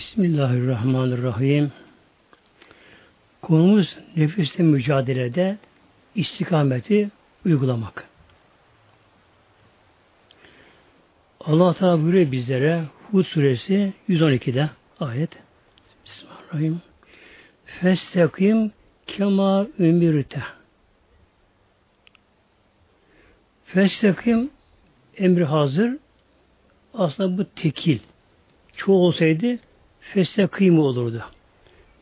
Bismillahirrahmanirrahim. 0.00 1.72
Konumuz 3.42 3.96
nefisle 4.16 4.64
mücadelede 4.64 5.58
istikameti 6.14 7.10
uygulamak. 7.46 8.08
Allah 11.40 11.74
Teala 11.74 12.02
buyuruyor 12.02 12.32
bizlere 12.32 12.84
Hud 13.10 13.24
suresi 13.24 13.92
112'de 14.08 14.70
ayet. 15.00 15.30
Bismillahirrahmanirrahim. 16.04 16.82
Festekim 17.64 18.72
kema 19.06 19.66
ümirte. 19.78 20.42
Festekim 23.64 24.50
emri 25.16 25.44
hazır. 25.44 25.96
Aslında 26.94 27.38
bu 27.38 27.44
tekil. 27.44 27.98
Çoğu 28.76 29.06
olsaydı 29.06 29.58
festekim 30.00 30.78
olurdu. 30.78 31.22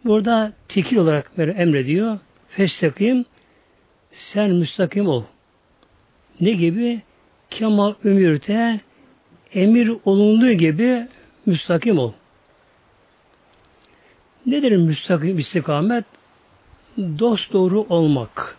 Burada 0.05 0.53
tekil 0.69 0.97
olarak 0.97 1.31
emrediyor. 1.39 2.19
Festekim 2.49 3.25
sen 4.13 4.51
müstakim 4.51 5.09
ol. 5.09 5.23
Ne 6.41 6.51
gibi? 6.51 7.03
Kema 7.51 7.97
ümirte 8.05 8.81
emir 9.55 9.93
olunduğu 10.05 10.53
gibi 10.53 11.09
müstakim 11.47 11.99
ol. 11.99 12.13
Nedir 14.47 14.77
müstakim 14.77 15.39
istikamet? 15.39 16.05
Dost 16.99 17.53
doğru 17.53 17.81
olmak. 17.81 18.57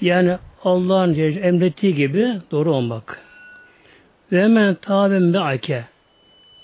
Yani 0.00 0.38
Allah'ın 0.64 1.14
emrettiği 1.14 1.94
gibi 1.94 2.40
doğru 2.50 2.74
olmak. 2.74 3.20
Ve 4.32 4.42
hemen 4.42 4.74
tabim 4.74 5.36
ake 5.36 5.84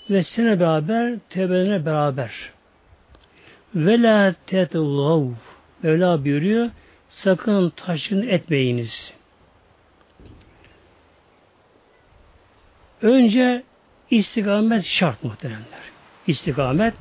ve 0.09 0.23
sene 0.23 0.59
beraber 0.59 1.15
tevbelerine 1.29 1.85
beraber. 1.85 2.51
Ve 3.75 4.01
la 4.01 4.33
tetlav 4.47 5.23
Mevla 5.83 6.25
buyuruyor 6.25 6.69
sakın 7.09 7.69
taşın 7.69 8.27
etmeyiniz. 8.27 9.13
Önce 13.01 13.63
istikamet 14.11 14.85
şart 14.85 15.23
muhteremler. 15.23 15.79
İstikamet 16.27 16.93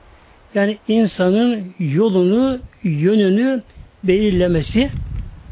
yani 0.54 0.78
insanın 0.88 1.74
yolunu, 1.78 2.58
yönünü 2.82 3.62
belirlemesi, 4.04 4.90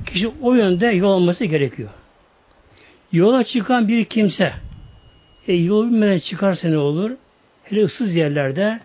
kişi 0.07 0.29
o 0.43 0.55
yönde 0.55 0.87
yol 0.87 1.13
alması 1.13 1.45
gerekiyor. 1.45 1.91
Yola 3.13 3.45
çıkan 3.45 3.89
bir 3.89 4.05
kimse, 4.05 4.53
e, 5.49 5.55
yol 5.55 5.87
bilmeden 5.87 6.19
çıkarsa 6.19 6.69
ne 6.69 6.79
olur? 6.79 7.11
Hele 7.65 7.85
ıssız 7.85 8.15
yerlerde 8.15 8.81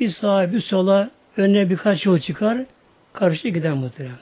bir 0.00 0.08
sağa 0.08 0.52
bir 0.52 0.60
sola 0.60 1.10
önüne 1.36 1.70
birkaç 1.70 2.06
yol 2.06 2.18
çıkar, 2.18 2.58
karşı 3.12 3.48
giden 3.48 3.76
muhteremler. 3.76 4.18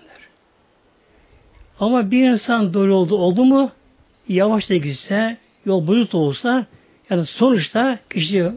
Ama 1.80 2.10
bir 2.10 2.28
insan 2.28 2.74
doğru 2.74 2.94
oldu 2.94 3.16
oldu 3.16 3.44
mu 3.44 3.70
yavaş 4.28 4.70
da 4.70 4.76
gitse, 4.76 5.36
yol 5.64 5.86
bulut 5.86 6.14
olsa 6.14 6.66
yani 7.10 7.26
sonuçta 7.26 7.98
kişi 8.10 8.52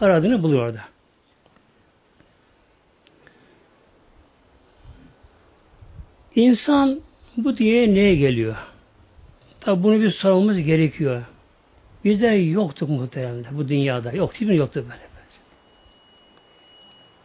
aradığını 0.00 0.42
buluyor 0.42 0.66
orada. 0.66 0.80
İnsan 6.34 7.00
bu 7.36 7.56
diye 7.56 7.94
neye 7.94 8.14
geliyor? 8.14 8.56
Tabi 9.60 9.82
bunu 9.82 10.00
bir 10.00 10.10
sormamız 10.10 10.58
gerekiyor. 10.58 11.22
Bizde 12.04 12.26
yoktuk 12.26 12.88
muhteremde 12.88 13.48
bu 13.52 13.68
dünyada. 13.68 14.12
Yok 14.12 14.40
değil? 14.40 14.52
Yoktu 14.52 14.84
böyle. 14.90 15.12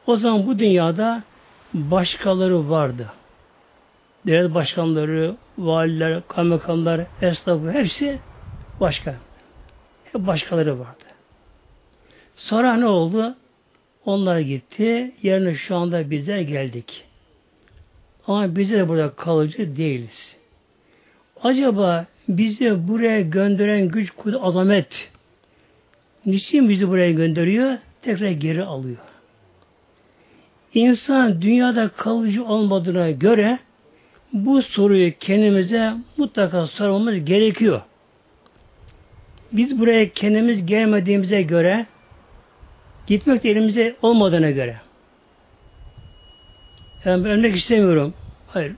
O 0.07 0.17
zaman 0.17 0.47
bu 0.47 0.59
dünyada 0.59 1.23
başkaları 1.73 2.69
vardı. 2.69 3.07
Devlet 4.25 4.53
başkanları, 4.53 5.35
valiler, 5.57 6.21
kaymakamlar, 6.27 7.05
esnafı 7.21 7.71
hepsi 7.71 8.19
başka. 8.79 9.15
Hep 10.03 10.27
başkaları 10.27 10.79
vardı. 10.79 11.03
Sonra 12.35 12.75
ne 12.77 12.85
oldu? 12.85 13.35
Onlar 14.05 14.39
gitti. 14.39 15.15
Yerine 15.21 15.55
şu 15.55 15.75
anda 15.75 16.11
bizler 16.11 16.39
geldik. 16.39 17.03
Ama 18.27 18.55
biz 18.55 18.71
de 18.71 18.87
burada 18.87 19.09
kalıcı 19.15 19.77
değiliz. 19.77 20.37
Acaba 21.43 22.05
bizi 22.27 22.87
buraya 22.87 23.21
gönderen 23.21 23.87
güç, 23.87 24.11
kudret, 24.11 24.39
azamet 24.41 25.09
niçin 26.25 26.69
bizi 26.69 26.87
buraya 26.87 27.11
gönderiyor? 27.11 27.77
Tekrar 28.01 28.29
geri 28.31 28.63
alıyor. 28.63 28.97
İnsan 30.73 31.41
dünyada 31.41 31.87
kalıcı 31.87 32.45
olmadığına 32.45 33.11
göre 33.11 33.59
bu 34.33 34.61
soruyu 34.61 35.17
kendimize 35.19 35.93
mutlaka 36.17 36.67
sormamız 36.67 37.25
gerekiyor. 37.25 37.81
Biz 39.51 39.79
buraya 39.79 40.09
kendimiz 40.09 40.65
gelmediğimize 40.65 41.41
göre 41.41 41.85
gitmek 43.07 43.43
de 43.43 43.49
elimize 43.49 43.95
olmadığına 44.01 44.51
göre 44.51 44.77
yani 47.05 47.27
ölmek 47.27 47.55
istemiyorum. 47.55 48.13
Hayır. 48.47 48.75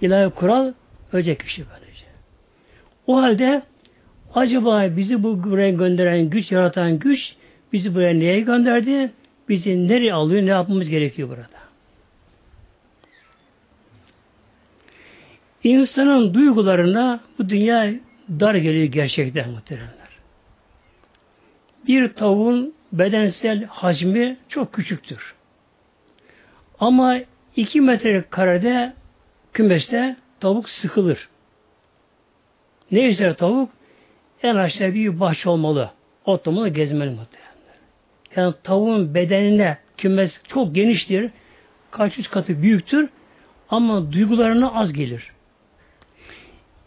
İlahi 0.00 0.30
kural 0.30 0.72
ölecek 1.12 1.40
kişi 1.40 1.64
böylece. 1.70 1.87
O 3.08 3.16
halde 3.16 3.62
acaba 4.34 4.96
bizi 4.96 5.22
bu 5.22 5.44
buraya 5.44 5.70
gönderen 5.70 6.30
güç, 6.30 6.52
yaratan 6.52 6.98
güç 6.98 7.34
bizi 7.72 7.94
buraya 7.94 8.14
neye 8.14 8.40
gönderdi? 8.40 9.12
Bizi 9.48 9.88
nereye 9.88 10.12
alıyor, 10.12 10.42
ne 10.42 10.50
yapmamız 10.50 10.88
gerekiyor 10.88 11.28
burada? 11.28 11.58
İnsanın 15.64 16.34
duygularına 16.34 17.20
bu 17.38 17.48
dünya 17.48 17.94
dar 18.30 18.54
geliyor 18.54 18.84
gerçekten 18.84 19.50
muhteremler. 19.50 20.08
Bir 21.86 22.12
tavuğun 22.12 22.74
bedensel 22.92 23.64
hacmi 23.64 24.36
çok 24.48 24.72
küçüktür. 24.72 25.34
Ama 26.80 27.18
iki 27.56 27.80
metre 27.80 28.24
karede 28.30 28.92
kümeste 29.52 30.16
tavuk 30.40 30.68
sıkılır. 30.68 31.28
Ne 32.92 33.08
ister 33.08 33.36
tavuk? 33.36 33.70
En 34.42 34.56
aşağı 34.56 34.94
bir 34.94 35.20
bahçe 35.20 35.48
olmalı. 35.48 35.90
Otlamalı 36.24 36.68
gezmeli 36.68 37.10
muhtemelen. 37.10 37.48
Yani 38.36 38.54
tavuğun 38.62 39.14
bedenine 39.14 39.78
kümes 39.96 40.40
çok 40.48 40.74
geniştir. 40.74 41.30
Kaç 41.90 42.18
yüz 42.18 42.28
katı 42.28 42.62
büyüktür. 42.62 43.08
Ama 43.68 44.12
duygularına 44.12 44.74
az 44.74 44.92
gelir. 44.92 45.32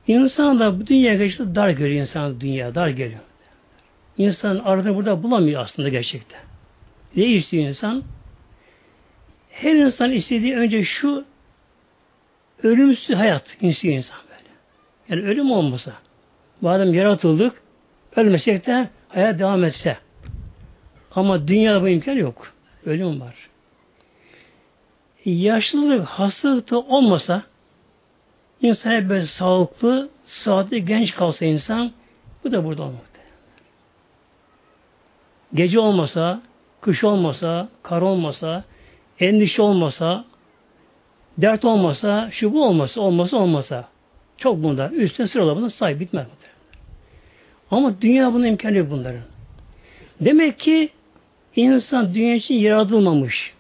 İnsan 0.08 0.60
da 0.60 0.80
bu 0.80 0.88
dünya 0.88 1.16
geçti 1.16 1.56
dar 1.56 1.70
görüyor 1.70 2.02
insan 2.02 2.42
dünya 2.42 2.76
dar 2.76 2.88
geliyor. 2.88 3.20
İnsan 4.18 4.56
aradığını 4.56 4.96
burada 4.96 5.24
bulamıyor 5.24 5.62
aslında 5.62 5.90
gerçekten. 5.90 6.40
Ne 7.16 7.26
istiyor 7.26 7.64
insan? 7.68 8.04
Her 9.50 9.76
insan 9.76 10.12
istediği 10.12 10.56
önce 10.56 10.84
şu 10.84 11.26
ölümsüz 12.64 13.16
hayat 13.16 13.58
istiyor 13.62 13.96
insan. 13.96 14.21
Yani 15.10 15.22
ölüm 15.22 15.52
olmasa. 15.52 15.94
Madem 16.62 16.94
yaratıldık, 16.94 17.62
ölmesek 18.16 18.68
de 18.68 18.90
hayat 19.10 19.40
devam 19.40 19.64
etse. 19.64 19.98
Ama 21.16 21.48
dünyada 21.48 21.82
bu 21.82 21.90
imkan 21.90 22.14
yok. 22.14 22.54
Ölüm 22.86 23.22
var. 23.22 23.36
Yaşlılık, 25.26 26.06
hastalık 26.06 26.72
da 26.72 26.80
olmasa 26.80 27.44
insan 28.62 28.92
hep 28.92 29.10
böyle 29.10 29.26
sağlıklı, 29.26 30.10
saatli, 30.26 30.86
genç 30.86 31.16
kalsa 31.16 31.46
insan 31.46 31.92
bu 32.44 32.52
da 32.52 32.66
burada 32.66 32.84
olmakta. 32.84 33.22
Gece 35.54 35.80
olmasa, 35.80 36.42
kış 36.82 37.04
olmasa, 37.04 37.70
kar 37.84 38.02
olmasa, 38.02 38.64
endişe 39.20 39.62
olmasa, 39.62 40.26
dert 41.38 41.66
olmasa, 41.66 42.30
şu 42.32 42.54
bu 42.54 42.66
olmasa, 42.66 43.02
olmasa 43.02 43.38
olmasa. 43.38 43.91
Çok 44.42 44.64
bunda. 44.64 44.90
Üstüne 44.90 45.28
sıralamanın 45.28 45.68
sayı 45.68 46.00
bitmez. 46.00 46.28
Ama 47.72 48.02
dünya 48.02 48.34
bunun 48.34 48.46
imkanı 48.46 48.78
yok 48.78 48.88
bunların. 48.92 49.22
Demek 50.22 50.60
ki 50.60 50.90
insan 51.56 52.14
dünya 52.14 52.36
için 52.36 52.56
yaratılmamış. 52.56 53.54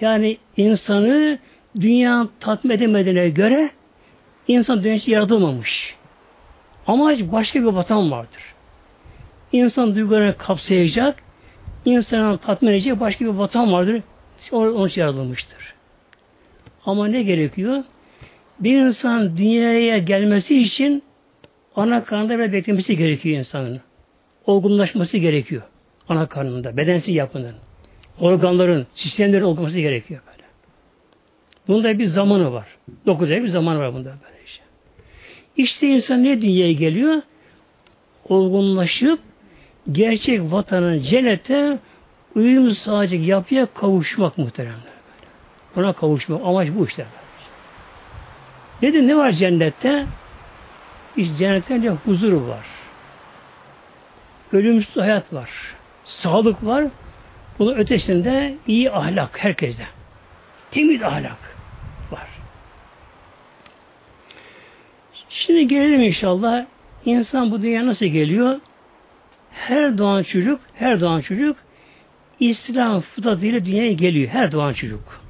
Yani 0.00 0.38
insanı 0.56 1.38
dünya 1.80 2.28
tatmin 2.40 2.70
edemediğine 2.70 3.28
göre 3.28 3.70
insan 4.48 4.84
dünya 4.84 4.94
için 4.94 5.12
yaratılmamış. 5.12 5.94
Ama 6.86 7.12
başka 7.32 7.60
bir 7.60 7.66
vatan 7.66 8.10
vardır. 8.10 8.54
İnsan 9.52 9.94
duygularını 9.94 10.38
kapsayacak, 10.38 11.22
insanı 11.84 12.38
tatmin 12.38 12.70
edecek 12.70 13.00
başka 13.00 13.24
bir 13.24 13.30
vatan 13.30 13.72
vardır. 13.72 14.02
Onun 14.52 14.88
için 14.88 15.00
yaratılmıştır. 15.00 15.74
Ama 16.86 17.08
ne 17.08 17.22
gerekiyor? 17.22 17.84
Bir 18.60 18.80
insan 18.80 19.36
dünyaya 19.36 19.98
gelmesi 19.98 20.62
için 20.62 21.02
ana 21.76 22.04
karnında 22.04 22.38
bir 22.38 22.52
beklemesi 22.52 22.96
gerekiyor 22.96 23.38
insanın. 23.38 23.80
olgunlaşması 24.46 25.16
gerekiyor. 25.16 25.62
Ana 26.08 26.26
karnında, 26.26 26.76
bedensiz 26.76 27.14
yapının. 27.14 27.54
Organların, 28.20 28.86
sistemlerin 28.94 29.42
olgunlaşması 29.42 29.80
gerekiyor 29.80 30.20
böyle. 30.26 30.44
Bunda 31.68 31.98
bir 31.98 32.06
zamanı 32.06 32.52
var. 32.52 32.66
Dokuz 33.06 33.30
ay 33.30 33.42
bir 33.42 33.48
zaman 33.48 33.78
var 33.78 33.94
bunda 33.94 34.08
böyle 34.08 34.44
işte. 34.46 34.64
İşte 35.56 35.86
insan 35.86 36.24
ne 36.24 36.40
dünyaya 36.40 36.72
geliyor? 36.72 37.22
Olgunlaşıp 38.28 39.18
gerçek 39.92 40.40
vatanın 40.40 40.98
cennete 40.98 41.78
uyum 42.34 42.70
sağlayacak 42.70 43.20
yapıya 43.20 43.66
kavuşmak 43.66 44.38
muhteremler. 44.38 44.94
Ona 45.76 45.92
kavuşmak. 45.92 46.40
Amaç 46.44 46.68
bu 46.78 46.86
işte. 46.86 47.06
Dedi 48.84 49.08
ne 49.08 49.16
var 49.16 49.32
cennette? 49.32 50.06
İşte 51.16 51.36
cennette 51.36 51.82
de 51.82 51.90
huzur 51.90 52.32
var. 52.32 52.66
Ölümsüz 54.52 54.96
hayat 54.96 55.32
var. 55.32 55.50
Sağlık 56.04 56.64
var. 56.64 56.84
Bunun 57.58 57.74
ötesinde 57.74 58.54
iyi 58.66 58.90
ahlak 58.90 59.44
herkeste. 59.44 59.86
Temiz 60.70 61.02
ahlak 61.02 61.56
var. 62.10 62.28
Şimdi 65.28 65.68
gelelim 65.68 66.00
inşallah. 66.00 66.66
İnsan 67.04 67.50
bu 67.50 67.62
dünya 67.62 67.86
nasıl 67.86 68.06
geliyor? 68.06 68.60
Her 69.50 69.98
doğan 69.98 70.22
çocuk, 70.22 70.60
her 70.74 71.00
doğan 71.00 71.20
çocuk 71.20 71.56
İslam 72.40 73.00
fıtratıyla 73.00 73.64
dünyaya 73.64 73.92
geliyor. 73.92 74.28
Her 74.28 74.52
doğan 74.52 74.72
çocuk. 74.72 75.23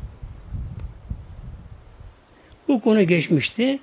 Bu 2.68 2.80
konu 2.80 3.02
geçmişti. 3.02 3.78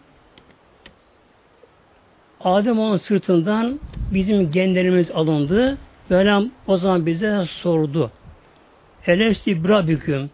Adem 2.44 2.80
onun 2.80 2.98
sırtından 2.98 3.80
bizim 4.14 4.52
genlerimiz 4.52 5.12
alındı. 5.12 5.78
Mevlam 6.10 6.50
o 6.68 6.78
zaman 6.78 7.06
bize 7.06 7.46
sordu. 7.46 8.12
Elesti 9.08 9.64
brabüküm. 9.64 10.30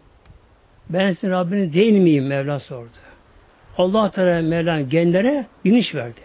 Ben 0.90 1.12
sizin 1.12 1.30
Rabbiniz 1.30 1.74
değil 1.74 1.92
miyim? 1.92 2.26
Mevla 2.26 2.60
sordu. 2.60 2.90
Allah 3.78 4.10
Teala 4.10 4.42
Mevlam 4.42 4.88
genlere 4.88 5.46
biniş 5.64 5.94
verdi. 5.94 6.20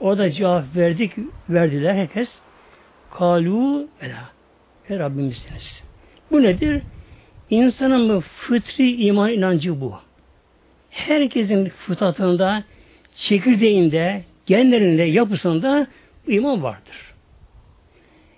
O 0.00 0.18
da 0.18 0.30
cevap 0.30 0.64
verdik, 0.76 1.12
verdiler 1.48 1.94
herkes. 1.94 2.28
Kalu 3.10 3.88
ela. 4.00 4.30
E 4.90 4.98
Rabbimizsiniz. 4.98 5.82
Bu 6.30 6.42
nedir? 6.42 6.82
İnsanın 7.50 8.20
fıtri 8.20 9.04
iman 9.06 9.32
inancı 9.32 9.80
bu. 9.80 9.94
Herkesin 10.90 11.68
fıtratında, 11.68 12.64
çekirdeğinde, 13.14 14.22
genlerinde, 14.46 15.02
yapısında 15.02 15.86
iman 16.26 16.62
vardır. 16.62 17.14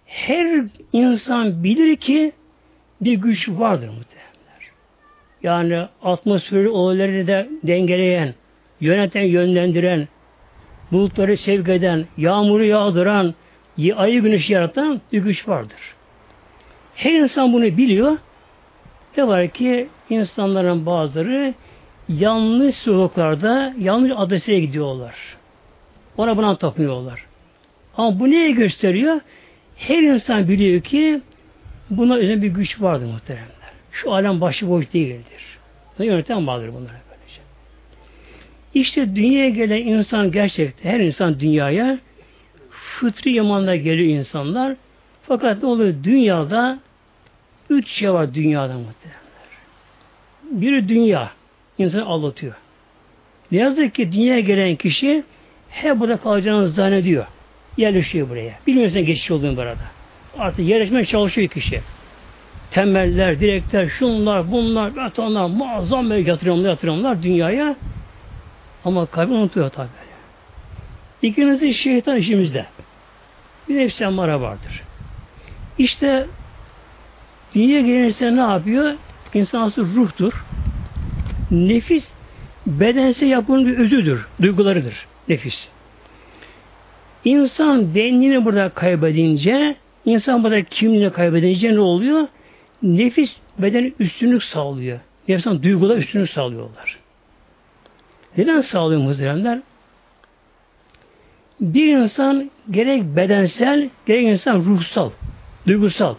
Her 0.07 0.65
insan 0.93 1.65
bilir 1.65 1.97
ki 1.97 2.33
bir 3.01 3.15
güç 3.15 3.49
vardır 3.49 3.89
muhtemelenler. 3.89 4.71
Yani 5.43 5.89
atmosferi 6.03 6.69
olayları 6.69 7.27
da 7.27 7.47
dengeleyen, 7.63 8.35
yöneten, 8.81 9.23
yönlendiren, 9.23 10.09
bulutları 10.93 11.37
sevk 11.37 11.69
eden, 11.69 12.07
yağmuru 12.17 12.65
yağdıran, 12.65 13.35
ayı 13.97 14.23
güneşi 14.23 14.53
yaratan 14.53 15.01
bir 15.13 15.23
güç 15.23 15.49
vardır. 15.49 15.95
Her 16.95 17.13
insan 17.13 17.53
bunu 17.53 17.65
biliyor. 17.65 18.19
Ne 19.17 19.29
var 19.29 19.49
ki 19.49 19.89
insanların 20.11 20.87
bazıları 20.87 21.55
yanlış 22.09 22.77
sokaklarda 22.77 23.75
yanlış 23.79 24.13
adrese 24.17 24.61
gidiyorlar. 24.61 25.15
Ona 26.17 26.37
buna 26.37 26.57
tapınıyorlar. 26.59 27.27
Ama 27.97 28.21
bu 28.21 28.31
neye 28.31 28.51
gösteriyor? 28.51 29.21
Her 29.77 30.03
insan 30.03 30.49
biliyor 30.49 30.81
ki 30.81 31.21
buna 31.91 32.17
özel 32.17 32.43
bir 32.43 32.49
güç 32.49 32.81
vardır 32.81 33.07
muhteremler. 33.07 33.73
Şu 33.93 34.13
alem 34.13 34.41
başıboş 34.41 34.93
değildir. 34.93 35.59
Bunu 35.99 36.07
yöneten 36.07 36.47
vardır 36.47 36.69
bunlar 36.69 36.93
böylece. 37.11 37.41
İşte 38.75 39.17
dünyaya 39.17 39.49
gelen 39.49 39.87
insan 39.87 40.31
gerçekten 40.31 40.91
her 40.91 41.01
insan 41.01 41.41
dünyaya 41.41 41.99
fıtri 42.71 43.35
imanla 43.35 43.77
geliyor 43.77 44.19
insanlar. 44.19 44.77
Fakat 45.23 45.63
ne 45.63 45.69
oluyor? 45.69 45.95
Dünyada 46.05 46.79
üç 47.71 47.89
şey 47.89 48.13
var 48.13 48.35
dünyada 48.35 48.75
muhteremler. 48.75 49.23
Biri 50.51 50.89
dünya. 50.89 51.31
İnsanı 51.83 52.05
aldatıyor. 52.07 52.55
Ne 53.53 53.59
yazık 53.59 53.95
ki 53.95 54.13
dünyaya 54.13 54.41
gelen 54.41 54.77
kişi 54.77 55.25
hep 55.69 56.01
burada 56.01 56.17
kalacağını 56.17 56.69
zannediyor. 56.69 57.27
Yerleşiyor 57.77 58.29
buraya. 58.29 58.55
Bilmiyorsan 58.67 59.05
geçiş 59.05 59.31
olduğunu 59.31 59.57
burada. 59.57 59.77
Artık 60.39 60.67
yerleşmeye 60.67 61.05
çalışıyor 61.05 61.49
kişi. 61.49 61.81
Temeller, 62.71 63.41
direkler, 63.41 63.89
şunlar, 63.89 64.53
bunlar, 64.53 64.97
betonlar, 64.97 65.47
muazzam 65.47 66.11
böyle 66.11 66.31
yatırımlar, 66.31 66.69
yatırımlar 66.69 67.23
dünyaya. 67.23 67.77
Ama 68.85 69.07
kalbi 69.07 69.33
unutuyor 69.33 69.71
tabi. 69.71 69.89
İkincisi 71.23 71.75
şeytan 71.75 72.17
işimizde. 72.17 72.67
Bir 73.69 73.77
nefsi 73.77 74.05
emmara 74.05 74.41
vardır. 74.41 74.83
İşte 75.79 76.27
dünya 77.55 77.81
gelirse 77.81 78.37
ne 78.37 78.41
yapıyor? 78.41 78.95
İnsan 79.35 79.61
asıl 79.63 79.95
ruhtur. 79.95 80.45
Nefis 81.53 82.05
bedense 82.67 83.27
yapının 83.27 83.67
bir 83.67 83.79
özüdür, 83.79 84.27
duygularıdır 84.43 85.07
nefis. 85.29 85.69
İnsan 87.25 87.95
benliğini 87.95 88.45
burada 88.45 88.69
kaybedince, 88.69 89.77
insan 90.05 90.45
burada 90.45 90.63
kimliğini 90.63 91.13
kaybedince 91.13 91.75
ne 91.75 91.81
oluyor? 91.81 92.29
Nefis 92.83 93.37
beden 93.59 93.93
üstünlük 93.99 94.43
sağlıyor. 94.43 95.01
Nefsan 95.29 95.63
duygular 95.63 95.97
üstünlük 95.97 96.31
sağlıyorlar. 96.31 96.99
Neden 98.37 98.61
sağlıyor 98.61 99.01
muhteremler? 99.01 99.61
Bir 101.61 101.97
insan 101.97 102.51
gerek 102.71 103.03
bedensel, 103.17 103.91
gerek 104.07 104.27
insan 104.27 104.57
ruhsal, 104.59 105.11
duygusal. 105.67 106.15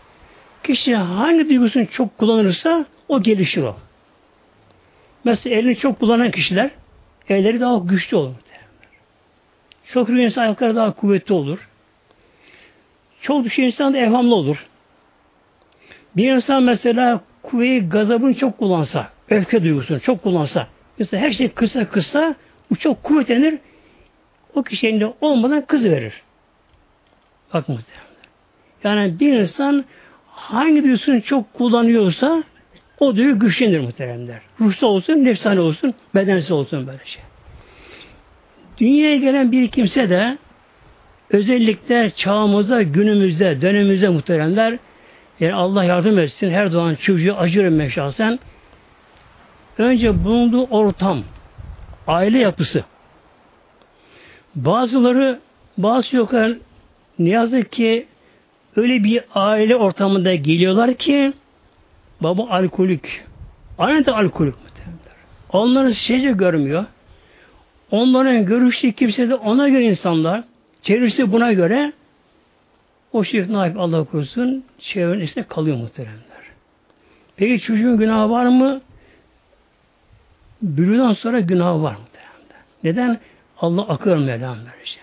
Kişi 0.64 0.96
hangi 0.96 1.50
duygusunu 1.50 1.88
çok 1.88 2.18
kullanırsa 2.18 2.86
o 3.08 3.22
gelişir 3.22 3.64
o. 3.64 3.76
Mesela 5.24 5.56
elini 5.56 5.76
çok 5.76 6.00
kullanan 6.00 6.32
kişiler 6.32 6.72
elleri 7.30 7.60
daha 7.60 7.78
güçlü 7.78 8.18
olur. 8.18 8.36
Çok 9.86 10.10
yürüyen 10.10 10.26
insan 10.26 10.42
ayakları 10.42 10.76
daha 10.76 10.92
kuvvetli 10.92 11.34
olur. 11.34 11.70
Çok 13.22 13.46
düşen 13.46 13.64
insan 13.64 13.94
da 13.94 13.98
evhamlı 13.98 14.36
olur. 14.36 14.68
Bir 16.16 16.32
insan 16.32 16.64
mesela 16.64 17.22
kuvveyi 17.44 17.90
gazabını 17.90 18.34
çok 18.34 18.58
kullansa, 18.58 19.10
öfke 19.30 19.64
duygusunu 19.64 20.00
çok 20.00 20.24
kullansa, 20.24 20.68
mesela 21.00 21.24
her 21.24 21.32
şey 21.32 21.50
kısa 21.50 21.90
kısa, 21.90 22.36
bu 22.70 22.76
çok 22.76 23.04
kuvvetlenir, 23.04 23.60
o 24.56 24.64
kişi 24.64 24.88
elinde 24.88 25.14
olmadan 25.22 25.66
kız 25.66 25.84
verir. 25.84 26.22
Bak 27.54 27.70
muhtemelen. 27.70 28.04
Yani 28.84 29.20
bir 29.20 29.34
insan 29.34 29.86
hangi 30.28 30.84
duygusunu 30.84 31.22
çok 31.22 31.54
kullanıyorsa 31.54 32.44
o 33.04 33.16
duygu 33.16 33.40
güçlenir 33.40 33.80
muhteremler. 33.80 34.42
Ruhsal 34.60 34.88
olsun, 34.88 35.14
nefsane 35.14 35.60
olsun, 35.60 35.94
bedensi 36.16 36.54
olsun 36.54 36.88
böyle 36.88 37.06
şey. 37.06 37.24
Dünyaya 38.78 39.18
gelen 39.18 39.52
bir 39.52 39.68
kimse 39.68 40.10
de 40.10 40.38
özellikle 41.30 42.10
çağımızda, 42.10 42.82
günümüzde, 42.82 43.62
dönemimizde 43.62 44.10
muhteremler 44.10 44.80
yani 45.40 45.54
Allah 45.54 45.84
yardım 45.84 46.20
etsin 46.20 46.52
her 46.52 46.66
zaman 46.66 46.96
çocuğu 46.96 47.36
acırım 47.36 47.80
ben 47.80 47.88
şahsen. 47.88 48.40
Önce 49.78 50.24
bulunduğu 50.24 50.64
ortam, 50.64 51.24
aile 52.08 52.40
yapısı. 52.40 52.84
Bazıları, 54.56 55.40
bazı 55.78 56.16
yoklar 56.16 56.52
ne 57.20 57.30
yazık 57.30 57.72
ki 57.72 58.08
öyle 58.76 59.04
bir 59.04 59.24
aile 59.36 59.76
ortamında 59.76 60.36
geliyorlar 60.36 60.94
ki 60.94 61.34
baba 62.24 62.50
alkolik. 62.50 63.22
Anne 63.78 64.06
de 64.06 64.12
alkolik 64.12 64.56
muhtemelen. 64.64 64.94
Onları 65.50 65.96
şeyce 65.96 66.32
görmüyor. 66.32 66.86
Onların 67.92 68.46
görüştüğü 68.46 68.92
kimse 68.92 69.30
de 69.30 69.36
ona 69.36 69.70
göre 69.70 69.84
insanlar, 69.84 70.44
çevresi 70.82 71.32
buna 71.32 71.54
göre 71.54 71.94
o 73.14 73.24
şirk 73.24 73.50
naif 73.50 73.78
Allah 73.78 74.04
korusun 74.04 74.64
çevrenin 74.80 75.26
içinde 75.26 75.48
kalıyor 75.48 75.78
muhteremler. 75.78 76.24
Peki 77.36 77.60
çocuğun 77.60 77.98
günahı 77.98 78.30
var 78.30 78.46
mı? 78.46 78.82
Bülüden 80.62 81.14
sonra 81.14 81.40
günahı 81.40 81.84
var 81.84 81.96
muhteremler. 81.96 82.64
Neden? 82.84 83.20
Allah 83.62 83.82
akıl 83.82 84.16
Mevlam 84.16 84.58
böylece. 84.58 85.00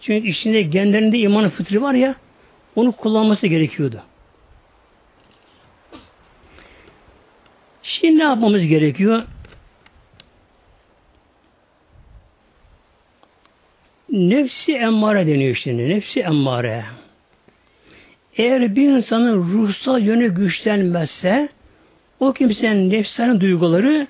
Çünkü 0.00 0.28
içinde 0.28 0.62
genlerinde 0.62 1.18
imanı 1.18 1.50
fıtri 1.50 1.82
var 1.82 1.94
ya 1.94 2.14
onu 2.76 2.92
kullanması 2.92 3.46
gerekiyordu. 3.46 4.02
Şimdi 7.88 8.18
ne 8.18 8.22
yapmamız 8.22 8.66
gerekiyor? 8.66 9.22
Nefsi 14.10 14.72
emmare 14.72 15.26
deniyor 15.26 15.54
şimdi. 15.54 15.88
Nefsi 15.88 16.20
emmare. 16.20 16.84
Eğer 18.36 18.76
bir 18.76 18.88
insanın 18.88 19.52
ruhsal 19.52 20.02
yönü 20.02 20.34
güçlenmezse 20.34 21.48
o 22.20 22.32
kimsenin 22.32 22.90
nefsani 22.90 23.40
duyguları 23.40 24.06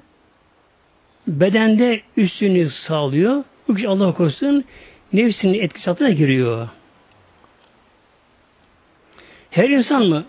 bedende 1.26 2.00
üstünlük 2.16 2.72
sağlıyor. 2.72 3.44
Bu 3.68 3.74
kişi 3.74 3.88
Allah 3.88 4.14
korusun 4.14 4.64
nefsinin 5.12 5.60
etkisi 5.60 5.90
altına 5.90 6.10
giriyor. 6.10 6.68
Her 9.50 9.68
insan 9.68 10.06
mı? 10.06 10.24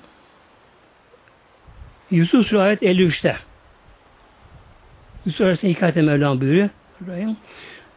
Yusuf 2.12 2.48
Suresi 2.48 2.58
ayet 2.58 2.82
53'te. 2.82 3.36
Yusuf 5.26 5.38
Suresi'ne 5.38 5.70
hikayete 5.70 6.02
Mevlam 6.02 6.42
buyuruyor. 6.42 6.70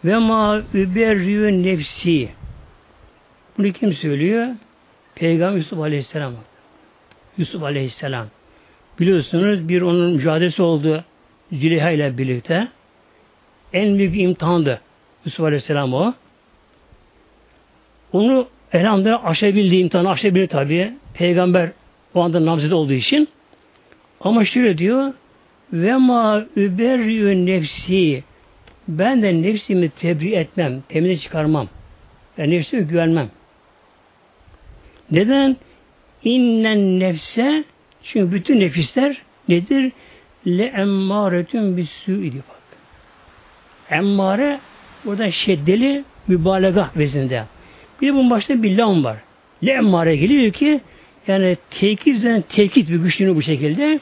Ve 0.04 0.18
ma 0.18 0.62
überriyü 0.74 1.62
nefsi. 1.62 2.28
Bunu 3.58 3.72
kim 3.72 3.92
söylüyor? 3.92 4.46
Peygamber 5.14 5.56
Yusuf 5.56 5.78
Aleyhisselam. 5.78 6.32
Yusuf 7.38 7.62
Aleyhisselam. 7.62 8.26
Biliyorsunuz 9.00 9.68
bir 9.68 9.82
onun 9.82 10.12
mücadelesi 10.12 10.62
oldu 10.62 11.04
Züleyha 11.52 11.90
ile 11.90 12.18
birlikte. 12.18 12.68
En 13.72 13.98
büyük 13.98 14.20
imtihandı 14.20 14.80
Yusuf 15.24 15.44
Aleyhisselam 15.44 15.94
o. 15.94 16.14
Onu 18.12 18.48
elhamdülillah 18.72 19.24
aşabildi, 19.24 19.76
imtihanı 19.76 20.10
aşabildi 20.10 20.46
tabi. 20.46 20.92
Peygamber 21.14 21.70
o 22.14 22.20
anda 22.22 22.46
namzede 22.46 22.74
olduğu 22.74 22.92
için. 22.92 23.28
Ama 24.22 24.44
şöyle 24.44 24.78
diyor 24.78 25.12
ve 25.72 25.96
ma 25.96 26.44
überriyü 26.56 27.46
nefsi 27.46 28.24
ben 28.88 29.22
de 29.22 29.42
nefsimi 29.42 29.88
tebliğ 29.88 30.34
etmem, 30.34 30.82
temize 30.88 31.16
çıkarmam. 31.16 31.68
Ben 32.38 32.50
nefsime 32.50 32.82
güvenmem. 32.82 33.28
Neden? 35.10 35.56
İnnen 36.24 37.00
nefse 37.00 37.64
çünkü 38.02 38.32
bütün 38.32 38.60
nefisler 38.60 39.22
nedir? 39.48 39.92
Le 40.46 40.64
emmâretün 40.64 41.76
bis 41.76 41.90
su'idi 41.90 42.36
bak. 42.36 42.62
Emmare 43.90 44.60
burada 45.04 45.30
şeddeli 45.30 46.04
mübalağa 46.28 46.90
vezinde. 46.96 47.44
Bir 48.00 48.08
de 48.08 48.14
bunun 48.14 48.30
başında 48.30 48.62
bir 48.62 48.76
lam 48.78 49.04
var. 49.04 49.16
Le 49.64 49.72
emmare 49.72 50.16
geliyor 50.16 50.52
ki 50.52 50.80
yani 51.26 51.56
tekit 51.70 52.16
üzerine 52.16 52.42
tekit 52.42 52.90
bir 52.90 52.96
güçlüğünü 52.96 53.36
bu 53.36 53.42
şekilde 53.42 54.00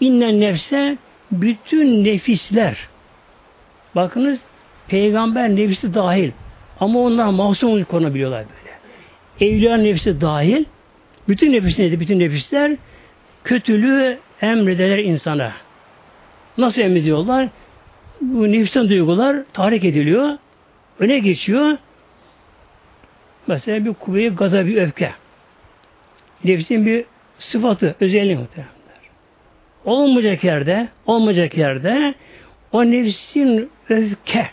innen 0.00 0.40
nefse 0.40 0.98
bütün 1.32 2.04
nefisler 2.04 2.88
bakınız 3.96 4.40
peygamber 4.88 5.48
nefsi 5.48 5.94
dahil 5.94 6.30
ama 6.80 7.00
onlar 7.00 7.26
masum 7.26 7.84
konabiliyorlar 7.84 8.44
böyle. 8.44 8.72
Evliya 9.52 9.76
nefsi 9.76 10.20
dahil 10.20 10.64
bütün 11.28 11.52
nefis 11.52 11.78
neydi? 11.78 12.00
Bütün 12.00 12.18
nefisler 12.18 12.76
kötülüğü 13.44 14.18
emrederler 14.42 14.98
insana. 14.98 15.52
Nasıl 16.58 16.82
emrediyorlar? 16.82 17.48
Bu 18.20 18.52
nefisten 18.52 18.88
duygular 18.88 19.36
tahrik 19.52 19.84
ediliyor. 19.84 20.38
Öne 20.98 21.18
geçiyor. 21.18 21.78
Mesela 23.46 23.84
bir 23.84 23.94
kuvve 23.94 24.28
gaza 24.28 24.66
bir 24.66 24.76
öfke. 24.76 25.12
Nefsin 26.44 26.86
bir 26.86 27.04
sıfatı, 27.38 27.96
özelliği. 28.00 28.38
Olmayacak 29.84 30.44
yerde, 30.44 30.88
olmayacak 31.06 31.56
yerde 31.56 32.14
o 32.72 32.84
nefsin 32.84 33.70
öfke 33.88 34.50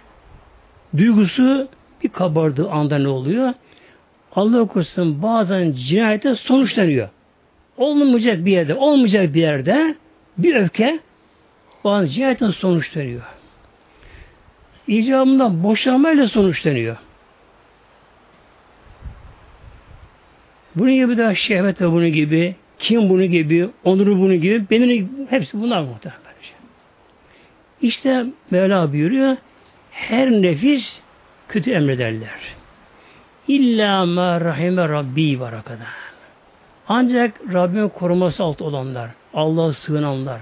duygusu 0.98 1.68
bir 2.04 2.10
kabardığı 2.10 2.70
anda 2.70 2.98
ne 2.98 3.08
oluyor? 3.08 3.54
Allah 4.36 4.68
korusun 4.68 5.22
bazen 5.22 5.72
cinayete 5.72 6.36
sonuçlanıyor. 6.36 7.10
Olmayacak 7.78 8.46
bir 8.46 8.52
yerde, 8.52 8.76
olmayacak 8.76 9.34
bir 9.34 9.42
yerde 9.42 9.96
bir 10.38 10.56
öfke 10.56 11.00
bazen 11.84 12.08
cinayetten 12.08 12.52
sonuçlanıyor. 12.52 13.22
İcabında 14.88 15.64
boşanmayla 15.64 16.28
sonuçlanıyor. 16.28 16.98
Bunun 20.76 20.94
gibi 20.94 21.18
de 21.18 21.36
şehvet 21.36 21.80
de 21.80 21.92
bunun 21.92 22.12
gibi, 22.12 22.56
kim 22.80 23.10
bunu 23.10 23.26
gibi, 23.26 23.70
onuru 23.84 24.20
bunu 24.20 24.36
gibi, 24.36 24.70
benim 24.70 25.10
hepsi 25.30 25.62
bunlar 25.62 25.82
muhtemelen. 25.82 26.30
İşte 27.82 28.26
Mevla 28.52 28.94
buyuruyor, 28.94 29.38
her 29.92 30.32
nefis 30.32 31.02
kötü 31.48 31.72
emrederler. 31.72 32.40
İlla 33.48 34.06
ma 34.06 34.42
rahime 34.42 34.90
Rabbi 34.90 35.40
var 35.40 35.64
kadar. 35.64 35.88
Ancak 36.88 37.42
Rabbimin 37.54 37.90
koruması 37.90 38.44
altı 38.44 38.66
olanlar, 38.66 39.10
Allah'a 39.34 39.74
sığınanlar, 39.74 40.40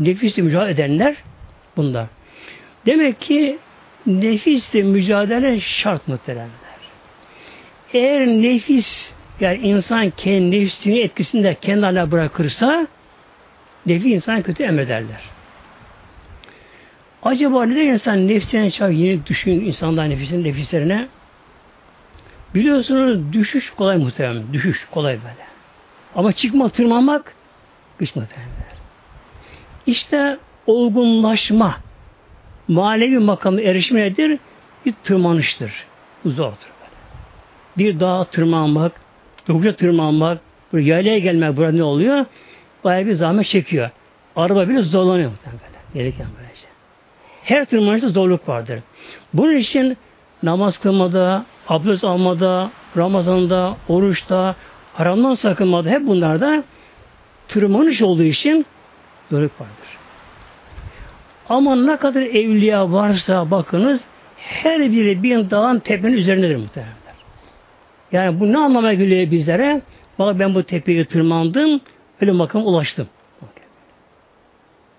nefisle 0.00 0.42
mücadele 0.42 0.72
edenler 0.72 1.16
bunlar. 1.76 2.06
Demek 2.86 3.20
ki 3.20 3.58
nefisle 4.06 4.82
mücadele 4.82 5.60
şart 5.60 6.08
muhteremler. 6.08 6.48
Eğer 7.92 8.26
nefis 8.26 9.12
yani 9.40 9.58
insan 9.58 10.10
kendi 10.10 10.60
nefsini 10.60 10.98
etkisinde 10.98 11.54
kendine 11.54 12.10
bırakırsa 12.10 12.86
nefis 13.86 14.12
insan 14.12 14.42
kötü 14.42 14.62
emrederler. 14.62 15.20
Acaba 17.22 17.64
neden 17.64 17.86
insan 17.86 18.28
nefsine 18.28 18.70
çağır 18.70 18.90
yeni 18.90 19.26
düşün 19.26 19.50
insanlar 19.50 20.10
nefisinin 20.10 20.44
nefislerine? 20.44 21.08
Biliyorsunuz 22.54 23.32
düşüş 23.32 23.70
kolay 23.70 23.96
muhtemelen. 23.96 24.52
Düşüş 24.52 24.86
kolay 24.90 25.12
böyle. 25.12 25.46
Ama 26.14 26.32
çıkmak, 26.32 26.74
tırmanmak 26.74 27.34
güç 27.98 28.16
muhtemelen. 28.16 28.50
İşte 29.86 30.38
olgunlaşma 30.66 31.76
manevi 32.68 33.18
makamı 33.18 33.60
erişme 33.60 34.00
nedir? 34.00 34.38
Bir 34.86 34.92
tırmanıştır. 35.04 35.72
Zordur 36.24 36.68
böyle. 36.80 36.92
Bir 37.78 38.00
dağa 38.00 38.24
tırmanmak, 38.24 38.92
yokuşa 39.48 39.76
tırmanmak, 39.76 40.38
böyle 40.72 40.90
yaylaya 40.90 41.18
gelmek 41.18 41.56
burada 41.56 41.72
ne 41.72 41.82
oluyor? 41.82 42.24
Bayağı 42.84 43.06
bir 43.06 43.12
zahmet 43.12 43.46
çekiyor. 43.46 43.90
Araba 44.36 44.68
bile 44.68 44.82
zorlanıyor 44.82 45.30
muhtemelen. 45.30 45.60
Gereken 45.94 46.26
böyle 46.36 46.54
şey. 46.54 46.70
Her 47.42 47.64
tırmanışta 47.64 48.08
zorluk 48.08 48.48
vardır. 48.48 48.80
Bunun 49.34 49.56
için 49.56 49.96
namaz 50.42 50.78
kılmada, 50.78 51.44
abdest 51.68 52.04
almada, 52.04 52.70
Ramazan'da, 52.96 53.76
oruçta, 53.88 54.56
haramdan 54.94 55.34
sakınmada 55.34 55.90
hep 55.90 56.06
bunlarda 56.06 56.64
tırmanış 57.48 58.02
olduğu 58.02 58.22
için 58.22 58.66
zorluk 59.30 59.60
vardır. 59.60 59.98
Ama 61.48 61.76
ne 61.76 61.96
kadar 61.96 62.22
evliya 62.22 62.92
varsa 62.92 63.50
bakınız 63.50 64.00
her 64.36 64.80
biri 64.92 65.22
bir 65.22 65.50
dağın 65.50 65.78
tepenin 65.78 66.16
üzerindedir 66.16 66.56
muhtemelen. 66.56 67.03
Yani 68.14 68.40
bu 68.40 68.52
ne 68.52 68.58
anlama 68.58 68.94
geliyor 68.94 69.30
bizlere? 69.30 69.80
Bak 70.18 70.38
ben 70.38 70.54
bu 70.54 70.62
tepeye 70.62 71.04
tırmandım, 71.04 71.80
öyle 72.20 72.32
makam 72.32 72.66
ulaştım. 72.66 73.08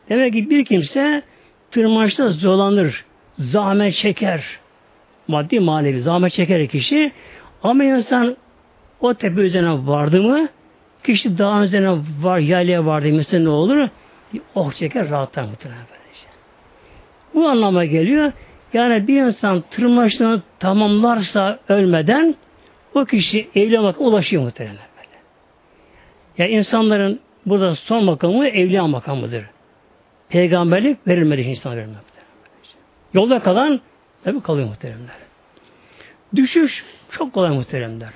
Demek 0.10 0.34
ki 0.34 0.50
bir 0.50 0.66
kimse 0.66 1.24
tırmanışta 1.72 2.30
zorlanır, 2.30 3.06
zahmet 3.38 3.94
çeker. 3.94 4.44
Maddi 5.28 5.60
manevi 5.60 6.02
zahmet 6.02 6.32
çeker 6.32 6.68
kişi. 6.68 7.12
Ama 7.64 7.84
insan 7.84 8.38
o 9.00 9.14
tepe 9.14 9.42
üzerine 9.42 9.88
vardı 9.88 10.22
mı, 10.22 10.48
kişi 11.04 11.38
dağın 11.38 11.64
üzerine 11.64 11.98
var, 12.22 12.40
yaylaya 12.40 12.86
vardı 12.86 13.08
mesela 13.12 13.44
ne 13.44 13.50
olur? 13.50 13.90
Oh 14.56 14.74
çeker 14.74 15.10
rahatlar 15.10 15.44
muhtemelen. 15.44 15.86
Bu 17.34 17.48
anlama 17.48 17.86
geliyor. 17.86 18.32
Yani 18.74 19.08
bir 19.08 19.22
insan 19.22 19.64
tırmanışını 19.72 20.42
tamamlarsa 20.60 21.60
ölmeden 21.70 22.36
o 22.96 23.06
kişi 23.06 23.50
evliya 23.56 23.82
makamı 23.82 24.08
ulaşıyor 24.08 24.44
muhtemelen. 24.44 24.78
Böyle. 24.98 25.10
Yani 26.38 26.52
insanların 26.52 27.20
burada 27.46 27.76
son 27.76 28.04
makamı 28.04 28.48
evliya 28.48 28.88
makamıdır. 28.88 29.46
Peygamberlik 30.30 31.08
verilmedi 31.08 31.42
insan 31.42 31.78
verilmedi. 31.78 32.00
Yolda 33.14 33.40
kalan 33.40 33.82
tabi 34.24 34.42
kalıyor 34.42 34.68
muhteremler. 34.68 35.16
Düşüş 36.36 36.86
çok 37.12 37.34
kolay 37.34 37.52
muhteremler. 37.52 38.10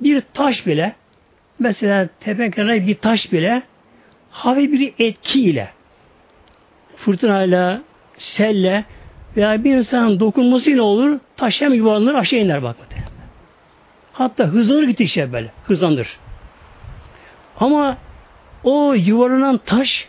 Bir 0.00 0.22
taş 0.34 0.66
bile 0.66 0.94
mesela 1.58 2.08
tepe 2.20 2.50
kenarı 2.50 2.86
bir 2.86 2.94
taş 2.94 3.32
bile 3.32 3.62
hafif 4.30 4.72
bir 4.72 4.94
etkiyle 4.98 5.68
fırtınayla 6.96 7.82
selle 8.18 8.84
veya 9.36 9.64
bir 9.64 9.76
insanın 9.76 10.20
dokunmasıyla 10.20 10.82
olur 10.82 11.18
taş 11.36 11.60
hem 11.60 11.72
yuvarlanır 11.72 12.14
aşağı 12.14 12.40
iner 12.40 12.62
bak. 12.62 12.76
Hatta 14.12 14.44
hızlanır 14.44 14.82
gittikçe 14.82 15.32
böyle. 15.32 15.50
Hızlanır. 15.64 16.18
Ama 17.60 17.96
o 18.64 18.94
yuvarlanan 18.94 19.60
taş 19.66 20.08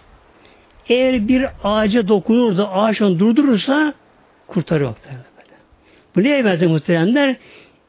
eğer 0.89 1.27
bir 1.27 1.45
ağaca 1.63 2.07
dokunur 2.07 2.57
da 2.57 2.72
ağaç 2.72 3.01
onu 3.01 3.19
durdurursa 3.19 3.93
kurtarıyor 4.48 4.89
muhtemelen 4.89 5.25
böyle. 5.38 5.55
Bu 6.15 6.24
neye 6.24 6.45
benzer 6.45 6.67
muhteremler? 6.67 7.36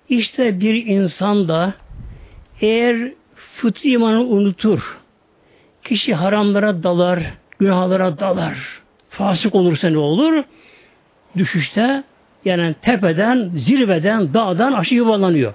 İşte 0.08 0.60
bir 0.60 0.86
insan 0.86 1.48
da 1.48 1.74
eğer 2.60 3.12
fıtri 3.56 3.90
imanı 3.90 4.20
unutur. 4.20 4.98
Kişi 5.82 6.14
haramlara 6.14 6.82
dalar, 6.82 7.20
günahlara 7.58 8.18
dalar. 8.18 8.58
Fasık 9.10 9.54
olursa 9.54 9.90
ne 9.90 9.98
olur? 9.98 10.44
Düşüşte 11.36 12.04
yani 12.44 12.74
tepeden, 12.82 13.50
zirveden, 13.54 14.34
dağdan 14.34 14.72
aşağı 14.72 14.96
yuvarlanıyor. 14.96 15.54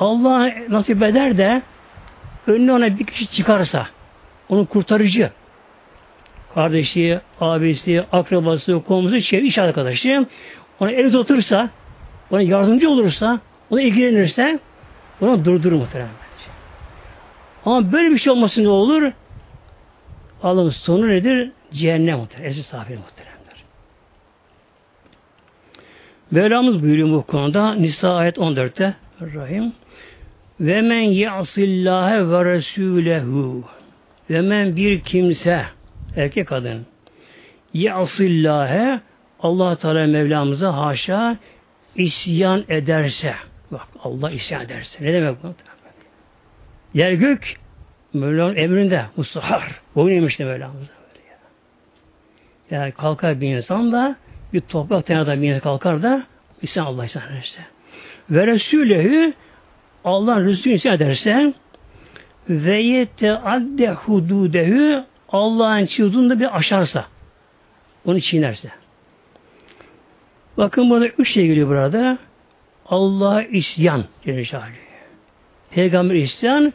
Allah 0.00 0.52
nasip 0.68 1.02
eder 1.02 1.38
de 1.38 1.62
önüne 2.46 2.72
ona 2.72 2.98
bir 2.98 3.06
kişi 3.06 3.30
çıkarsa, 3.30 3.86
onu 4.48 4.66
kurtarıcı, 4.66 5.30
kardeşi, 6.54 7.20
abisi, 7.40 8.04
akrabası, 8.12 8.82
komşusu, 8.86 9.20
çevre, 9.20 9.46
iş 9.46 9.58
arkadaşı, 9.58 10.26
ona 10.80 10.90
el 10.90 11.12
tutursa, 11.12 11.70
ona 12.30 12.42
yardımcı 12.42 12.90
olursa, 12.90 13.40
ona 13.70 13.80
ilgilenirse, 13.80 14.58
onu 15.20 15.44
durdurur 15.44 15.76
muhtemelen. 15.76 16.10
Ama 17.64 17.92
böyle 17.92 18.10
bir 18.10 18.18
şey 18.18 18.32
olması 18.32 18.62
ne 18.64 18.68
olur? 18.68 19.12
Allah'ın 20.42 20.70
sonu 20.70 21.08
nedir? 21.08 21.52
Cehennem 21.72 22.18
muhtemelen. 22.18 22.50
Eski 22.50 22.62
sahibine 22.62 22.96
muhteremler. 22.96 23.64
Mevlamız 26.30 26.82
buyuruyor 26.82 27.10
bu 27.10 27.22
konuda 27.22 27.74
Nisa 27.74 28.14
ayet 28.14 28.36
14'te 28.36 28.94
Rahim 29.20 29.72
ve 30.60 30.80
men 30.80 31.02
ya'sillâhe 31.02 32.30
ve 32.30 32.56
resûlehu 32.56 33.62
ve 34.30 34.40
men 34.40 34.76
bir 34.76 35.00
kimse 35.00 35.64
erkek 36.16 36.48
kadın 36.48 36.86
ya'sillâhe 37.74 39.00
Allah 39.40 39.76
Teala 39.76 40.06
Mevlamıza 40.06 40.76
haşa 40.76 41.36
isyan 41.96 42.64
ederse 42.68 43.34
bak 43.70 43.86
Allah 44.04 44.30
isyan 44.30 44.64
ederse 44.64 45.04
ne 45.04 45.12
demek 45.12 45.42
bu? 45.42 45.54
Yer 46.94 47.12
gök 47.12 47.56
Mevlam'ın 48.12 48.56
emrinde 48.56 49.06
mustahar. 49.16 49.80
Boyun 49.94 50.16
eğmişti 50.16 50.44
Mevlamıza. 50.44 50.92
Yani 52.70 52.92
kalkar 52.92 53.40
bir 53.40 53.56
insan 53.56 53.92
da 53.92 54.16
bir 54.52 54.60
toprak 54.60 55.06
tenada 55.06 55.42
bir 55.42 55.48
insan 55.48 55.60
kalkar 55.60 56.02
da 56.02 56.26
isyan 56.62 56.86
Allah 56.86 57.04
isyan 57.04 57.32
ederse. 57.32 57.60
Ve 58.30 58.46
Resulehü 58.46 59.32
Allah 60.06 60.44
Resulü 60.44 60.74
isyan 60.74 60.96
ederse 60.96 61.52
ve 62.48 62.82
yetteadde 62.82 63.90
hududehu 63.92 65.04
Allah'ın 65.28 65.86
çizdiğinde 65.86 66.40
bir 66.40 66.56
aşarsa 66.56 67.04
onu 68.04 68.20
çiğnerse. 68.20 68.68
Bakın 70.56 70.90
burada 70.90 71.06
üç 71.06 71.32
şey 71.32 71.46
geliyor 71.46 71.68
burada. 71.68 72.18
Allah'a 72.86 73.42
isyan 73.42 74.04
Cenab-ı 74.24 74.62
Peygamber 75.70 76.14
isyan 76.14 76.72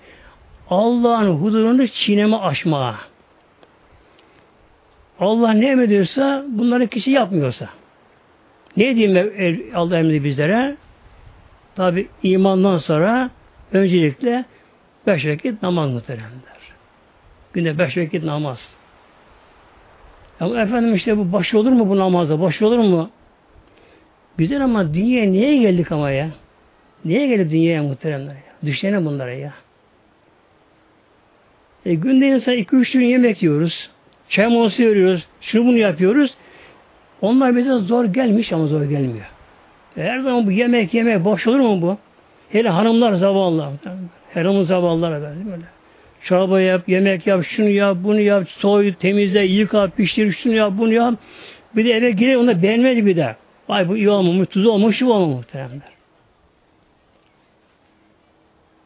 Allah'ın 0.69 1.27
hudurunu 1.27 1.87
çiğneme 1.87 2.37
aşma. 2.37 2.95
Allah 5.19 5.51
ne 5.51 5.69
emrediyorsa 5.69 6.45
bunları 6.47 6.87
kişi 6.87 7.11
yapmıyorsa. 7.11 7.69
Ne 8.77 8.95
diyeyim 8.95 9.71
Allah 9.75 9.97
emredi 9.97 10.23
bizlere? 10.23 10.77
Tabi 11.75 12.07
imandan 12.23 12.77
sonra 12.77 13.29
öncelikle 13.73 14.45
beş 15.07 15.25
vakit 15.25 15.63
namaz 15.63 15.91
muhteremler. 15.91 16.61
Günde 17.53 17.77
beş 17.77 17.97
vakit 17.97 18.23
namaz. 18.23 18.59
Ama 20.39 20.61
efendim 20.61 20.95
işte 20.95 21.17
bu 21.17 21.31
baş 21.31 21.53
olur 21.53 21.71
mu 21.71 21.89
bu 21.89 21.97
namazda? 21.97 22.41
Baş 22.41 22.61
olur 22.61 22.77
mu? 22.77 23.09
Güzel 24.37 24.63
ama 24.63 24.93
dünyaya 24.93 25.29
niye 25.29 25.57
geldik 25.57 25.91
ama 25.91 26.11
ya? 26.11 26.29
Niye 27.05 27.27
gelip 27.27 27.51
dünyaya 27.51 27.83
muhteremler 27.83 28.33
ya? 28.33 28.41
Düşünelim 28.65 29.05
bunlara 29.05 29.33
ya. 29.33 29.53
E, 31.85 31.93
günde 31.93 32.27
insan 32.27 32.53
iki 32.53 32.75
üç 32.75 32.91
gün 32.91 33.05
yemek 33.05 33.43
yiyoruz. 33.43 33.89
Çay 34.29 34.47
molası 34.47 34.83
veriyoruz. 34.83 35.27
Şunu 35.41 35.67
bunu 35.67 35.77
yapıyoruz. 35.77 36.33
Onlar 37.21 37.55
bize 37.55 37.73
zor 37.73 38.05
gelmiş 38.05 38.53
ama 38.53 38.67
zor 38.67 38.83
gelmiyor. 38.83 39.30
E, 39.97 40.03
her 40.03 40.19
zaman 40.19 40.47
bu 40.47 40.51
yemek 40.51 40.93
yemek 40.93 41.25
boş 41.25 41.47
olur 41.47 41.59
mu 41.59 41.81
bu? 41.81 41.97
Hele 42.49 42.69
hanımlar 42.69 43.13
zavallı. 43.13 43.69
Hanımın 44.33 44.63
zavallılar 44.63 45.21
böyle. 45.21 45.63
Çorba 46.23 46.61
yap, 46.61 46.89
yemek 46.89 47.27
yap, 47.27 47.43
şunu 47.43 47.69
yap, 47.69 47.97
bunu 48.03 48.19
yap, 48.19 48.49
soy, 48.49 48.93
temizle, 48.93 49.45
yıka, 49.45 49.87
piştir, 49.87 50.31
şunu 50.31 50.53
yap, 50.53 50.73
bunu 50.77 50.93
yap. 50.93 51.13
Bir 51.75 51.85
de 51.85 51.91
eve 51.91 52.11
girer, 52.11 52.35
onu 52.35 52.61
beğenmedi 52.61 53.05
bir 53.05 53.15
de. 53.15 53.35
Vay 53.69 53.89
bu 53.89 53.97
iyi 53.97 54.09
olmamış, 54.09 54.47
tuz 54.47 54.65
olmuş, 54.65 54.97
şu 54.97 55.07
olmamış 55.07 55.35
muhteremler. 55.35 55.91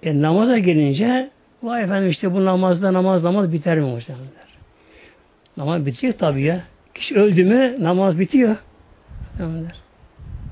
E 0.04 0.22
namaza 0.22 0.58
gelince 0.58 1.30
vay 1.64 1.84
efendim 1.84 2.10
işte 2.10 2.34
bu 2.34 2.46
namazda 2.46 2.94
namaz 2.94 3.24
namaz 3.24 3.54
biter 3.54 3.80
mi 3.80 3.86
muhtemelen? 3.86 4.26
Namaz 5.58 5.86
bitecek 5.86 6.20
tabii 6.20 6.42
ya. 6.42 6.64
Kişi 6.94 7.16
öldü 7.16 7.44
mü 7.44 7.76
namaz 7.80 8.20
bitiyor. 8.20 8.56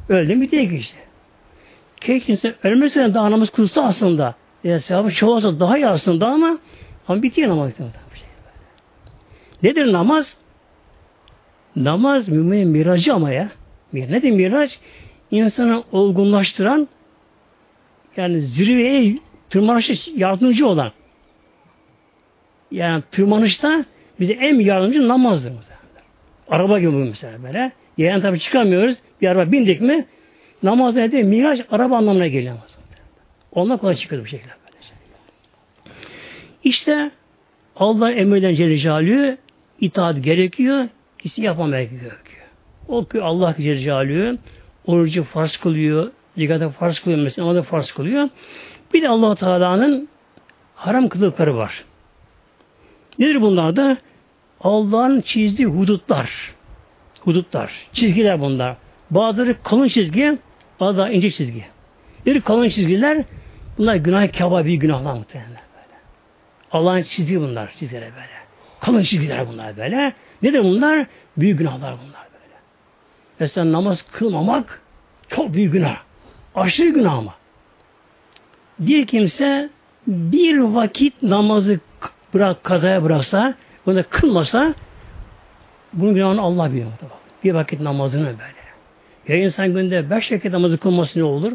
Öldü 0.10 0.36
mü 0.36 0.42
bitiyor 0.42 0.72
işte. 0.72 0.98
Keşke 2.02 2.32
insan 2.32 2.54
ölmese 2.64 3.14
daha 3.14 3.32
namaz 3.32 3.50
kılsa 3.50 3.84
aslında. 3.84 4.36
Ya 4.64 4.80
sevabı 4.80 5.12
çoğalsa 5.12 5.60
daha 5.60 5.78
iyi 5.78 5.88
aslında 5.88 6.28
ama 6.28 6.58
ama 7.08 7.24
bitiyor 7.24 7.50
namaz. 7.50 7.72
Nedir 9.64 9.94
namaz? 9.94 10.38
Namaz 11.76 12.28
müminin 12.28 12.68
miracı 12.68 13.14
ama 13.14 13.32
ya. 13.32 13.52
Nedir 13.94 14.32
miraç? 14.32 14.80
İnsanı 15.32 15.84
olgunlaştıran 15.92 16.88
yani 18.18 18.42
zirveye 18.42 19.18
tırmanışta 19.50 19.94
yardımcı 20.16 20.68
olan. 20.68 20.92
Yani 22.72 23.04
tırmanışta 23.12 23.86
bize 24.20 24.34
en 24.34 24.60
yardımcı 24.60 25.08
namazdır. 25.08 25.54
Araba 26.48 26.80
gibi 26.80 26.92
mesela 26.92 27.44
böyle. 27.44 27.72
Yani 27.98 28.22
tabi 28.22 28.40
çıkamıyoruz. 28.40 28.98
Bir 29.22 29.28
araba 29.28 29.52
bindik 29.52 29.82
mi 29.82 30.06
namaz 30.64 30.96
nedir? 30.96 31.24
Miraç 31.24 31.60
araba 31.72 31.98
anlamına 31.98 32.28
geliyor. 32.28 32.56
Ondan 33.52 33.78
kolay 33.78 33.96
çıkıyor 33.96 34.24
bu 34.24 34.28
şekilde. 34.28 34.52
İşte 36.64 37.12
Allah 37.76 38.12
emreden 38.12 38.56
Celle 38.56 39.38
itaat 39.82 40.24
gerekiyor. 40.24 40.88
Kişi 41.20 41.42
yapmamak 41.42 41.90
gerekiyor. 41.90 42.18
O 42.88 43.06
ki 43.06 43.22
Allah 43.22 43.56
Celle 43.58 44.38
orucu 44.86 45.24
farz 45.24 45.58
kılıyor. 45.58 46.12
Zikata 46.38 46.70
farz 46.70 47.00
kılıyor 47.00 47.22
mesela. 47.22 47.48
Ona 47.48 47.56
da 47.56 47.64
farz 47.64 47.92
kılıyor. 47.92 48.30
Bir 48.94 49.02
de 49.02 49.10
allah 49.10 49.36
Teala'nın 49.36 50.08
haram 50.76 51.10
kıldıkları 51.10 51.58
var. 51.58 51.84
Nedir 53.20 53.42
bunlar 53.42 53.76
da? 53.76 53.98
Allah'ın 54.62 55.22
çizdiği 55.22 55.68
hudutlar. 55.68 56.54
Hudutlar. 57.24 57.72
Çizgiler 57.94 58.42
bunlar. 58.42 58.76
Bazıları 59.12 59.64
kalın 59.64 59.88
çizgi, 59.88 60.38
bazıları 60.80 61.14
ince 61.14 61.32
çizgi. 61.32 61.66
Bir 62.26 62.42
kalın 62.42 62.70
çizgiler, 62.70 63.24
bunlar 63.78 63.96
günah 63.96 64.28
kebabi 64.28 64.80
günahlar 64.80 65.14
muhtemelen 65.14 65.50
böyle. 65.52 66.00
Allah'ın 66.72 67.04
çizdiği 67.04 67.42
bunlar, 67.42 67.74
çizgiler 67.80 68.02
böyle. 68.02 68.44
Kalın 68.80 69.04
çizgiler 69.04 69.48
bunlar 69.48 69.78
böyle. 69.78 70.14
Ne 70.42 70.54
de 70.54 70.64
bunlar? 70.64 71.06
Büyük 71.38 71.60
günahlar 71.60 71.94
bunlar 71.94 72.28
böyle. 72.34 72.56
Mesela 73.40 73.72
namaz 73.72 74.06
kılmamak 74.12 74.82
çok 75.30 75.54
büyük 75.54 75.74
günah. 75.74 75.98
Aşırı 76.56 76.90
günah 76.90 77.14
ama. 77.14 77.34
Bir 78.80 79.08
kimse 79.08 79.70
bir 80.08 80.58
vakit 80.58 81.24
namazı 81.24 81.80
bırak 82.34 82.64
kazaya 82.64 83.04
bıraksa, 83.04 83.54
bunu 83.86 84.04
kılmasa 84.10 84.74
bunun 85.94 86.14
günahını 86.14 86.42
Allah 86.42 86.72
biliyor. 86.72 86.88
Bir 87.44 87.54
vakit 87.54 87.82
namazını 87.82 88.26
böyle. 88.26 88.64
Ya 89.28 89.46
insan 89.46 89.74
günde 89.74 90.10
beş 90.10 90.32
vakit 90.32 90.52
namazı 90.52 90.78
kılması 90.78 91.20
ne 91.20 91.24
olur? 91.24 91.52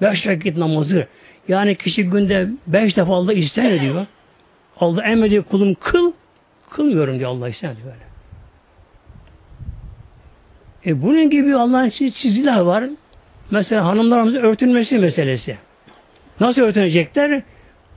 Beş 0.00 0.26
vakit 0.26 0.56
namazı. 0.56 1.06
Yani 1.48 1.76
kişi 1.76 2.10
günde 2.10 2.48
beş 2.66 2.96
defa 2.96 3.14
Allah 3.14 3.32
ister 3.32 3.72
ediyor. 3.72 4.06
Allah 4.76 5.04
emrediyor 5.04 5.44
kulum 5.44 5.74
kıl, 5.74 6.12
kılmıyorum 6.70 7.18
diyor 7.18 7.30
Allah 7.30 7.48
ister 7.48 7.70
ediyor 7.70 7.86
böyle. 7.86 8.12
E 10.86 11.02
bunun 11.02 11.30
gibi 11.30 11.56
Allah'ın 11.56 11.90
çizgiler 11.90 12.58
var. 12.58 12.84
Mesela 13.50 13.84
hanımlarımızın 13.84 14.40
örtülmesi 14.40 14.98
meselesi. 14.98 15.58
Nasıl 16.40 16.62
örtünecekler? 16.62 17.42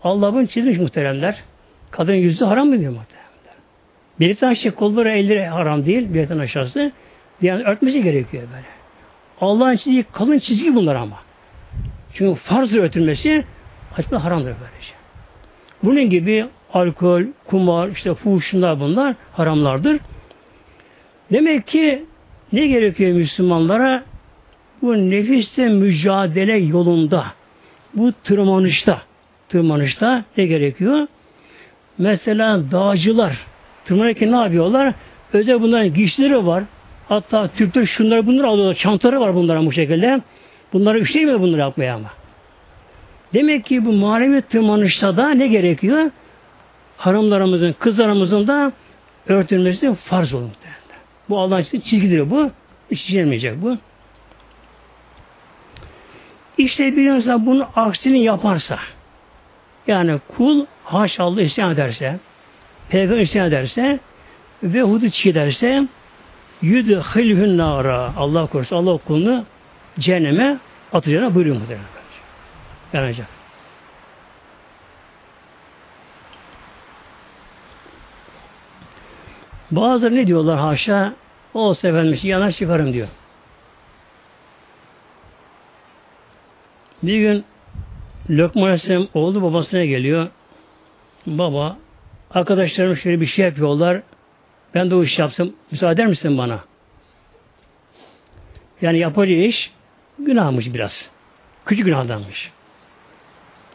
Allah 0.04 0.34
bunu 0.34 0.48
çizmiş 0.48 0.78
muhteremler. 0.78 1.44
Kadın 1.92 2.14
yüzü 2.14 2.46
haram 2.46 2.68
mı 2.68 2.80
diyor 2.80 2.92
muhteremler? 2.92 3.15
Tane 4.40 4.56
şey 4.56 4.72
kolları 4.72 5.12
elleri 5.12 5.46
haram 5.46 5.86
değil. 5.86 6.14
Bir 6.14 6.28
tane 6.28 6.42
aşağısı. 6.42 6.92
Yani 7.42 7.64
örtmesi 7.64 8.04
gerekiyor 8.04 8.44
böyle. 8.54 8.66
Allah'ın 9.42 9.76
çizdiği 9.76 10.04
kalın 10.04 10.40
çizgi 10.40 10.76
bunlar 10.76 10.96
ama. 10.96 11.20
Çünkü 12.14 12.40
farzdır 12.42 12.78
örtülmesi 12.78 13.44
açma 13.98 14.24
haramdır 14.24 14.46
böyle 14.46 14.82
şey. 14.82 14.96
Bunun 15.84 16.10
gibi 16.10 16.46
alkol, 16.74 17.24
kumar, 17.46 17.90
işte 17.90 18.14
fuhuşunlar 18.14 18.80
bunlar 18.80 19.16
haramlardır. 19.34 20.00
Demek 21.32 21.68
ki 21.68 22.06
ne 22.54 22.68
gerekiyor 22.68 23.12
Müslümanlara? 23.12 24.04
Bu 24.82 25.10
nefiste 25.10 25.68
mücadele 25.68 26.58
yolunda, 26.58 27.26
bu 27.94 28.12
tırmanışta, 28.12 29.02
tırmanışta 29.50 30.26
ne 30.38 30.46
gerekiyor? 30.46 31.08
Mesela 31.98 32.72
dağcılar 32.72 33.46
tırmanırken 33.86 34.32
ne 34.32 34.36
yapıyorlar? 34.36 34.94
Özel 35.34 35.62
bunların 35.62 35.94
giysileri 35.94 36.46
var. 36.46 36.64
Hatta 37.10 37.48
Türkler 37.48 37.86
şunları 37.86 38.28
bunları 38.28 38.48
alıyorlar. 38.48 38.76
Çantaları 38.76 39.20
var 39.20 39.36
bunların 39.36 39.66
bu 39.66 39.72
şekilde. 39.72 40.22
Bunları 40.74 41.00
üşleyemiyor 41.00 41.40
bunları 41.40 41.62
yapmaya 41.62 41.96
ama. 41.96 42.10
Demek 43.34 43.66
ki 43.66 43.86
bu 43.86 43.92
manevi 43.94 44.42
tırmanışta 44.42 45.18
da 45.18 45.30
ne 45.30 45.48
gerekiyor? 45.48 46.12
Hanımlarımızın, 46.98 47.76
kızlarımızın 47.80 48.48
da 48.48 48.72
örtülmesi 49.28 49.96
farz 49.96 50.34
olur. 50.34 50.50
Bu 51.30 51.40
Allah'ın 51.40 51.64
çizgidir 51.64 52.30
bu. 52.30 52.52
Hiç 52.92 53.02
çizilmeyecek 53.02 53.62
bu. 53.62 53.78
İşte 56.58 56.98
bir 56.98 57.10
insan 57.10 57.46
bunun 57.46 57.66
aksini 57.76 58.24
yaparsa 58.24 58.80
yani 59.88 60.20
kul 60.38 60.66
haşallah 60.84 61.42
isyan 61.42 61.74
ederse 61.74 62.20
peygamber 62.90 63.22
isyan 63.22 63.48
ederse 63.48 64.00
ve 64.64 64.82
hudu 64.82 65.10
çiğderse 65.10 65.88
yudhilhün 66.62 67.58
nara 67.58 68.14
Allah 68.18 68.48
korusun 68.48 68.76
Allah 68.76 68.98
kulunu 68.98 69.46
cehenneme 70.00 70.58
atacağına 70.94 71.36
buyuruyor 71.36 71.56
muhtemelen. 71.56 71.86
Yanacak. 72.94 73.28
Bazıları 79.72 80.16
ne 80.16 80.28
diyorlar 80.28 80.60
haşa? 80.60 81.14
Olsa 81.54 81.88
efendim 81.88 82.20
yanar 82.24 82.52
çıkarım 82.52 82.94
diyor. 82.94 83.08
Bir 87.04 87.20
gün 87.20 87.46
Lokman 88.30 88.64
Aleyhisselam 88.64 89.08
oğlu 89.14 89.42
babasına 89.42 89.86
geliyor. 89.86 90.28
Baba, 91.28 91.78
arkadaşlarım 92.36 92.98
şöyle 92.98 93.22
bir 93.22 93.26
şey 93.26 93.46
yapıyorlar. 93.46 94.02
Ben 94.74 94.92
de 94.92 94.96
o 94.96 95.04
iş 95.04 95.20
yapsam, 95.20 95.50
müsaade 95.72 95.94
eder 95.94 96.08
misin 96.08 96.38
bana? 96.38 96.60
Yani 98.82 99.00
yapacağı 99.00 99.38
iş 99.38 99.72
günahmış 100.20 100.74
biraz. 100.74 101.10
Küçük 101.66 101.86
günahdanmış. 101.86 102.52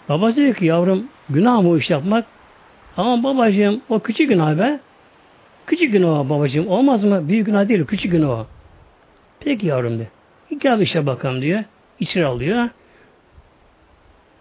Baba 0.08 0.34
diyor 0.34 0.54
ki 0.54 0.66
yavrum 0.66 1.06
günah 1.30 1.62
mı 1.62 1.68
o 1.68 1.76
iş 1.76 1.90
yapmak? 1.90 2.26
Ama 2.96 3.22
babacığım 3.22 3.80
o 3.88 4.00
küçük 4.00 4.28
günah 4.28 4.58
be. 4.58 4.80
Küçük 5.66 5.92
günah 5.92 6.28
babacığım. 6.28 6.68
Olmaz 6.68 7.04
mı? 7.04 7.28
Büyük 7.28 7.46
günah 7.46 7.68
değil. 7.68 7.84
Küçük 7.84 8.12
günah. 8.12 8.44
Peki 9.40 9.66
yavrum 9.66 9.98
diyor. 9.98 10.10
Gel 10.60 10.80
işte 10.80 11.06
bakalım 11.06 11.42
diyor. 11.42 11.64
İçeri 12.00 12.26
alıyor. 12.26 12.68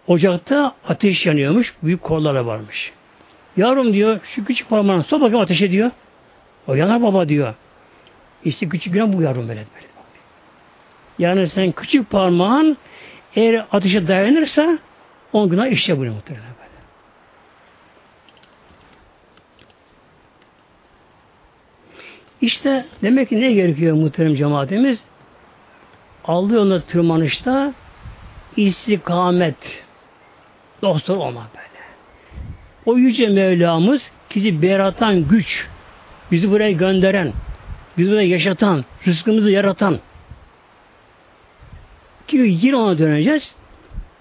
Ocakta 0.06 0.74
ateş 0.88 1.26
yanıyormuş. 1.26 1.74
Büyük 1.82 2.02
korlara 2.02 2.46
varmış. 2.46 2.92
Yavrum 3.56 3.92
diyor 3.92 4.20
şu 4.22 4.44
küçük 4.44 4.68
parmağını 4.68 5.02
sok 5.02 5.20
bakayım 5.20 5.40
ateşe 5.40 5.70
diyor. 5.70 5.90
O 6.66 6.74
yanar 6.74 7.02
baba 7.02 7.28
diyor. 7.28 7.54
İşte 8.44 8.68
küçük 8.68 8.92
günah 8.92 9.12
bu 9.12 9.22
yavrum 9.22 9.48
böyle. 9.48 9.64
böyle. 9.74 9.86
Yani 11.18 11.48
sen 11.48 11.72
küçük 11.72 12.10
parmağın 12.10 12.76
eğer 13.36 13.66
ateşe 13.72 14.08
dayanırsa 14.08 14.78
on 15.32 15.50
günah 15.50 15.66
işte 15.66 15.98
bunu 15.98 16.10
muhtemelen 16.10 16.46
böyle. 16.58 16.70
İşte 22.40 22.86
demek 23.02 23.28
ki 23.28 23.40
ne 23.40 23.52
gerekiyor 23.52 23.96
muhterem 23.96 24.34
cemaatimiz? 24.34 25.04
Allah 26.24 26.54
yolunda 26.54 26.80
tırmanışta 26.80 27.74
istikamet 28.56 29.84
dostlar 30.82 31.16
olmak 31.16 31.54
böyle. 31.54 31.69
O 32.86 32.96
yüce 32.96 33.28
Mevlamız 33.28 34.02
bizi 34.34 34.62
beratan 34.62 35.28
güç, 35.28 35.66
bizi 36.32 36.50
buraya 36.50 36.72
gönderen, 36.72 37.32
bizi 37.98 38.10
buraya 38.10 38.28
yaşatan, 38.28 38.84
rızkımızı 39.06 39.50
yaratan 39.50 40.00
ki 42.30 42.36
yine 42.36 42.76
ona 42.76 42.98
döneceğiz. 42.98 43.54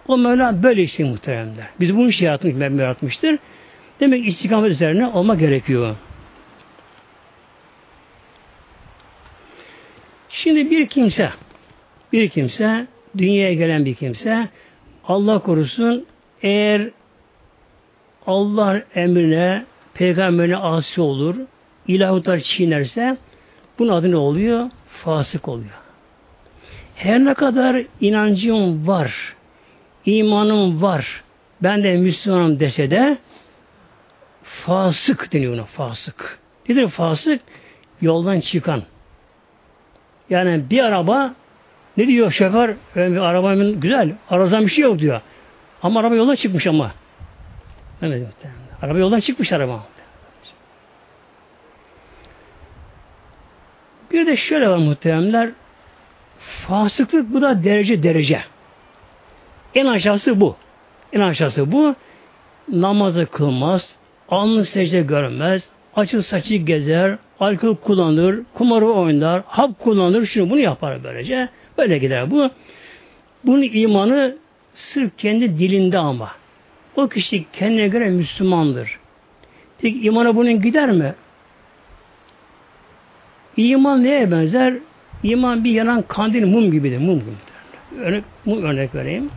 O 0.08 0.17
Mevla 0.17 0.63
böyle 0.63 0.84
işte 0.84 1.04
muhteremler. 1.04 1.67
Biz 1.80 1.98
bunu 1.98 2.12
şey 2.12 2.26
yaratmış, 2.26 2.54
yaratmıştır. 2.80 3.39
Demek 4.00 4.28
istikamet 4.28 4.72
üzerine 4.72 5.08
olma 5.08 5.36
gerekiyor. 5.36 5.95
Şimdi 10.30 10.72
bir 10.72 10.88
kimse, 10.88 11.30
bir 12.13 12.30
kimse, 12.30 12.88
dünyaya 13.17 13.54
gelen 13.54 13.86
bir 13.86 13.95
kimse, 13.95 14.48
Allah 15.04 15.39
korusun 15.39 16.06
eğer 16.41 16.89
Allah 18.30 18.82
emrine, 18.96 19.65
peygamberine 19.94 20.58
asi 20.58 21.02
olur, 21.02 21.36
ilahutlar 21.88 22.39
çiğnerse, 22.39 23.18
bunun 23.80 23.94
adı 23.94 24.12
ne 24.12 24.15
oluyor? 24.15 24.70
Fasık 25.04 25.48
oluyor. 25.48 25.80
Her 26.96 27.26
ne 27.26 27.34
kadar 27.34 27.84
inancım 28.02 28.88
var, 28.88 29.36
imanım 30.06 30.82
var, 30.82 31.24
ben 31.63 31.84
de 31.84 31.98
Müslümanım 31.98 32.60
dese 32.60 32.92
de 32.92 33.18
fasık 34.44 35.34
deniyor 35.34 35.54
ona, 35.54 35.63
fasık. 35.63 36.39
Nedir 36.70 36.88
fasık? 36.88 37.42
Yoldan 38.02 38.39
çıkan. 38.39 38.84
Yani 40.30 40.70
bir 40.70 40.84
araba 40.84 41.34
ne 41.98 42.08
diyor 42.08 42.32
şoför? 42.32 42.76
Bir 42.96 43.18
arabamın 43.18 43.80
güzel, 43.80 44.15
aradan 44.30 44.65
bir 44.65 44.72
şey 44.72 44.84
yok 44.84 45.00
diyor. 45.00 45.22
Ama 45.84 46.00
araba 46.00 46.15
yoldan 46.15 46.36
çıkmış 46.36 46.68
ama. 46.68 46.92
Evet, 48.02 48.28
araba 48.82 48.98
yoldan 49.00 49.20
çıkmış 49.20 49.52
araba. 49.52 49.84
Bir 54.12 54.28
de 54.28 54.38
şöyle 54.38 54.70
var 54.70 54.78
muhteremler. 54.78 55.50
Fasıklık 56.40 57.34
bu 57.34 57.42
da 57.42 57.64
derece 57.64 58.04
derece. 58.04 58.42
En 59.76 59.86
aşağısı 59.86 60.42
bu. 60.42 60.56
En 61.14 61.20
aşağısı 61.20 61.72
bu. 61.72 61.96
Namazı 62.72 63.26
kılmaz, 63.26 63.96
alnı 64.30 64.66
secde 64.66 65.02
görmez, 65.02 65.64
açık 65.96 66.26
saçı 66.26 66.56
gezer, 66.56 67.18
alkol 67.40 67.76
kullanır, 67.76 68.40
kumarı 68.54 68.88
oynar, 68.88 69.44
hap 69.48 69.80
kullanır, 69.80 70.26
şunu 70.26 70.50
bunu 70.50 70.60
yapar 70.60 71.04
böylece. 71.04 71.50
Böyle 71.78 71.98
gider 71.98 72.32
bu. 72.32 72.50
Bunun 73.44 73.62
imanı 73.62 74.38
sırf 74.74 75.18
kendi 75.18 75.60
dilinde 75.60 75.98
ama. 75.98 76.32
O 77.00 77.08
kişi 77.08 77.46
kendine 77.54 77.88
göre 77.88 78.10
Müslümandır. 78.10 79.00
Peki 79.82 80.02
imana 80.02 80.36
bunun 80.36 80.62
gider 80.62 80.92
mi? 80.92 81.16
İman 83.58 84.04
neye 84.04 84.32
benzer? 84.32 84.74
İman 85.24 85.64
bir 85.64 85.72
yanan 85.72 86.02
kandil 86.02 86.46
mum 86.46 86.72
gibidir. 86.72 86.98
Mum 86.98 87.20
gibi. 87.20 88.02
Örnek, 88.02 88.24
mum 88.46 88.64
örnek 88.64 88.96
vereyim. 88.96 89.30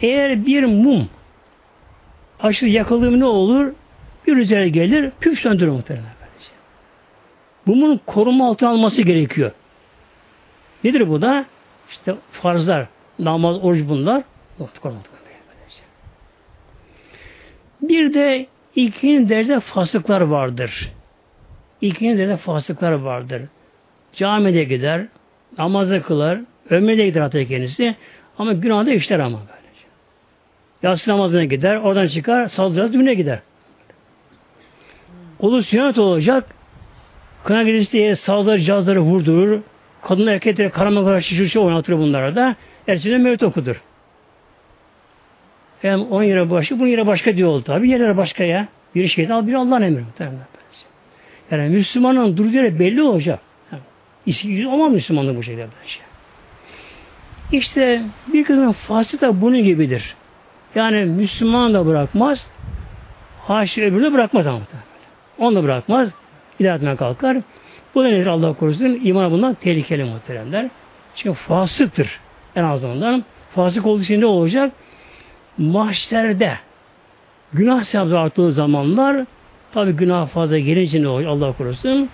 Eğer 0.00 0.46
bir 0.46 0.64
mum 0.64 1.08
aşırı 2.40 2.70
yakıldığı 2.70 3.20
ne 3.20 3.24
olur? 3.24 3.72
Bir 4.26 4.36
üzere 4.36 4.68
gelir, 4.68 5.10
püf 5.20 5.38
söndürür 5.38 5.70
muhtemelen. 5.70 6.06
Mumun 7.66 8.00
koruma 8.06 8.48
altına 8.48 8.70
alması 8.70 9.02
gerekiyor. 9.02 9.50
Nedir 10.84 11.08
bu 11.08 11.22
da? 11.22 11.44
İşte 11.90 12.14
farzlar, 12.32 12.86
namaz, 13.18 13.64
oruç 13.64 13.88
bunlar. 13.88 14.22
Bir 17.82 18.14
de 18.14 18.46
ikinci 18.76 19.28
derece 19.28 19.60
fasıklar 19.60 20.20
vardır. 20.20 20.90
İkinci 21.80 22.18
derece 22.18 22.36
fasıklar 22.36 22.92
vardır. 22.92 23.42
Camide 24.12 24.64
gider, 24.64 25.06
namazı 25.58 26.02
kılar, 26.02 26.40
ömrede 26.70 27.06
gider 27.06 27.20
hatta 27.20 27.44
kendisi. 27.44 27.96
Ama 28.38 28.52
günahda 28.52 28.90
işler 28.90 29.18
ama 29.18 29.38
böylece. 29.38 29.86
Yatsı 30.82 31.10
namazına 31.10 31.44
gider, 31.44 31.76
oradan 31.76 32.06
çıkar, 32.06 32.48
saldırır, 32.48 32.92
düğüne 32.92 33.14
gider. 33.14 33.38
Olur 35.38 35.62
sünnet 35.62 35.98
olacak, 35.98 36.44
kına 37.44 37.62
gecesi 37.62 37.92
diye 37.92 38.16
sazları, 38.16 38.60
cazları 38.60 39.00
vurdurur, 39.00 39.60
kadın 40.02 40.26
erkekleri 40.26 40.70
karama 40.70 41.04
kadar 41.04 41.20
şişirse 41.20 41.58
oynatır 41.58 41.98
bunlara 41.98 42.34
da, 42.34 42.56
ertesine 42.88 43.18
mevt 43.18 43.42
okudur. 43.42 43.82
Hem 45.82 46.00
on 46.00 46.22
yere 46.22 46.50
başka, 46.50 46.78
bunun 46.78 46.88
yere 46.88 47.06
başka 47.06 47.36
diyor 47.36 47.48
oldu. 47.48 47.62
Tabi 47.64 47.88
yerlere 47.88 48.16
başka 48.16 48.44
ya. 48.44 48.68
Biri 48.94 49.08
şeytan, 49.08 49.46
biri 49.46 49.58
Allah'ın 49.58 49.82
emri. 49.82 50.04
Yani 51.50 51.68
Müslümanın 51.68 52.36
durduğu 52.36 52.56
yere 52.56 52.78
belli 52.78 53.02
olacak. 53.02 53.40
Yani, 54.26 54.68
ama 54.68 54.88
Müslümanlık 54.88 55.36
bu 55.36 55.42
şekilde. 55.42 55.66
Şey. 55.86 56.02
İşte 57.52 58.02
bir 58.32 58.44
kısmın 58.44 58.72
faslı 58.72 59.20
da 59.20 59.40
bunun 59.40 59.62
gibidir. 59.62 60.14
Yani 60.74 61.04
Müslüman 61.04 61.74
da 61.74 61.86
bırakmaz, 61.86 62.46
haşi 63.42 63.84
öbürünü 63.84 64.12
bırakmaz 64.12 64.46
ama. 64.46 64.60
Onu 65.38 65.56
da 65.56 65.62
bırakmaz, 65.62 66.08
ilerletmeye 66.58 66.96
kalkar. 66.96 67.36
Bu 67.94 68.04
da 68.04 68.08
nedir 68.08 68.26
Allah 68.26 68.52
korusun? 68.52 69.00
İman 69.04 69.32
bundan 69.32 69.54
tehlikeli 69.54 70.04
muhteremler. 70.04 70.68
Çünkü 71.16 71.38
fasıktır 71.38 72.20
en 72.56 72.64
azından. 72.64 73.24
Fasık 73.54 73.86
olduğu 73.86 74.02
için 74.02 74.20
ne 74.20 74.26
olacak? 74.26 74.72
Mahşerde 75.58 76.58
günah 77.52 77.84
sevabı 77.84 78.18
arttığı 78.18 78.52
zamanlar 78.52 79.26
tabi 79.72 79.92
günah 79.92 80.28
fazla 80.28 80.58
gelince 80.58 81.02
ne 81.02 81.08
oluyor 81.08 81.30
Allah 81.30 81.52
korusun 81.52 82.08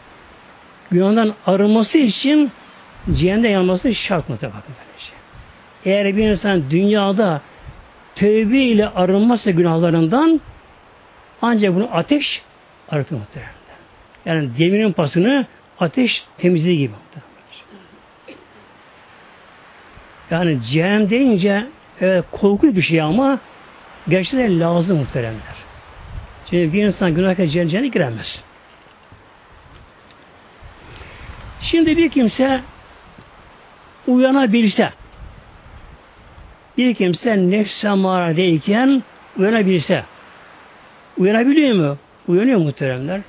günahdan 0.90 1.34
arınması 1.46 1.98
için 1.98 2.50
cehennemde 3.12 3.48
yanması 3.48 3.94
şart 3.94 4.28
mı. 4.28 4.36
Eğer 5.84 6.16
bir 6.16 6.28
insan 6.28 6.70
dünyada 6.70 7.40
tövbe 8.14 8.58
ile 8.58 8.88
arınmazsa 8.88 9.50
günahlarından 9.50 10.40
ancak 11.42 11.74
bunu 11.74 11.88
ateş 11.92 12.42
arıtır 12.90 13.16
muhtemelen. 13.16 13.52
Yani 14.26 14.50
demirin 14.58 14.92
pasını 14.92 15.46
ateş 15.80 16.24
temizliği 16.38 16.78
gibi. 16.78 16.92
Yani 20.30 20.62
cehennem 20.62 21.10
deyince 21.10 21.66
evet, 22.00 22.24
korkunç 22.32 22.76
bir 22.76 22.82
şey 22.82 23.02
ama 23.02 23.38
gerçekten 24.08 24.60
lazım 24.60 24.98
muhteremler. 24.98 25.56
Çünkü 26.50 26.72
bir 26.72 26.84
insan 26.84 27.14
günahkar 27.14 27.46
cehenneme 27.46 27.88
giremez. 27.88 28.42
Şimdi 31.60 31.96
bir 31.96 32.08
kimse 32.08 32.60
uyanabilse 34.06 34.92
bir 36.76 36.94
kimse 36.94 37.36
nefs-i 37.36 37.88
amaradeyken 37.88 39.02
uyanabilse 39.36 40.04
uyanabiliyor 41.18 41.74
mu? 41.74 41.98
Uyanıyor 42.28 42.58
muhteremler. 42.58 43.20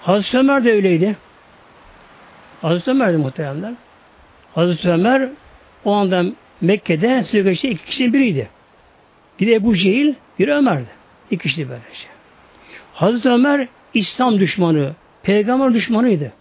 Hazreti 0.00 0.38
Ömer 0.38 0.64
de 0.64 0.72
öyleydi. 0.72 1.16
Hazreti 2.62 2.90
Ömer 2.90 3.12
de 3.12 3.16
muhteremler. 3.16 3.72
Hazreti 4.54 4.90
Ömer 4.90 5.28
o 5.84 5.92
anda 5.92 6.24
Mekke'de 6.60 7.24
Süveyş'te 7.24 7.70
iki 7.70 7.84
kişinin 7.84 8.12
biriydi. 8.12 8.48
Bir 9.40 9.52
Ebu 9.56 9.76
Cehil, 9.76 10.14
bir 10.38 10.48
Ömer'di. 10.48 10.88
İki 11.30 11.42
kişi 11.42 11.68
böylece. 11.68 12.06
Hazreti 12.94 13.28
Ömer 13.28 13.68
İslam 13.94 14.38
düşmanı, 14.38 14.94
peygamber 15.22 15.74
düşmanıydı. 15.74 16.32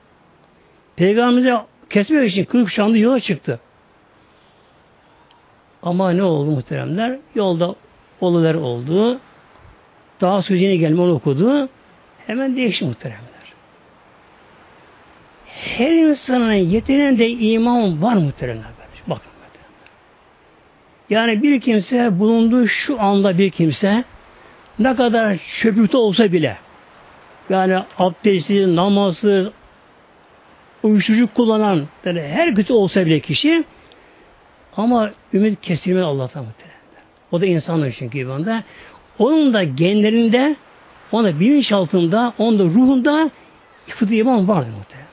Peygamberimize 0.95 1.57
kesmek 1.89 2.31
için 2.31 2.45
kırk 2.45 2.69
şanlı 2.69 2.97
yola 2.97 3.19
çıktı. 3.19 3.59
Ama 5.83 6.11
ne 6.11 6.23
oldu 6.23 6.51
muhteremler? 6.51 7.19
Yolda 7.35 7.75
olular 8.21 8.55
oldu. 8.55 9.19
Daha 10.21 10.41
sözüne 10.41 10.75
gelme 10.75 11.01
okudu. 11.01 11.69
Hemen 12.27 12.55
değişti 12.55 12.85
muhteremler. 12.85 13.27
Her 15.45 15.91
insanın 15.91 16.53
yeteneğinde 16.53 17.29
iman 17.29 18.01
var 18.01 18.13
muhteremler. 18.13 18.76
Yani 21.09 21.43
bir 21.43 21.61
kimse 21.61 22.19
bulunduğu 22.19 22.67
şu 22.67 23.01
anda 23.01 23.37
bir 23.37 23.49
kimse 23.49 24.03
ne 24.79 24.95
kadar 24.95 25.37
çöplükte 25.61 25.97
olsa 25.97 26.31
bile 26.31 26.57
yani 27.49 27.83
abdestsiz, 27.97 28.67
namazsız, 28.67 29.47
uyuşturucu 30.83 31.33
kullanan 31.33 31.87
yani 32.05 32.21
her 32.21 32.55
kötü 32.55 32.73
olsa 32.73 33.05
bile 33.05 33.19
kişi 33.19 33.63
ama 34.77 35.11
ümit 35.33 35.61
kesilmez 35.61 36.03
Allah'tan 36.03 36.45
muhtemelen. 36.45 36.77
O 37.31 37.41
da 37.41 37.45
insanlar 37.45 37.91
çünkü 37.91 38.17
imanda. 38.17 38.63
Onun 39.19 39.53
da 39.53 39.63
genlerinde, 39.63 40.55
onun 41.11 41.25
da 41.25 41.39
bilinçaltında, 41.39 42.33
onun 42.37 42.59
da 42.59 42.63
ruhunda 42.63 43.29
fıtı 43.87 44.13
iman 44.13 44.47
vardır 44.47 44.71
muhtemelen. 44.77 45.07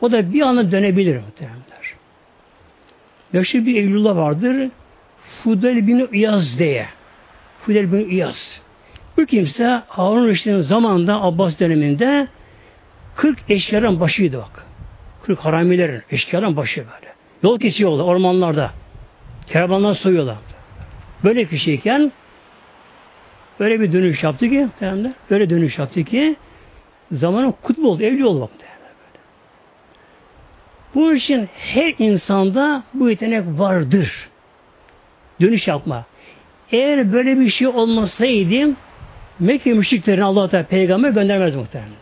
O 0.00 0.12
da 0.12 0.32
bir 0.32 0.40
anda 0.40 0.72
dönebilir 0.72 1.16
muhtemelen. 1.16 1.58
Meşhur 3.32 3.66
bir 3.66 3.76
Eylül'de 3.76 4.16
vardır. 4.16 4.70
Fudel 5.26 5.86
bin 5.86 6.08
İyaz 6.12 6.58
diye. 6.58 6.86
Fudel 7.62 7.92
bin 7.92 8.08
İyaz. 8.10 8.60
Bu 9.16 9.26
kimse 9.26 9.82
Harun 9.88 10.26
Reşit'in 10.26 10.60
zamanında 10.60 11.22
Abbas 11.22 11.60
döneminde 11.60 12.28
40 13.16 13.38
eşkıyaların 13.48 14.00
başıydı 14.00 14.38
bak. 14.38 14.66
40 15.22 15.40
haramilerin, 15.40 16.02
eşkıyaların 16.10 16.56
başı 16.56 16.80
böyle. 16.80 17.12
Yol 17.42 17.60
kesiyorlar 17.60 18.04
ormanlarda. 18.04 18.70
Kervanlar 19.46 19.94
soyuyorlar. 19.94 20.36
Böyle 21.24 21.44
kişiyken 21.44 22.12
böyle 23.60 23.80
bir 23.80 23.92
dönüş 23.92 24.22
yaptı 24.22 24.48
ki 24.48 24.68
tamam 24.80 25.12
böyle 25.30 25.50
dönüş 25.50 25.78
yaptı 25.78 26.04
ki 26.04 26.36
zamanın 27.12 27.54
kutbu 27.62 27.90
oldu, 27.90 28.02
evli 28.02 28.26
oldu 28.26 28.40
bak. 28.40 28.50
Bu 30.94 31.14
için 31.14 31.48
her 31.56 31.94
insanda 31.98 32.82
bu 32.94 33.10
yetenek 33.10 33.44
vardır. 33.46 34.28
Dönüş 35.40 35.68
yapma. 35.68 36.04
Eğer 36.72 37.12
böyle 37.12 37.40
bir 37.40 37.48
şey 37.48 37.66
olmasaydı 37.66 38.74
Mekke 39.38 39.72
müşriklerini 39.72 40.24
Allah 40.24 40.48
Teala 40.48 40.66
peygamber 40.66 41.10
göndermez 41.10 41.54
muhtemelenler. 41.54 41.96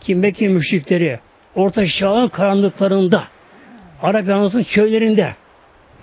Ki 0.00 0.14
Mekke 0.14 0.48
müşrikleri 0.48 1.20
Orta 1.54 1.86
Çağ'ın 1.86 2.28
karanlıklarında 2.28 3.24
Arap 4.02 4.28
Yarımadası'nın 4.28 4.62
köylerinde 4.62 5.34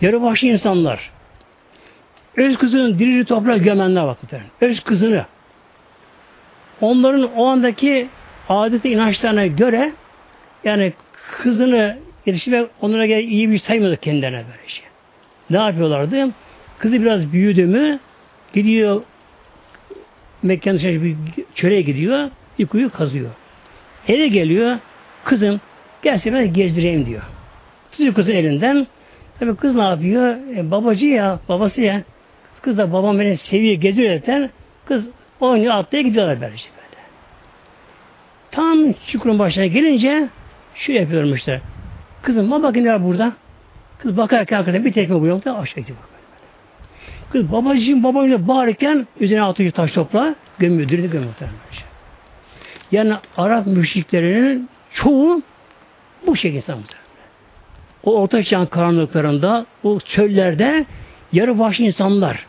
yarı 0.01 0.23
vahşi 0.23 0.47
insanlar 0.47 1.11
öz 2.37 2.57
kızını 2.57 2.99
diri 2.99 3.25
toprağa 3.25 3.57
gömenler 3.57 4.07
bak 4.07 4.23
muhtemelen. 4.23 4.49
Öz 4.61 4.79
kızını 4.79 5.25
onların 6.81 7.33
o 7.35 7.45
andaki 7.45 8.07
adeti 8.49 8.89
inançlarına 8.89 9.47
göre 9.47 9.91
yani 10.63 10.93
kızını 11.37 11.97
yetiştirmek 12.25 12.69
onlara 12.81 13.05
göre 13.05 13.23
iyi 13.23 13.49
bir 13.49 13.57
saymıyordu 13.57 13.97
kendilerine 14.01 14.37
böyle 14.37 14.67
şey. 14.67 14.85
Ne 15.49 15.57
yapıyorlardı? 15.57 16.29
Kızı 16.79 17.01
biraz 17.01 17.31
büyüdü 17.33 17.65
mü 17.65 17.99
gidiyor 18.53 19.01
Mekke'nin 20.43 20.75
dışarı 20.75 21.03
bir 21.03 21.15
çöreğe 21.55 21.81
gidiyor, 21.81 22.29
bir 22.59 22.67
kuyu 22.67 22.91
kazıyor. 22.91 23.29
Eve 24.07 24.27
geliyor, 24.27 24.77
kızım 25.23 25.61
gel 26.01 26.19
seni 26.19 26.33
ben 26.33 26.53
gezdireyim 26.53 27.05
diyor. 27.05 27.21
Tutuyor 27.91 28.13
kızın 28.13 28.31
elinden. 28.31 28.87
Tabi 29.39 29.55
kız 29.55 29.75
ne 29.75 29.83
yapıyor? 29.83 30.35
E, 30.55 30.71
babacı 30.71 31.07
ya, 31.07 31.39
babası 31.49 31.81
ya. 31.81 32.03
Kız 32.61 32.77
da 32.77 32.93
babam 32.93 33.19
beni 33.19 33.37
seviyor, 33.37 33.81
geziyor 33.81 34.15
zaten. 34.15 34.49
Kız 34.85 35.07
oynuyor, 35.39 35.73
atlaya 35.73 36.01
gidiyorlar 36.01 36.41
böyle 36.41 36.57
şey 36.57 36.71
böyle. 36.77 37.01
Tam 38.51 38.93
çukurun 39.11 39.39
başına 39.39 39.65
gelince 39.65 40.29
şu 40.75 40.91
yapıyorum 40.91 41.35
işte. 41.35 41.61
Kızım 42.21 42.51
bak 42.51 42.63
bakayım 42.63 42.87
ya 42.87 43.03
burada. 43.03 43.33
Kız 43.99 44.17
bakarken 44.17 44.57
arkadaşlar 44.57 44.85
bir 44.85 44.93
tekme 44.93 45.21
bu 45.21 45.25
yoktu 45.25 45.55
aşağı 45.59 45.81
gidiyor. 45.81 45.97
Kız 47.31 47.51
babacığım 47.51 48.03
babamla 48.03 48.47
bağırırken 48.47 49.07
üzerine 49.19 49.43
atıyor 49.43 49.71
taş 49.71 49.91
toprağı 49.91 50.35
gömüyor, 50.59 50.89
dirili 50.89 51.09
gömüyor 51.09 51.31
muhtemelen. 51.31 51.57
Yani 52.91 53.13
Arap 53.37 53.67
müşriklerinin 53.67 54.69
çoğu 54.93 55.41
bu 56.27 56.35
şekilde. 56.35 56.73
O 58.03 58.21
orta 58.21 58.43
çağın 58.43 58.65
karanlıklarında, 58.65 59.65
o 59.83 59.99
çöllerde 59.99 60.85
yarı 61.33 61.59
vahşi 61.59 61.85
insanlar, 61.85 62.45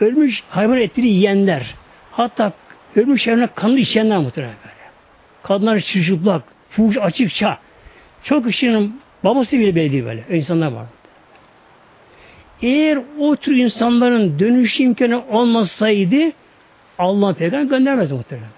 ölmüş 0.00 0.42
hayvan 0.50 0.78
etleri 0.78 1.06
yiyenler, 1.06 1.74
hatta 2.12 2.52
ölmüş 2.96 3.26
hayvanlar 3.26 3.54
kanlı 3.54 3.78
içenler 3.78 4.18
muhtemelen 4.18 4.54
böyle. 4.64 4.74
Kadınlar 5.42 5.80
çocuklar, 5.80 6.42
fuhuş 6.70 6.96
açıkça, 6.96 7.58
çok 8.22 8.46
kişinin 8.46 9.00
babası 9.24 9.58
bile 9.58 9.74
belli 9.74 10.04
böyle. 10.04 10.24
insanlar 10.30 10.72
var. 10.72 10.86
Eğer 12.64 12.98
o 13.18 13.36
tür 13.36 13.56
insanların 13.56 14.38
dönüş 14.38 14.80
imkanı 14.80 15.26
olmasaydı 15.28 16.32
Allah 16.98 17.34
peygamber 17.34 17.78
göndermez 17.78 18.12
muhtemelen. 18.12 18.48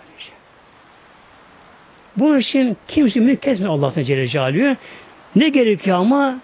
Bu 2.16 2.37
için 2.37 2.77
kimse 2.88 3.21
ümit 3.21 3.40
kesmiyor 3.40 3.73
Allah'tan 3.73 4.03
Celle 4.03 4.29
Celaluhu. 4.29 4.77
Ne 5.37 5.49
gerekiyor 5.49 5.99
ama 5.99 6.38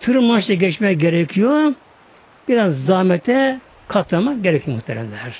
tırmanışla 0.00 0.54
geçmek 0.54 1.00
gerekiyor. 1.00 1.74
Biraz 2.48 2.84
zahmete 2.84 3.60
katlamak 3.88 4.42
gerekiyor 4.42 4.76
muhteremler. 4.76 5.36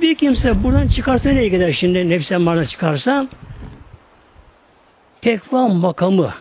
Bir 0.00 0.14
kimse 0.14 0.62
buradan 0.64 0.88
çıkarsa 0.88 1.28
nereye 1.28 1.48
gider 1.48 1.72
şimdi 1.72 2.08
nefsen 2.08 2.40
marına 2.40 2.66
çıkarsa 2.66 3.26
tekva 5.20 5.68
makamı 5.68 6.34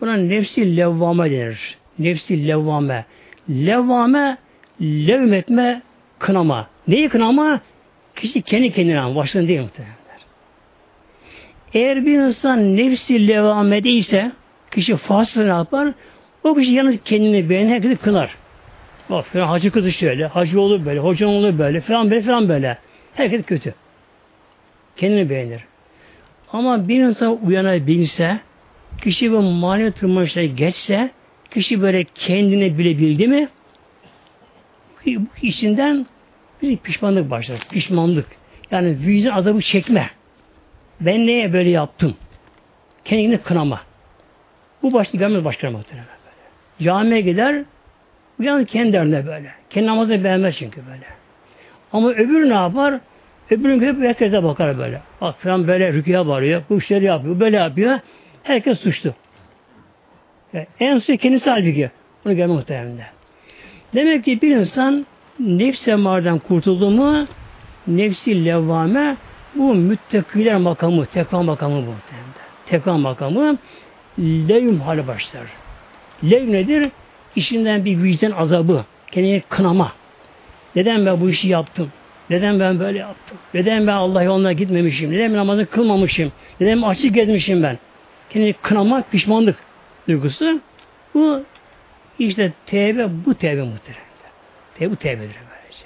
buna 0.00 0.16
nefsi 0.16 0.76
levvame 0.76 1.30
denir. 1.30 1.78
Nefsi 1.98 2.48
levvame. 2.48 3.04
Levvame 3.50 4.38
levmetme 4.80 5.82
kınama. 6.18 6.68
Neyi 6.88 7.08
kınama? 7.08 7.60
Kişi 8.16 8.42
kendi 8.42 8.72
kendine 8.72 9.14
başlığında 9.14 9.48
değil 9.48 9.60
muhtemelenler. 9.60 9.96
Eğer 11.74 12.06
bir 12.06 12.18
insan 12.18 12.76
nefsi 12.76 13.28
levamede 13.28 13.90
ise 13.90 14.32
kişi 14.70 14.96
fasıl 14.96 15.42
ne 15.42 15.48
yapar? 15.48 15.92
O 16.44 16.54
kişi 16.54 16.70
yalnız 16.70 16.96
kendini 17.04 17.50
beğenir, 17.50 17.70
herkesi 17.70 17.96
kınar. 17.96 18.36
Bak 19.10 19.26
falan 19.26 19.46
hacı 19.46 19.70
kızı 19.70 19.92
şöyle, 19.92 20.26
hacı 20.26 20.60
olur 20.60 20.86
böyle, 20.86 21.00
hocan 21.00 21.28
olur 21.28 21.58
böyle, 21.58 21.80
falan 21.80 22.10
böyle, 22.10 22.22
falan 22.22 22.48
böyle. 22.48 22.78
Herkes 23.14 23.44
kötü. 23.44 23.74
Kendini 24.96 25.30
beğenir. 25.30 25.60
Ama 26.52 26.88
bir 26.88 27.02
insan 27.02 27.46
uyanabilse, 27.46 28.38
kişi 29.02 29.32
bu 29.32 29.42
manevi 29.42 29.92
tırmanışlara 29.92 30.44
geçse, 30.44 31.10
kişi 31.50 31.82
böyle 31.82 32.04
kendine 32.04 32.78
bilebildi 32.78 33.28
mi 33.28 33.48
bu 35.06 35.20
içinden 35.42 36.06
bir 36.62 36.76
pişmanlık 36.76 37.30
başlar. 37.30 37.58
Pişmanlık. 37.70 38.26
Yani 38.70 38.96
vicdan 39.06 39.30
azabı 39.30 39.60
çekme. 39.60 40.10
Ben 41.00 41.26
neye 41.26 41.52
böyle 41.52 41.70
yaptım? 41.70 42.16
Kendini 43.04 43.38
kınama. 43.38 43.80
Bu 44.82 44.92
başta 44.92 45.18
gelmez 45.18 45.44
başka 45.44 45.70
muhtemelen 45.70 46.06
böyle. 46.06 46.84
Camiye 46.84 47.20
gider, 47.20 47.62
uyanır 48.40 48.66
kendi 48.66 48.92
derdine 48.92 49.26
böyle. 49.26 49.50
Kendi 49.70 49.86
namazı 49.86 50.24
beğenmez 50.24 50.56
çünkü 50.58 50.80
böyle. 50.86 51.06
Ama 51.92 52.10
öbür 52.10 52.50
ne 52.50 52.54
yapar? 52.54 53.00
Öbürün 53.50 53.80
hep 53.80 54.02
herkese 54.02 54.42
bakar 54.42 54.78
böyle. 54.78 55.00
Bak 55.20 55.38
falan 55.38 55.68
böyle 55.68 55.92
rüküye 55.92 56.26
varıyor, 56.26 56.62
bu 56.70 56.78
işleri 56.78 57.04
yapıyor, 57.04 57.40
böyle 57.40 57.56
yapıyor. 57.56 57.98
Herkes 58.42 58.80
suçlu. 58.80 59.14
Yani 60.56 60.66
en 60.80 60.98
suçlu 60.98 61.16
kendisi 61.16 61.50
halbuki. 61.50 61.90
Bunu 62.24 62.36
görme 62.36 62.54
muhtemelen. 62.54 62.98
Demek 63.94 64.24
ki 64.24 64.42
bir 64.42 64.56
insan 64.56 65.06
nefs 65.40 65.88
emardan 65.88 66.38
kurtuldu 66.38 66.90
mu 66.90 67.26
nefsi 67.86 68.44
levvame 68.44 69.16
bu 69.54 69.74
müttakiler 69.74 70.56
makamı, 70.56 71.06
tekva 71.06 71.42
makamı 71.42 71.86
bu. 71.86 71.90
Tekva 72.66 72.98
makamı 72.98 73.58
levm 74.18 74.80
hali 74.80 75.06
başlar. 75.06 75.42
Lev 76.24 76.52
nedir? 76.52 76.90
İşinden 77.36 77.84
bir 77.84 78.02
vicdan 78.02 78.30
azabı, 78.30 78.84
kendini 79.10 79.42
kınama. 79.48 79.92
Neden 80.76 81.06
ben 81.06 81.20
bu 81.20 81.30
işi 81.30 81.48
yaptım? 81.48 81.92
Neden 82.30 82.60
ben 82.60 82.80
böyle 82.80 82.98
yaptım? 82.98 83.38
Neden 83.54 83.86
ben 83.86 83.92
Allah 83.92 84.22
yoluna 84.22 84.52
gitmemişim? 84.52 85.12
Neden 85.12 85.30
ben 85.30 85.38
namazı 85.38 85.66
kılmamışım? 85.66 86.32
Neden 86.60 86.82
açık 86.82 87.14
gezmişim 87.14 87.62
ben? 87.62 87.78
Kendini 88.30 88.52
kınama, 88.52 89.02
pişmanlık 89.10 89.65
duygusu. 90.08 90.60
Bu 91.14 91.42
işte 92.18 92.52
tevbe, 92.66 93.08
bu 93.26 93.34
tevbe 93.34 93.62
muhtemelen. 93.62 94.06
Tevbe 94.74 94.90
bu 94.90 94.96
tevbedir 94.96 95.36
böylece. 95.50 95.84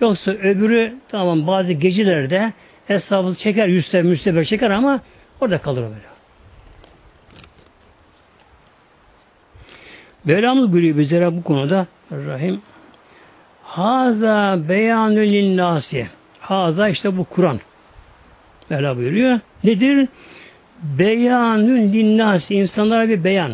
Yoksa 0.00 0.30
öbürü 0.30 0.94
tamam 1.08 1.46
bazı 1.46 1.72
gecelerde 1.72 2.52
hesabı 2.86 3.34
çeker, 3.34 3.68
yüzse 3.68 4.02
müsteber 4.02 4.44
çeker 4.44 4.70
ama 4.70 5.00
orada 5.40 5.58
kalır 5.58 5.82
böyle. 5.82 6.14
Mevlamız 10.24 10.72
buyuruyor 10.72 10.98
bizlere 10.98 11.36
bu 11.36 11.42
konuda 11.42 11.86
Rahim 12.12 12.62
Haza 13.62 14.68
beyanü 14.68 15.32
linnâsi 15.32 16.08
Haza 16.40 16.88
işte 16.88 17.16
bu 17.16 17.24
Kur'an. 17.24 17.60
Mevla 18.70 18.96
buyuruyor. 18.96 19.40
Nedir? 19.64 20.08
Beyanün 20.82 21.92
linnâsi 21.92 22.54
insanlara 22.54 23.08
bir 23.08 23.24
beyan. 23.24 23.52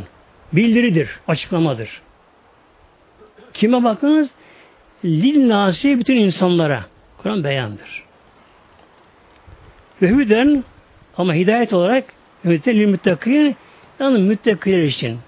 Bildiridir, 0.52 1.20
açıklamadır. 1.28 2.02
Kime 3.52 3.84
bakınız? 3.84 4.30
Linnâsi 5.04 5.98
bütün 5.98 6.16
insanlara. 6.16 6.84
Kur'an 7.18 7.44
beyandır. 7.44 8.04
Ve 10.02 10.08
hüden 10.08 10.64
ama 11.16 11.34
hidayet 11.34 11.72
olarak 11.72 12.04
hüden 12.44 12.74
lil 12.74 12.86
müttakîn 12.86 13.56
yani 14.00 14.18
müttakiler 14.18 14.82
için 14.82 15.18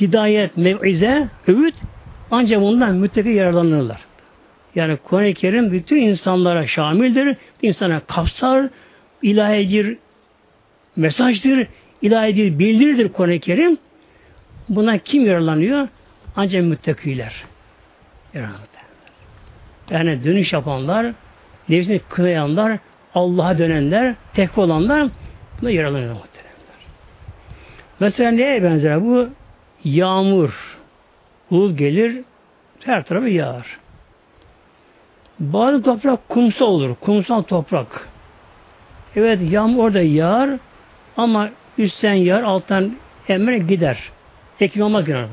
hidayet, 0.00 0.56
mev'ize, 0.56 1.28
övüt 1.46 1.74
ancak 2.30 2.60
bundan 2.60 2.94
müttaki 2.94 3.28
yararlanırlar. 3.28 4.00
Yani 4.74 4.96
Kur'an-ı 4.96 5.34
Kerim 5.34 5.72
bütün 5.72 5.96
insanlara 5.96 6.66
şamildir. 6.66 7.36
insana 7.62 8.00
kapsar, 8.00 8.68
ilahi 9.22 9.68
bir 9.68 9.98
mesajdır, 10.98 11.66
ilahi 12.02 12.36
bir 12.36 12.58
bildiridir 12.58 13.12
Kur'an-ı 13.12 13.38
Kerim. 13.38 13.78
Buna 14.68 14.98
kim 14.98 15.26
yararlanıyor? 15.26 15.88
Ancak 16.36 16.64
müttakiler. 16.64 17.44
Yani 19.90 20.24
dönüş 20.24 20.52
yapanlar, 20.52 21.12
nefsini 21.68 21.98
kınayanlar, 22.08 22.78
Allah'a 23.14 23.58
dönenler, 23.58 24.14
tekva 24.34 24.62
olanlar 24.62 25.08
buna 25.60 25.70
yararlanıyor 25.70 26.12
muhteremler. 26.12 26.48
Mesela 28.00 28.30
neye 28.30 28.62
benzer 28.62 29.04
bu? 29.04 29.28
Yağmur. 29.84 30.78
Ul 31.50 31.76
gelir, 31.76 32.22
her 32.84 33.04
tarafı 33.04 33.28
yağar. 33.28 33.78
Bazı 35.40 35.82
toprak 35.82 36.28
kumsal 36.28 36.66
olur. 36.66 36.94
Kumsal 36.94 37.42
toprak. 37.42 38.08
Evet 39.16 39.38
yağmur 39.50 39.84
orada 39.84 40.02
yağar 40.02 40.50
ama 41.18 41.50
üstten 41.78 42.14
yağar, 42.14 42.42
alttan 42.42 42.92
emre 43.28 43.58
gider. 43.58 43.98
Ekim 44.60 44.82
olmaz 44.82 45.04
genel 45.04 45.26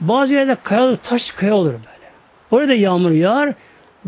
Bazı 0.00 0.34
yerde 0.34 0.56
kayalı 0.62 0.96
taş 0.96 1.30
kaya 1.30 1.54
olur 1.54 1.72
böyle. 1.72 2.10
Orada 2.50 2.74
yağmur 2.74 3.10
yağar, 3.10 3.54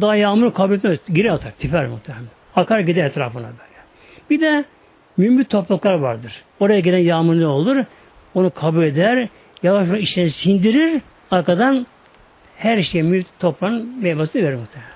daha 0.01 0.17
yağmur 0.17 0.55
kabul 0.55 0.75
etmez. 0.75 0.99
Geri 1.13 1.33
atar, 1.33 1.53
tifer 1.59 1.87
muhtemelen. 1.87 2.27
Akar 2.57 2.81
gider 2.81 3.05
etrafına 3.05 3.43
böyle. 3.43 3.83
Bir 4.31 4.41
de 4.41 4.65
mümbit 5.17 5.51
topraklar 5.51 5.95
vardır. 5.95 6.45
Oraya 6.61 6.81
gelen 6.81 6.99
yağmur 6.99 7.35
ne 7.35 7.47
olur? 7.47 7.85
Onu 8.35 8.51
kabul 8.51 8.83
eder, 8.83 9.29
yavaş 9.63 9.89
yavaş 9.89 10.01
içine 10.01 10.31
sindirir, 10.31 11.03
arkadan 11.31 11.87
her 12.57 12.83
şey 12.83 13.03
mümbit 13.03 13.27
toprağın 13.39 14.03
meyvesini 14.03 14.45
verir 14.45 14.57
muhtemelen. 14.57 14.93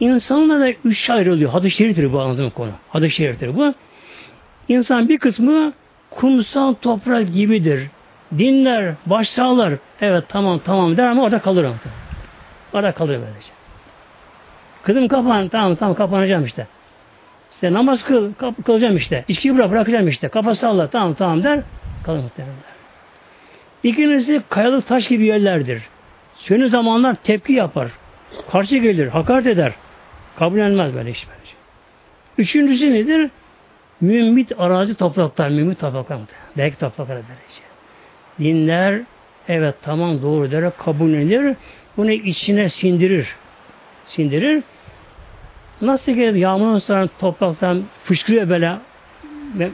İnsanlar 0.00 0.60
da 0.60 0.70
üç 0.84 1.10
ayrılıyor. 1.10 1.50
Hadis-i 1.50 1.76
şeriftir 1.76 2.12
bu 2.12 2.20
anladığım 2.20 2.50
konu. 2.50 2.70
Hadis-i 2.88 3.14
şeriftir 3.14 3.56
bu. 3.56 3.74
İnsan 4.68 5.08
bir 5.08 5.18
kısmı 5.18 5.72
kumsal 6.10 6.74
toprak 6.74 7.32
gibidir. 7.32 7.88
Dinler, 8.38 8.94
başsağlar. 9.06 9.74
Evet 10.00 10.24
tamam 10.28 10.60
tamam 10.64 10.96
der 10.96 11.06
ama 11.06 11.22
orada 11.22 11.38
kalır. 11.38 11.66
Orada 12.72 12.92
kalır 12.92 13.20
böylece. 13.26 13.50
Kızım 14.82 15.08
kapan, 15.08 15.48
tamam 15.48 15.76
tamam 15.76 15.94
kapanacağım 15.94 16.44
işte. 16.44 16.66
İşte 17.52 17.72
namaz 17.72 18.04
kıl, 18.04 18.34
kap, 18.34 18.64
kılacağım 18.66 18.96
işte. 18.96 19.24
İçki 19.28 19.56
bırak, 19.56 19.70
bırakacağım 19.70 20.08
işte. 20.08 20.28
Kafa 20.28 20.54
salla, 20.54 20.90
tamam 20.90 21.14
tamam 21.14 21.44
der. 21.44 21.60
Kalır 22.04 22.18
muhtemelen. 22.22 22.54
İkincisi 23.82 24.42
kayalık 24.48 24.86
taş 24.86 25.08
gibi 25.08 25.26
yerlerdir. 25.26 25.82
Sönü 26.36 26.68
zamanlar 26.68 27.14
tepki 27.14 27.52
yapar. 27.52 27.88
Karşı 28.50 28.76
gelir, 28.76 29.08
hakaret 29.08 29.46
eder. 29.46 29.72
Kabul 30.38 30.58
edilmez 30.58 30.94
böyle 30.94 31.10
iş 31.10 31.26
bence. 31.28 31.52
Üçüncüsü 32.38 32.94
nedir? 32.94 33.30
Mümbit 34.00 34.52
arazi 34.58 34.94
topraklar, 34.94 35.48
mümbit 35.48 35.80
topraklar. 35.80 36.18
Belki 36.56 36.78
topraklar 36.78 37.16
böylece. 37.16 37.62
Dinler, 38.38 39.00
evet 39.48 39.74
tamam 39.82 40.22
doğru 40.22 40.50
der, 40.50 40.76
kabul 40.76 41.12
edilir. 41.12 41.56
Bunu 41.96 42.12
içine 42.12 42.68
sindirir. 42.68 43.36
Sindirir. 44.04 44.62
Nasıl 45.80 46.14
ki 46.14 46.20
yağmurun 46.20 46.78
sonra 46.78 47.08
topraktan 47.18 47.84
fışkırıyor 48.04 48.48
böyle 48.48 48.78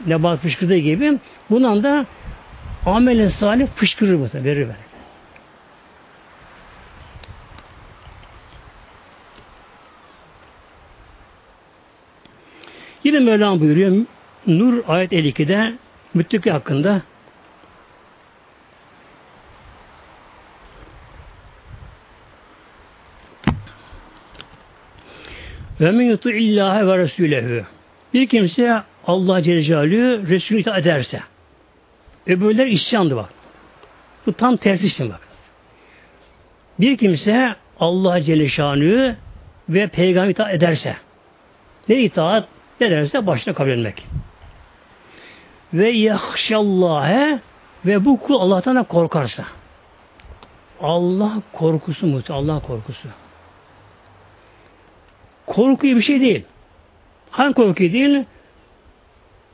nebat 0.07 0.39
fışkırdığı 0.39 0.77
gibi 0.77 1.19
bundan 1.49 1.83
da 1.83 2.05
amelin 2.85 3.27
salih 3.27 3.67
fışkırır 3.75 4.15
mesela, 4.15 4.43
verir 4.43 4.61
böyle. 4.61 4.84
Yine 13.05 13.19
Mevlam 13.19 13.59
buyuruyor 13.59 14.05
Nur 14.47 14.83
ayet 14.87 15.11
52'de 15.11 15.73
müttaki 16.13 16.51
hakkında 16.51 17.01
Ve 25.81 25.91
men 25.91 26.03
yutu 26.05 26.31
illahe 26.31 26.87
ve 26.87 26.97
resulehü. 26.97 27.65
Bir 28.13 28.27
kimse 28.27 28.81
Allah 29.07 29.43
Celle 29.43 29.63
Celaluhu 29.63 30.27
Resulü 30.27 30.59
itaat 30.59 30.79
ederse. 30.79 31.19
Öbürler 32.27 32.67
isyandı 32.67 33.15
bak. 33.15 33.29
Bu 34.25 34.33
tam 34.33 34.57
tersi 34.57 34.87
için 34.87 35.09
bak. 35.09 35.19
Bir 36.79 36.97
kimse 36.97 37.55
Allah 37.79 38.21
Celle 38.21 38.47
Şanü 38.47 39.15
ve 39.69 39.87
peygamber 39.87 40.29
itaat 40.29 40.53
ederse 40.53 40.95
ne 41.89 42.01
itaat 42.01 42.47
ne 42.81 42.91
derse 42.91 43.27
başına 43.27 43.53
kabul 43.53 43.69
etmek. 43.69 44.07
Ve 45.73 45.89
yahşallâhe 45.89 47.39
ve 47.85 48.05
bu 48.05 48.19
kul 48.19 48.39
Allah'tan 48.39 48.75
da 48.75 48.83
korkarsa. 48.83 49.45
Allah 50.81 51.33
korkusu 51.53 52.07
mu? 52.07 52.21
Allah 52.29 52.59
korkusu. 52.59 53.07
Korku 55.45 55.83
bir 55.83 56.01
şey 56.01 56.21
değil. 56.21 56.45
Hangi 57.31 57.53
korku 57.53 57.79
değil? 57.79 58.25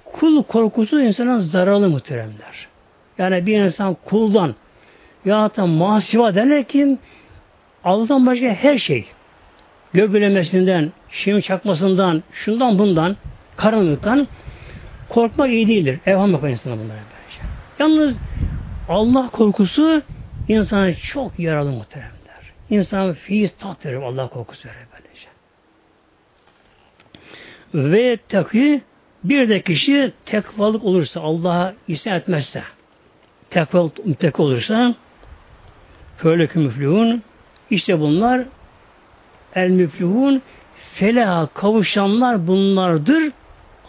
Kul 0.05 0.43
korkusu 0.43 1.01
insana 1.01 1.41
zararlı 1.41 1.89
muhteremler. 1.89 2.67
Yani 3.17 3.45
bir 3.45 3.59
insan 3.59 3.97
kuldan 4.05 4.55
ya 5.25 5.55
da 5.57 5.65
masiva 5.65 6.35
derler 6.35 6.63
ki 6.63 6.97
Allah'tan 7.83 8.25
başka 8.25 8.45
her 8.45 8.77
şey 8.77 9.05
göbülemesinden, 9.93 10.91
şimdi 11.09 11.41
çakmasından, 11.41 12.23
şundan 12.31 12.79
bundan, 12.79 13.17
karanlıktan 13.57 14.27
korkmak 15.09 15.49
iyi 15.49 15.67
değildir. 15.67 15.99
Evham 16.05 16.31
yapar 16.31 16.49
insana 16.49 16.73
bunlara 16.73 16.87
böylece. 16.87 17.41
Yalnız 17.79 18.17
Allah 18.89 19.29
korkusu 19.29 20.01
insana 20.47 20.93
çok 20.93 21.39
yaralı 21.39 21.71
muhteremler. 21.71 22.11
İnsan 22.69 23.13
fiiz 23.13 23.57
tat 23.57 23.85
verir 23.85 23.95
Allah 23.95 24.27
korkusu 24.27 24.67
verir 24.67 24.87
böylece. 24.93 25.27
Ve 27.73 28.17
takvi 28.29 28.81
bir 29.23 29.49
de 29.49 29.61
kişi 29.61 30.13
tekvalık 30.25 30.83
olursa, 30.83 31.21
Allah'a 31.21 31.73
isyan 31.87 32.17
etmezse, 32.17 32.63
tekvalık 33.49 34.05
müttek 34.05 34.39
olursa, 34.39 34.95
fölekü 36.17 36.59
müflühun, 36.59 37.23
işte 37.69 37.99
bunlar 37.99 38.45
el 39.55 39.69
müflühun 39.69 40.41
felaha 40.93 41.47
kavuşanlar 41.53 42.47
bunlardır. 42.47 43.31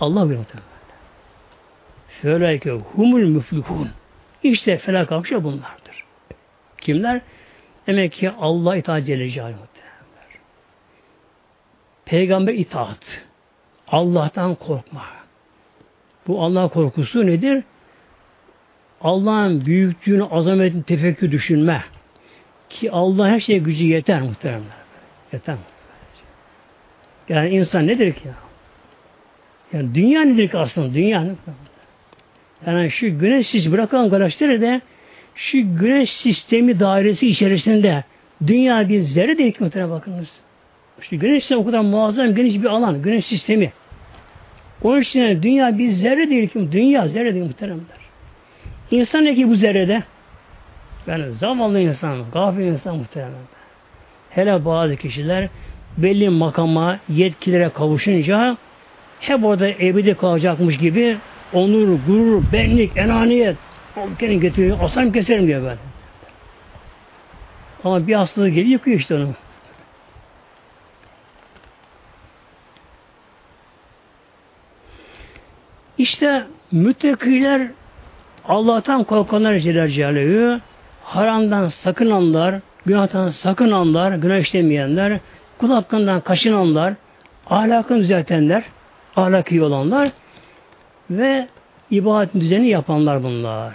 Allah 0.00 0.30
bir 0.30 0.36
muhtemelen. 0.36 0.68
Föleke 2.22 2.70
humul 2.70 3.28
müflühun. 3.28 3.90
İşte 4.42 4.78
felaha 4.78 5.06
kavuşan 5.06 5.44
bunlardır. 5.44 6.04
Kimler? 6.80 7.20
Demek 7.86 8.12
ki 8.12 8.30
Allah 8.30 8.76
itaat 8.76 9.06
Celle 9.06 9.54
Peygamber 12.04 12.54
itaat. 12.54 13.24
Allah'tan 13.88 14.54
korkma. 14.54 15.04
Bu 16.26 16.42
Allah 16.42 16.68
korkusu 16.68 17.26
nedir? 17.26 17.64
Allah'ın 19.00 19.66
büyüklüğünü, 19.66 20.24
azametini 20.24 20.82
tefekkür 20.82 21.32
düşünme. 21.32 21.84
Ki 22.68 22.90
Allah 22.90 23.28
her 23.28 23.40
şeye 23.40 23.58
gücü 23.58 23.84
yeter 23.84 24.22
muhtemelen. 24.22 24.81
Yeter 25.32 25.56
Yani 27.28 27.50
insan 27.50 27.86
nedir 27.86 28.12
ki 28.12 28.28
ya? 28.28 28.34
Yani 29.72 29.94
dünya 29.94 30.22
nedir 30.22 30.48
ki 30.48 30.58
aslında? 30.58 30.94
Dünya 30.94 31.20
ne? 31.20 31.30
Yani 32.66 32.90
şu 32.90 33.18
güneş 33.18 33.48
siz 33.48 33.72
bırakan 33.72 34.10
galaksileri 34.10 34.60
de 34.60 34.80
şu 35.34 35.78
güneş 35.78 36.12
sistemi 36.12 36.80
dairesi 36.80 37.28
içerisinde 37.28 38.04
dünya 38.46 38.88
bir 38.88 39.00
zerre 39.00 39.38
değil 39.38 39.52
ki 39.52 39.62
muhtemelen 39.62 39.90
bakınız. 39.90 40.30
Şu 41.00 41.18
güneş 41.18 41.42
sistemi 41.42 41.60
o 41.60 41.64
kadar 41.64 41.80
muazzam 41.80 42.34
geniş 42.34 42.54
bir 42.54 42.64
alan. 42.64 43.02
Güneş 43.02 43.26
sistemi. 43.26 43.72
Onun 44.82 45.00
için 45.00 45.42
dünya 45.42 45.78
bir 45.78 45.90
zerre 45.90 46.30
değil 46.30 46.48
ki. 46.48 46.72
Dünya 46.72 47.08
zerre 47.08 47.34
değil 47.34 47.46
muhteremler. 47.46 48.02
İnsan 48.90 49.24
ne 49.24 49.34
ki 49.34 49.48
bu 49.48 49.54
zerrede? 49.54 50.02
Yani 51.06 51.32
zavallı 51.32 51.80
insan, 51.80 52.30
gafil 52.32 52.62
insan 52.62 52.96
muhtemelen. 52.96 53.32
Hele 54.34 54.64
bazı 54.64 54.96
kişiler 54.96 55.48
belli 55.96 56.30
makama, 56.30 56.98
yetkilere 57.08 57.68
kavuşunca 57.68 58.56
hep 59.20 59.44
orada 59.44 59.68
ebedi 59.68 60.14
kalacakmış 60.14 60.78
gibi 60.78 61.18
onur, 61.52 61.98
gurur, 62.06 62.42
benlik, 62.52 62.96
enaniyet 62.96 63.56
kendini 64.18 64.40
getiriyor, 64.40 64.78
asam 64.80 65.12
keserim 65.12 65.46
diyor 65.46 65.64
ben. 65.64 65.76
Ama 67.84 68.06
bir 68.06 68.14
hastalığı 68.14 68.48
geliyor, 68.48 68.66
yıkıyor 68.66 68.98
işte 68.98 69.14
onu. 69.14 69.34
İşte 75.98 76.46
müttakiler 76.72 77.68
Allah'tan 78.44 79.04
korkanlar 79.04 79.58
Celle 79.58 79.88
Celaluhu 79.88 80.60
haramdan 81.02 81.68
sakınanlar, 81.68 82.60
günahtan 82.86 83.28
sakınanlar, 83.28 84.12
günah 84.12 84.38
işlemeyenler, 84.38 85.20
kul 85.58 85.70
hakkından 85.70 86.20
kaçınanlar, 86.20 86.94
ahlakını 87.46 87.98
düzeltenler, 87.98 88.64
ahlaki 89.16 89.62
olanlar 89.62 90.10
ve 91.10 91.48
ibadet 91.90 92.34
düzeni 92.34 92.68
yapanlar 92.68 93.22
bunlar. 93.22 93.74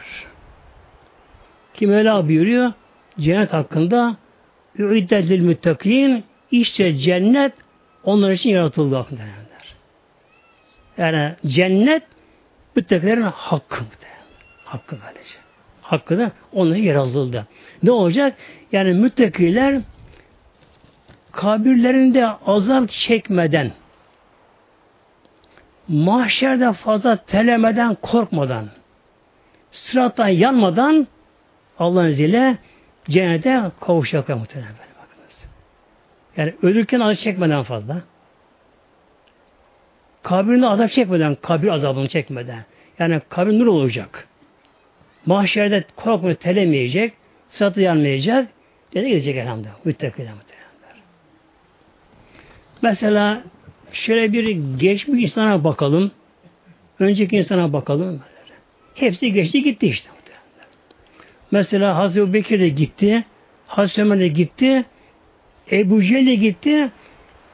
Kim 1.74 1.92
öyle 1.92 2.28
buyuruyor? 2.28 2.74
Cennet 3.20 3.54
hakkında 3.54 4.16
üiddetlil 4.78 5.40
müttakin 5.40 6.24
işte 6.52 6.94
cennet 6.94 7.54
onlar 8.04 8.32
için 8.32 8.50
yaratıldı. 8.50 9.06
Yani 10.98 11.34
cennet 11.46 12.04
müttakilerin 12.76 13.22
hakkı. 13.22 13.76
Hakkı 14.66 14.98
böylece. 15.06 15.36
Hakkı 15.82 16.18
da 16.18 16.32
onların 16.54 16.82
yaratıldı. 16.82 17.48
Ne 17.84 17.92
olacak? 17.92 18.38
Yani 18.72 18.94
müttakiler 18.94 19.82
kabirlerinde 21.32 22.28
azap 22.28 22.90
çekmeden 22.90 23.72
mahşerde 25.88 26.74
fazla 26.74 27.16
telemeden, 27.16 27.98
korkmadan 28.02 28.70
sırattan 29.72 30.28
yanmadan 30.28 31.08
Allah'ın 31.80 32.10
izniyle 32.10 32.58
cennete 33.10 33.62
kavuşacaklar 33.82 34.36
muhtemelen. 34.36 34.72
Bakınız. 34.72 35.48
Yani 36.38 36.54
ölürken 36.62 37.00
azap 37.00 37.18
çekmeden 37.18 37.64
fazla. 37.64 38.02
Kabirinde 40.24 40.68
azap 40.68 40.92
çekmeden, 40.92 41.36
kabir 41.36 41.68
azabını 41.68 42.08
çekmeden. 42.08 42.66
Yani 43.00 43.22
kabir 43.30 43.60
nur 43.60 43.68
olacak. 43.68 44.28
Mahşerde 45.26 45.84
korkmayıp 45.96 46.42
telemeyecek, 46.42 47.14
sıratı 47.50 47.82
yanmayacak, 47.82 48.48
dedi 48.94 49.08
gidecek 49.08 49.38
elhamdülillah. 49.38 49.86
Muhtemelen. 49.86 50.34
Mesela 52.82 53.44
şöyle 53.94 54.34
bir 54.34 54.50
geçmiş 54.80 55.24
insana 55.24 55.64
bakalım. 55.64 56.12
Önceki 57.00 57.38
insana 57.38 57.74
bakalım. 57.74 58.22
Hepsi 58.96 59.34
geçti 59.34 59.64
gitti 59.64 59.88
işte. 59.88 60.10
Mesela 61.52 61.96
Hazreti 61.96 62.34
Bekir 62.34 62.60
de 62.60 62.70
gitti. 62.70 63.26
Hazreti 63.68 64.02
Ömer 64.02 64.20
de 64.20 64.28
gitti. 64.28 64.86
Ebu 65.72 66.04
Cehil 66.04 66.28
de 66.28 66.36
gitti. 66.36 66.92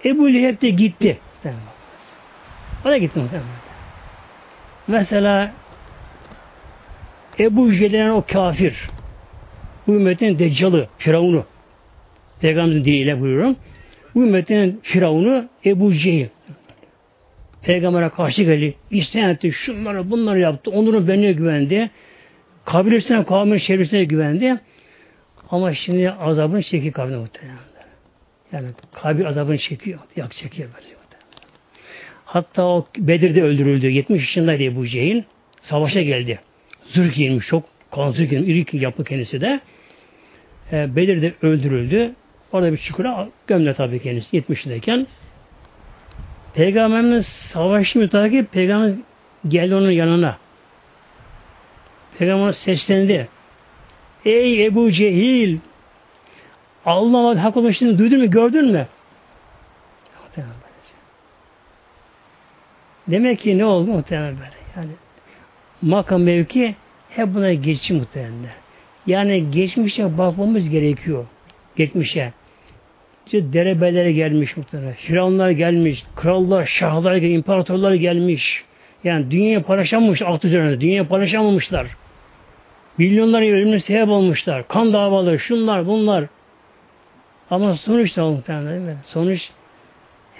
Ebu 0.05 0.33
Leheb 0.33 0.61
de 0.61 0.69
gitti. 0.69 1.19
O 2.85 2.89
da 2.89 2.97
gitti. 2.97 3.21
Mesela 4.87 5.51
Ebu 7.39 7.73
Cehil'den 7.73 8.09
o 8.09 8.23
kafir. 8.27 8.89
Bu 9.87 9.93
ümmetin 9.93 10.39
deccalı, 10.39 10.87
firavunu. 10.97 11.45
Peygamberimizin 12.41 12.85
diliyle 12.85 13.21
buyuruyorum. 13.21 13.55
Bu 14.15 14.23
ümmetin 14.23 14.79
firavunu 14.83 15.49
Ebu 15.65 15.93
Cehil. 15.93 16.27
Peygamber'e 17.61 18.09
karşı 18.09 18.43
geldi. 18.43 18.73
İsyan 18.91 19.29
etti. 19.29 19.51
Şunları 19.51 20.11
bunları 20.11 20.39
yaptı. 20.39 20.71
Onurun 20.71 21.07
benimle 21.07 21.31
güvendi. 21.31 21.91
Kabilesine, 22.65 23.25
kavmin 23.25 23.57
çevresine 23.57 24.03
güvendi. 24.03 24.59
Ama 25.49 25.73
şimdi 25.73 26.11
azabını 26.11 26.63
çekiyor 26.63 26.93
kavmin 26.93 27.19
muhtemelen. 27.19 27.57
Yani 28.51 28.67
kabir 28.93 29.25
azabını 29.25 29.57
çekiyor. 29.57 29.99
Yak 30.15 30.33
çekiyor 30.33 30.69
böyle. 30.75 30.87
Hatta 32.25 32.65
o 32.65 32.87
Bedir'de 32.97 33.43
öldürüldü. 33.43 33.87
70 33.89 34.21
yaşındaydı 34.21 34.63
Ebu 34.63 34.87
Cehil. 34.87 35.23
Savaşa 35.61 36.01
geldi. 36.01 36.39
Zırh 36.93 37.13
giymiş 37.13 37.47
çok. 37.47 37.63
Kan 37.91 38.11
zırh 38.11 38.29
giymiş. 38.29 38.73
İri 38.73 38.83
yapı 38.83 39.03
kendisi 39.03 39.41
de. 39.41 39.59
E, 40.71 40.95
Bedir'de 40.95 41.33
öldürüldü. 41.41 42.13
Orada 42.51 42.71
bir 42.71 42.77
çukura 42.77 43.27
gömle 43.47 43.73
tabii 43.73 43.99
kendisi 43.99 44.37
70'deyken. 44.37 45.05
Peygamberimiz 46.53 47.27
savaşı 47.27 47.99
mütakip 47.99 48.51
Peygamber 48.51 48.93
geldi 49.47 49.75
onun 49.75 49.91
yanına. 49.91 50.37
Peygamber 52.19 52.51
seslendi. 52.51 53.27
Ey 54.25 54.65
Ebu 54.65 54.91
Cehil 54.91 55.57
Allah'ın 56.85 57.37
hak 57.37 57.57
oluşunu 57.57 57.97
duydun 57.97 58.19
mu, 58.19 58.31
gördün 58.31 58.71
mü? 58.71 58.87
Demek 63.07 63.39
ki 63.39 63.57
ne 63.57 63.65
oldu 63.65 63.91
muhtemelen 63.91 64.35
böyle. 64.35 64.55
Yani 64.75 64.91
makam 65.81 66.21
mevki 66.21 66.75
hep 67.09 67.33
buna 67.33 67.53
geçici 67.53 67.93
muhtemelen. 67.93 68.62
Yani 69.07 69.51
geçmişe 69.51 70.17
bakmamız 70.17 70.69
gerekiyor. 70.69 71.25
Geçmişe. 71.75 72.33
İşte 73.25 73.53
derebelere 73.53 74.11
gelmiş 74.11 74.57
muhtemelen. 74.57 74.93
Firavunlar 74.93 75.49
gelmiş, 75.49 76.03
krallar, 76.15 76.65
şahlar, 76.65 77.15
imparatorlar 77.15 77.93
gelmiş. 77.93 78.63
Yani 79.03 79.31
dünyaya 79.31 79.63
paylaşamamış 79.63 80.21
alt 80.21 80.45
üzerine. 80.45 80.81
Dünyaya 80.81 81.07
paylaşamamışlar. 81.07 81.87
Milyonların 82.97 83.45
ölümüne 83.45 83.79
sebep 83.79 84.09
olmuşlar. 84.09 84.67
Kan 84.67 84.93
davaları, 84.93 85.39
şunlar, 85.39 85.87
bunlar. 85.87 86.25
Ama 87.49 87.75
sonuç 87.75 88.17
da 88.17 88.25
muhtemelen 88.25 88.73
değil 88.73 88.81
mi? 88.81 88.97
Sonuç 89.03 89.49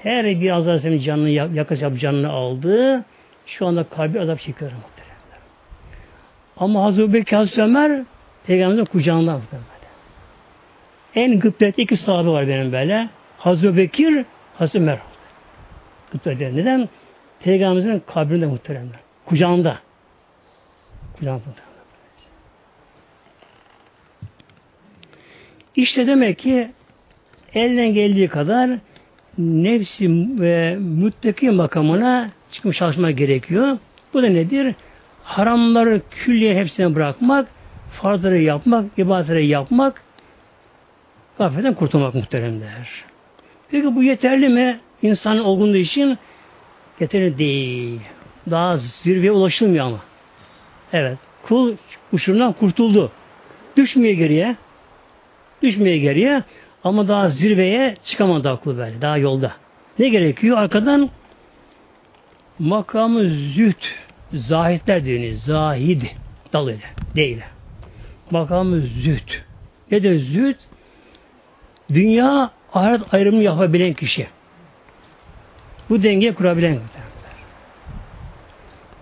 her 0.04 0.26
bir 0.26 0.80
senin 0.80 1.00
canını 1.00 1.30
yakacak 1.30 2.00
canını 2.00 2.30
aldı. 2.30 3.06
Şu 3.46 3.68
anda 3.68 3.84
kalbi 3.84 4.20
azap 4.20 4.40
çekiyor 4.40 4.72
muhtemelen. 4.72 5.14
Ama 6.58 6.84
Hazreti 6.84 7.14
Bekir 7.14 7.38
Hazreti 7.38 7.62
Ömer 7.62 8.04
Peygamberimizin 8.48 8.86
kucağında 8.86 9.38
muhtemelen. 9.38 9.74
En 11.16 11.40
gıptette 11.40 11.82
iki 11.82 11.98
sahabe 11.98 12.30
var 12.30 12.48
benim 12.48 12.72
böyle. 12.72 13.10
Hazreti 13.38 13.78
Bekir, 13.78 14.26
Hazreti 14.58 14.78
Ömer. 14.78 15.00
Gıptette. 16.12 16.56
Neden? 16.56 16.90
Peygamberimizin 17.40 18.04
kabrinde 18.08 18.46
muhteremler. 18.46 19.00
Kucağında. 19.26 19.80
Kucağında. 21.20 21.42
İşte 25.76 26.08
demek 26.08 26.40
ki 26.40 26.72
elden 27.54 27.94
geldiği 27.94 28.28
kadar 28.28 28.70
nefsi 29.38 30.10
ve 30.42 30.76
müttaki 30.76 31.52
makamına 31.52 32.30
çıkmış 32.52 32.78
çalışmak 32.78 33.18
gerekiyor. 33.18 33.78
Bu 34.14 34.24
da 34.24 34.28
nedir? 34.28 34.76
Haramları 35.24 36.02
külliye 36.12 36.56
hepsini 36.56 36.96
bırakmak, 36.96 37.48
farzları 37.94 38.42
yapmak, 38.42 38.86
ibadetleri 38.98 39.48
yapmak, 39.48 40.02
gafletten 41.38 41.74
kurtulmak 41.74 42.16
muhteremler. 42.16 43.04
Peki 43.72 43.96
bu 43.96 44.04
yeterli 44.04 44.50
mi? 44.50 44.80
İnsan 45.02 45.40
olgunluğu 45.40 45.78
için 45.78 46.18
yeterli 47.00 47.38
değil. 47.38 48.02
Daha 48.52 48.78
zirveye 48.78 49.32
ulaşılmıyor 49.32 49.86
ama. 49.86 50.00
Evet. 50.94 51.18
Kul 51.44 51.76
uçurumdan 52.12 52.54
kurtuldu. 52.54 53.12
Düşmeye 53.78 54.14
geriye. 54.14 54.56
Düşmeye 55.62 55.98
geriye. 55.98 56.44
Ama 56.84 57.08
daha 57.08 57.30
zirveye 57.30 57.96
çıkamadı 58.04 58.50
aklı 58.50 58.78
böyle. 58.78 59.02
Daha 59.02 59.18
yolda. 59.18 59.52
Ne 60.00 60.10
gerekiyor? 60.10 60.58
Arkadan 60.58 61.10
makamı 62.60 63.30
züht, 63.30 63.96
zahitler 64.34 65.06
deniyor. 65.06 65.36
Zahid 65.36 66.02
dalıyla. 66.54 66.88
Değil. 67.16 67.42
Makamı 68.34 68.82
züht. 68.82 69.42
Ne 69.92 70.04
de 70.04 70.18
züht? 70.18 70.58
Dünya 71.90 72.52
ahiret 72.74 73.14
ayrımını 73.14 73.44
yapabilen 73.44 73.94
kişi. 73.94 74.28
Bu 75.90 76.04
dengeyi 76.04 76.34
kurabilen 76.34 76.80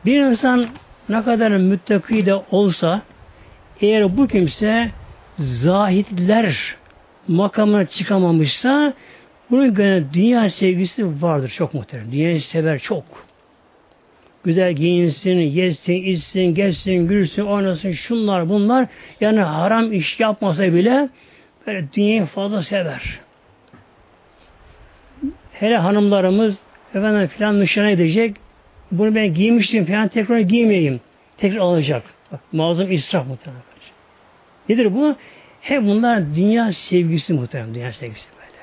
bir 0.06 0.20
insan 0.20 0.68
ne 1.10 1.24
kadar 1.24 1.52
müttaki 1.52 2.26
de 2.26 2.36
olsa 2.36 3.02
eğer 3.82 4.18
bu 4.18 4.28
kimse 4.28 4.92
zahitler 5.40 6.76
makamına 7.28 7.86
çıkamamışsa 7.86 8.94
bunun 9.52 9.76
gene 9.76 10.14
dünya 10.14 10.50
sevgisi 10.50 11.22
vardır 11.22 11.50
çok 11.50 11.74
muhterem. 11.74 12.12
Dünyayı 12.12 12.42
sever 12.42 12.80
çok. 12.80 13.31
Güzel 14.44 14.74
giyinsin, 14.74 15.40
yesin, 15.40 15.94
içsin, 15.94 16.54
geçsin, 16.54 17.08
gülsün, 17.08 17.46
oynasın, 17.46 17.92
şunlar 17.92 18.50
bunlar. 18.50 18.88
Yani 19.22 19.40
haram 19.40 19.94
iş 19.94 20.20
yapmasa 20.20 20.64
bile 20.64 21.10
böyle 21.68 21.94
dünyayı 21.94 22.26
fazla 22.26 22.64
sever. 22.64 23.20
Hele 25.54 25.78
hanımlarımız 25.78 26.60
efendim 26.96 27.28
filan 27.28 27.60
nişana 27.60 27.90
edecek. 27.90 28.36
Bunu 28.92 29.16
ben 29.16 29.34
giymiştim 29.34 29.86
falan 29.86 30.08
tekrar 30.08 30.40
giymeyeyim. 30.40 31.00
Tekrar 31.38 31.60
alacak. 31.60 32.04
Bak, 32.32 32.40
muazzam 32.52 32.92
israf 32.92 33.28
muhtemelen. 33.28 33.64
Nedir 34.70 34.94
bu? 34.94 35.16
Hep 35.62 35.84
bunlar 35.84 36.36
dünya 36.36 36.74
sevgisi 36.74 37.34
muhtemelen. 37.34 37.76
Dünya 37.76 37.94
sevgisi 37.94 38.28
böyle. 38.38 38.62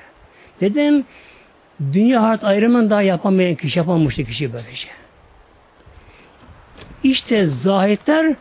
Neden? 0.61 1.05
Dünya 1.93 2.23
hayat 2.23 2.43
ayrımını 2.43 2.89
daha 2.89 3.01
yapamayan 3.01 3.55
kişi 3.55 3.79
yapamamıştı 3.79 4.23
kişi 4.23 4.53
böylece. 4.53 4.87
İşte 7.03 7.45
zahitler 7.45 8.35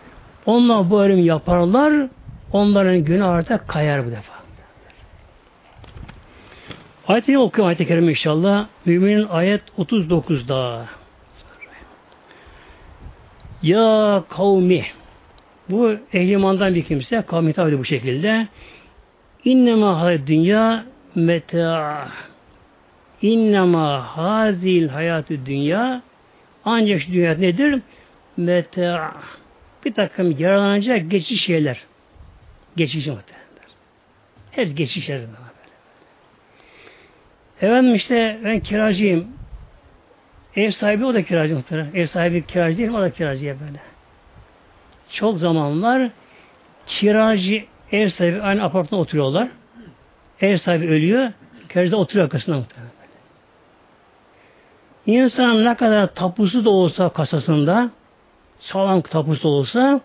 onlar 0.47 0.91
bu 0.91 0.99
ayrım 0.99 1.25
yaparlar 1.25 2.09
onların 2.53 3.05
günü 3.05 3.25
artık 3.25 3.69
kayar 3.69 4.07
bu 4.07 4.11
defa. 4.11 4.33
Ayeti 7.09 7.39
okuyorum 7.39 7.69
ayet-i 7.69 7.87
kerime 7.87 8.11
inşallah. 8.11 8.67
Müminin 8.85 9.29
ayet 9.29 9.63
39'da. 9.79 10.87
Ya 13.63 14.25
kavmi 14.29 14.85
bu 15.69 15.97
ehlimandan 16.13 16.75
bir 16.75 16.83
kimse 16.83 17.23
kavmi 17.23 17.53
tabi 17.53 17.79
bu 17.79 17.85
şekilde 17.85 18.49
innema 19.45 20.01
hayat 20.01 20.27
dünya 20.27 20.85
meta 21.15 22.09
innema 23.23 24.17
hazil 24.17 24.89
hayatı 24.89 25.47
dünya 25.47 26.03
ancak 26.65 27.01
şu 27.01 27.13
dünya 27.13 27.35
nedir? 27.35 27.83
Meta 28.39 29.13
bir 29.85 29.95
takım 29.95 30.39
yaralanacak 30.39 31.11
geçici 31.11 31.39
şeyler. 31.39 31.85
Geçici 32.77 33.11
muhtemelen. 33.11 33.49
Hep 34.51 34.77
geçici 34.77 35.01
şeyler. 35.01 35.27
Efendim 37.61 37.95
işte 37.95 38.41
ben 38.45 38.61
kiracıyım. 38.61 39.29
Ev 40.57 40.71
sahibi 40.71 41.05
o 41.05 41.15
da 41.15 41.23
kiracı 41.23 41.55
muhtemelen. 41.55 41.91
Ev 41.95 42.07
sahibi 42.07 42.47
kiracı 42.47 42.79
değil 42.79 42.89
mi? 42.89 42.97
O 42.97 43.01
da 43.01 43.11
kiracı 43.11 43.45
böyle. 43.45 43.81
Çok 45.11 45.39
zamanlar 45.39 46.11
kiracı 46.87 47.65
ev 47.93 48.09
sahibi 48.09 48.43
aynı 48.43 48.65
apartmanda 48.65 49.03
oturuyorlar. 49.03 49.49
Ev 50.41 50.57
sahibi 50.57 50.89
ölüyor. 50.89 51.33
Kiracı 51.69 51.93
da 51.93 51.97
oturuyor 51.97 52.25
arkasında 52.25 52.57
muhtemelen. 52.57 52.93
İnsan 55.07 55.65
ne 55.65 55.77
kadar 55.77 56.15
tapusu 56.15 56.65
da 56.65 56.71
olsa 56.71 57.09
kasasında 57.09 57.91
sağlam 58.61 59.01
tapusu 59.03 59.49
olsa 59.49 60.01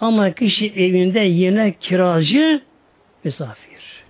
ama 0.00 0.30
kişi 0.30 0.72
evinde 0.72 1.20
yine 1.20 1.72
kiracı 1.72 2.62
misafir. 3.24 4.04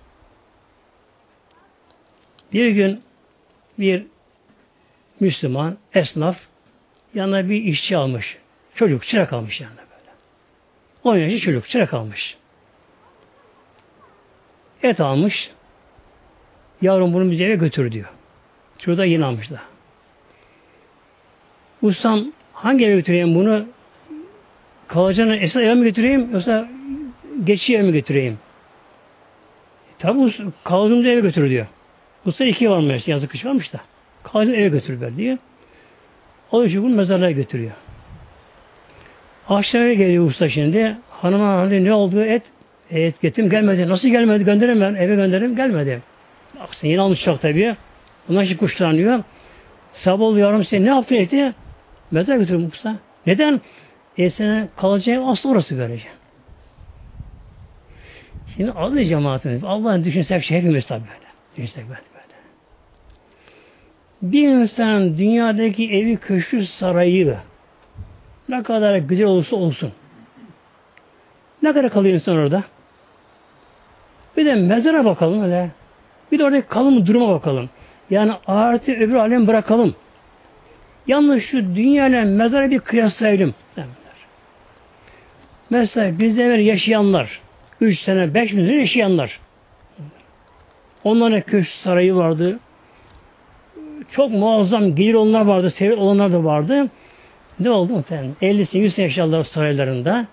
Bir 2.53 2.69
gün 2.69 3.01
bir 3.79 4.05
Müslüman, 5.19 5.77
esnaf 5.93 6.37
yanına 7.13 7.49
bir 7.49 7.63
işçi 7.63 7.97
almış. 7.97 8.37
Çocuk, 8.75 9.03
çırak 9.03 9.33
almış 9.33 9.61
yanına 9.61 9.77
böyle. 9.77 10.11
10 11.03 11.17
yaşlı 11.17 11.39
çocuk, 11.39 11.69
çırak 11.69 11.93
almış. 11.93 12.37
Et 14.83 14.99
almış. 14.99 15.51
Yavrum 16.81 17.13
bunu 17.13 17.31
bize 17.31 17.43
eve 17.43 17.55
götür 17.55 17.91
diyor. 17.91 18.09
Çocuğu 18.77 18.97
da 18.97 19.05
yeni 19.05 19.25
almış 19.25 19.51
da. 19.51 19.61
Ustam 21.81 22.33
hangi 22.57 22.85
eve 22.85 22.95
götüreyim 22.95 23.35
bunu? 23.35 23.65
Kalacağını 24.87 25.35
esas 25.35 25.61
eve 25.61 25.73
mi 25.73 25.83
götüreyim 25.83 26.33
yoksa 26.33 26.67
geçici 27.43 27.75
eve 27.75 27.83
mi 27.83 27.91
götüreyim? 27.91 28.37
Tabi 29.99 30.33
kaldığımda 30.63 31.09
eve 31.09 31.19
götür 31.19 31.49
diyor. 31.49 31.65
Usta 32.25 32.45
iki 32.45 32.69
varmış, 32.69 33.07
yazık 33.07 33.31
kış 33.31 33.45
varmış 33.45 33.73
da. 33.73 33.79
Kazi 34.23 34.51
eve 34.51 34.67
götürürler 34.67 35.17
diye. 35.17 35.37
O 36.51 36.63
için 36.63 36.83
bunu 36.83 36.95
mezarlığa 36.95 37.31
götürüyor. 37.31 37.71
Akşam 39.49 39.81
geliyor 39.81 40.25
usta 40.25 40.49
şimdi. 40.49 40.97
Hanıma 41.09 41.47
hanım 41.47 41.83
ne 41.83 41.93
oldu 41.93 42.21
et? 42.23 42.43
E, 42.91 43.01
et 43.01 43.21
getirdim 43.21 43.49
gelmedi. 43.49 43.89
Nasıl 43.89 44.09
gelmedi? 44.09 44.45
Gönderim 44.45 44.81
ben. 44.81 44.95
Eve 44.95 45.15
gönderim 45.15 45.55
gelmedi. 45.55 46.01
Baksın 46.59 46.87
yine 46.87 47.01
almış 47.01 47.23
çok 47.23 47.41
tabii. 47.41 47.75
Bundan 48.27 48.43
şimdi 48.43 48.57
kuşlanıyor. 48.57 49.23
Sabah 49.93 50.25
oluyor 50.25 50.63
sen 50.63 50.85
ne 50.85 50.89
yaptın 50.89 51.15
eti? 51.15 51.53
Mezar 52.11 52.37
götürüm 52.37 52.67
usta. 52.67 52.95
Neden? 53.25 53.61
E 54.17 54.29
senin 54.29 54.69
kalacağı 54.77 55.27
aslı 55.27 55.49
orası 55.49 55.77
böylece. 55.77 56.07
Şimdi 58.55 58.71
adı 58.71 59.03
cemaatimiz. 59.03 59.63
Allah'ın 59.63 60.05
düşünsek 60.05 60.43
şey 60.43 60.57
hepimiz 60.57 60.85
tabi 60.85 61.01
böyle. 61.01 61.27
Düşünsek 61.55 61.89
böyle. 61.89 62.01
Bir 64.21 64.47
insan 64.47 65.17
dünyadaki 65.17 65.91
evi, 65.91 66.17
köşkü, 66.17 66.65
sarayı 66.65 67.37
ne 68.49 68.63
kadar 68.63 68.97
güzel 68.97 69.25
olursa 69.25 69.55
olsun. 69.55 69.91
Ne 71.63 71.73
kadar 71.73 71.89
kalıyor 71.89 72.15
insan 72.15 72.37
orada? 72.37 72.63
Bir 74.37 74.45
de 74.45 74.55
mezara 74.55 75.05
bakalım 75.05 75.43
öyle. 75.43 75.71
Bir 76.31 76.39
de 76.39 76.43
oradaki 76.43 76.67
kalım 76.67 77.07
duruma 77.07 77.29
bakalım. 77.29 77.69
Yani 78.09 78.33
artı 78.47 78.91
öbür 78.91 79.15
alem 79.15 79.47
bırakalım. 79.47 79.95
Yalnız 81.07 81.43
şu 81.43 81.75
dünyayla 81.75 82.25
mezara 82.25 82.71
bir 82.71 82.79
kıyaslayalım. 82.79 83.53
Mesela 85.69 86.19
bizde 86.19 86.43
evvel 86.43 86.59
yaşayanlar, 86.59 87.41
üç 87.81 87.99
sene, 87.99 88.33
beş 88.33 88.51
sene 88.51 88.75
yaşayanlar. 88.75 89.39
Onların 91.03 91.41
köşk 91.41 91.71
sarayı 91.71 92.15
vardı, 92.15 92.59
çok 94.11 94.31
muazzam 94.31 94.95
gelir 94.95 95.13
onlar 95.13 95.41
vardı, 95.41 95.71
sevil 95.71 95.97
olanlar 95.97 96.33
da 96.33 96.43
vardı. 96.43 96.89
Ne 97.59 97.69
oldu 97.69 97.93
muhtemelen? 97.93 98.35
50 98.41 98.65
sene, 98.65 98.81
100 98.81 98.93
sene 98.93 99.05
yaşadılar 99.05 99.43
saraylarında. 99.43 100.25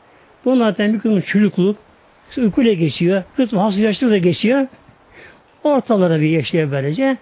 Bunlar 0.45 0.71
zaten 0.71 0.95
bir 0.95 0.99
kısmı 0.99 1.23
çürüklük, 1.23 1.77
uykuyla 2.37 2.73
geçiyor, 2.73 3.23
kısmı 3.37 3.61
hasta 3.61 3.83
yaşlılıkla 3.83 4.19
geçiyor. 4.19 4.67
Ortalara 5.65 6.21
bir 6.21 6.29
yaşıyor 6.29 6.71
böylece. 6.71 7.17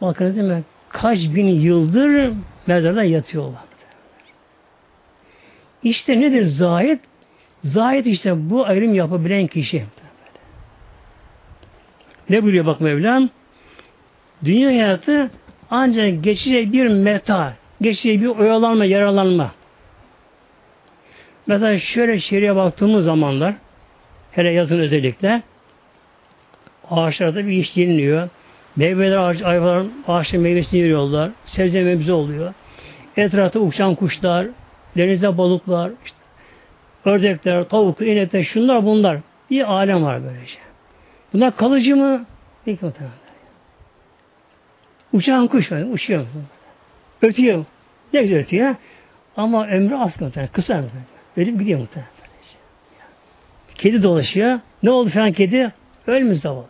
Bakın 0.00 0.36
değil 0.36 0.46
mi? 0.46 0.62
Kaç 0.88 1.18
bin 1.18 1.46
yıldır 1.46 2.32
mezarda 2.68 3.04
yatıyorlar. 3.04 3.62
İşte 5.82 6.20
nedir 6.20 6.42
zahit? 6.42 7.00
Zahit 7.64 8.06
işte 8.06 8.50
bu 8.50 8.66
ayrım 8.66 8.94
yapabilen 8.94 9.46
kişi. 9.46 9.84
Ne 12.30 12.42
buyuruyor 12.42 12.66
bak 12.66 12.80
Mevlam? 12.80 13.30
Dünya 14.44 14.68
hayatı 14.68 15.30
ancak 15.70 16.24
geçici 16.24 16.72
bir 16.72 16.86
meta, 16.86 17.54
geçici 17.80 18.20
bir 18.20 18.26
oyalanma, 18.26 18.84
yaralanma. 18.84 19.52
Mesela 21.46 21.78
şöyle 21.78 22.18
şeriye 22.18 22.56
baktığımız 22.56 23.04
zamanlar, 23.04 23.54
hele 24.32 24.52
yazın 24.52 24.78
özellikle, 24.78 25.42
Ağaçlarda 26.90 27.46
bir 27.46 27.52
iş 27.52 27.76
yeniliyor. 27.76 28.28
Meyveler, 28.78 29.16
ağaç, 29.16 29.42
ayvaların 29.42 29.92
ağaçların 30.08 30.42
meyvesini 30.42 30.82
veriyorlar. 30.82 31.30
Sebze 31.46 31.82
mebze 31.82 32.12
oluyor. 32.12 32.54
Etrafta 33.16 33.60
uçan 33.60 33.94
kuşlar, 33.94 34.46
denizde 34.96 35.38
balıklar, 35.38 35.92
işte, 36.04 36.18
ördekler, 37.04 37.64
tavuklar, 37.64 38.06
inekler, 38.06 38.42
şunlar 38.42 38.84
bunlar. 38.84 39.18
Bir 39.50 39.72
alem 39.72 40.04
var 40.04 40.24
böylece. 40.24 40.58
Bunlar 41.32 41.56
kalıcı 41.56 41.96
mı? 41.96 42.26
Peki 42.64 42.84
muhtemelen. 42.84 43.16
Uçan 45.12 45.46
kuş 45.46 45.72
var, 45.72 45.82
uçuyor. 45.92 46.26
Ötüyor. 47.22 47.64
Ne 48.12 48.22
güzel 48.22 48.38
ötüyor. 48.38 48.74
Ama 49.36 49.66
ömrü 49.68 49.94
az 49.94 50.20
muhtemelen, 50.20 50.52
kısa 50.52 50.74
muhtemelen. 50.74 51.06
Ölüp 51.36 51.58
gidiyor 51.58 51.80
muhtemelen. 51.80 52.10
Kedi 53.74 54.02
dolaşıyor. 54.02 54.60
Ne 54.82 54.90
oldu 54.90 55.10
falan 55.10 55.32
kedi? 55.32 55.72
Ölmüş 56.06 56.40
zavallı. 56.40 56.66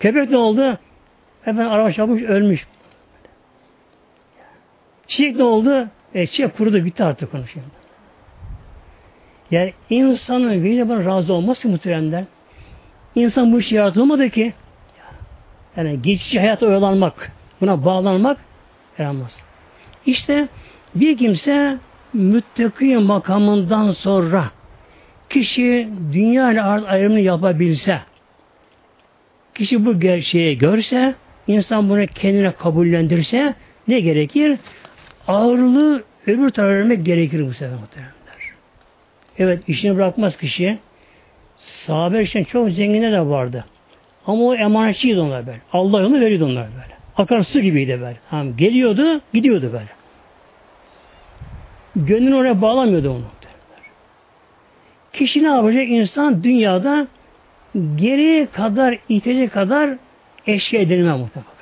Köpek 0.00 0.30
ne 0.30 0.36
oldu? 0.36 0.78
Efendim 1.48 1.72
araba 1.72 1.92
çarpmış, 1.92 2.22
ölmüş. 2.22 2.66
Çiçek 5.06 5.36
ne 5.36 5.42
oldu? 5.42 5.88
E, 6.14 6.26
çiçek 6.26 6.56
kurudu, 6.56 6.84
bitti 6.84 7.04
artık 7.04 7.32
konuşuyor. 7.32 7.66
Yani 9.50 9.72
insanın 9.90 10.64
birine 10.64 10.88
bana 10.88 11.04
razı 11.04 11.32
olması 11.32 11.68
muhteremler. 11.68 12.24
İnsan 13.14 13.52
bu 13.52 13.58
işi 13.58 13.74
yaratılmadı 13.74 14.30
ki. 14.30 14.52
Yani 15.76 16.02
geçici 16.02 16.40
hayata 16.40 16.66
oyalanmak, 16.66 17.32
buna 17.60 17.84
bağlanmak 17.84 18.38
yaramaz. 18.98 19.36
İşte 20.06 20.48
bir 20.94 21.16
kimse 21.16 21.78
müttaki 22.12 22.96
makamından 22.96 23.92
sonra 23.92 24.44
kişi 25.30 25.88
dünya 26.12 26.52
ile 26.52 26.62
ayrımını 26.62 27.20
yapabilse, 27.20 28.00
kişi 29.54 29.86
bu 29.86 30.00
gerçeği 30.00 30.58
görse, 30.58 31.14
insan 31.48 31.88
bunu 31.88 32.06
kendine 32.06 32.52
kabullendirse 32.52 33.54
ne 33.88 34.00
gerekir? 34.00 34.58
Ağırlığı 35.28 36.02
öbür 36.26 36.50
tarafa 36.50 36.74
vermek 36.74 37.06
gerekir 37.06 37.46
bu 37.46 37.52
sefer 37.52 37.78
muhteremler. 37.78 38.12
Evet 39.38 39.62
işini 39.68 39.96
bırakmaz 39.96 40.36
kişi. 40.36 40.78
Sahabe 41.56 42.22
için 42.22 42.44
çok 42.44 42.70
zenginler 42.70 43.12
de 43.12 43.20
vardı. 43.20 43.64
Ama 44.26 44.42
o 44.44 44.54
emanetçiydi 44.54 45.20
onlar 45.20 45.46
böyle. 45.46 45.60
Allah 45.72 46.06
onu 46.06 46.20
veriyordu 46.20 46.44
onlar 46.44 46.66
böyle. 46.66 46.98
Akar 47.16 47.42
su 47.42 47.60
gibiydi 47.60 47.98
böyle. 48.00 48.16
Tamam, 48.30 48.56
geliyordu, 48.56 49.20
gidiyordu 49.32 49.70
böyle. 49.72 49.88
Gönlünü 51.96 52.34
oraya 52.34 52.62
bağlamıyordu 52.62 53.10
onu. 53.10 53.24
Kişi 55.12 55.42
ne 55.42 55.46
yapacak? 55.46 55.88
İnsan 55.88 56.44
dünyada 56.44 57.06
geri 57.96 58.48
kadar, 58.52 58.98
ihtiyacı 59.08 59.48
kadar 59.48 59.90
eşya 60.48 60.80
edinme 60.80 61.16
muhtemelen. 61.16 61.52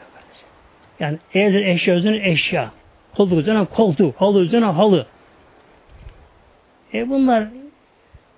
Yani 1.00 1.18
evde 1.34 1.70
eşya 1.70 1.94
üzerine 1.94 2.28
eşya. 2.28 2.72
Koltuk 3.16 3.38
üzerine 3.38 3.64
koltuk, 3.64 4.20
halı 4.20 4.40
üzerine 4.40 4.66
halı. 4.66 5.06
E 6.94 7.08
bunlar 7.08 7.48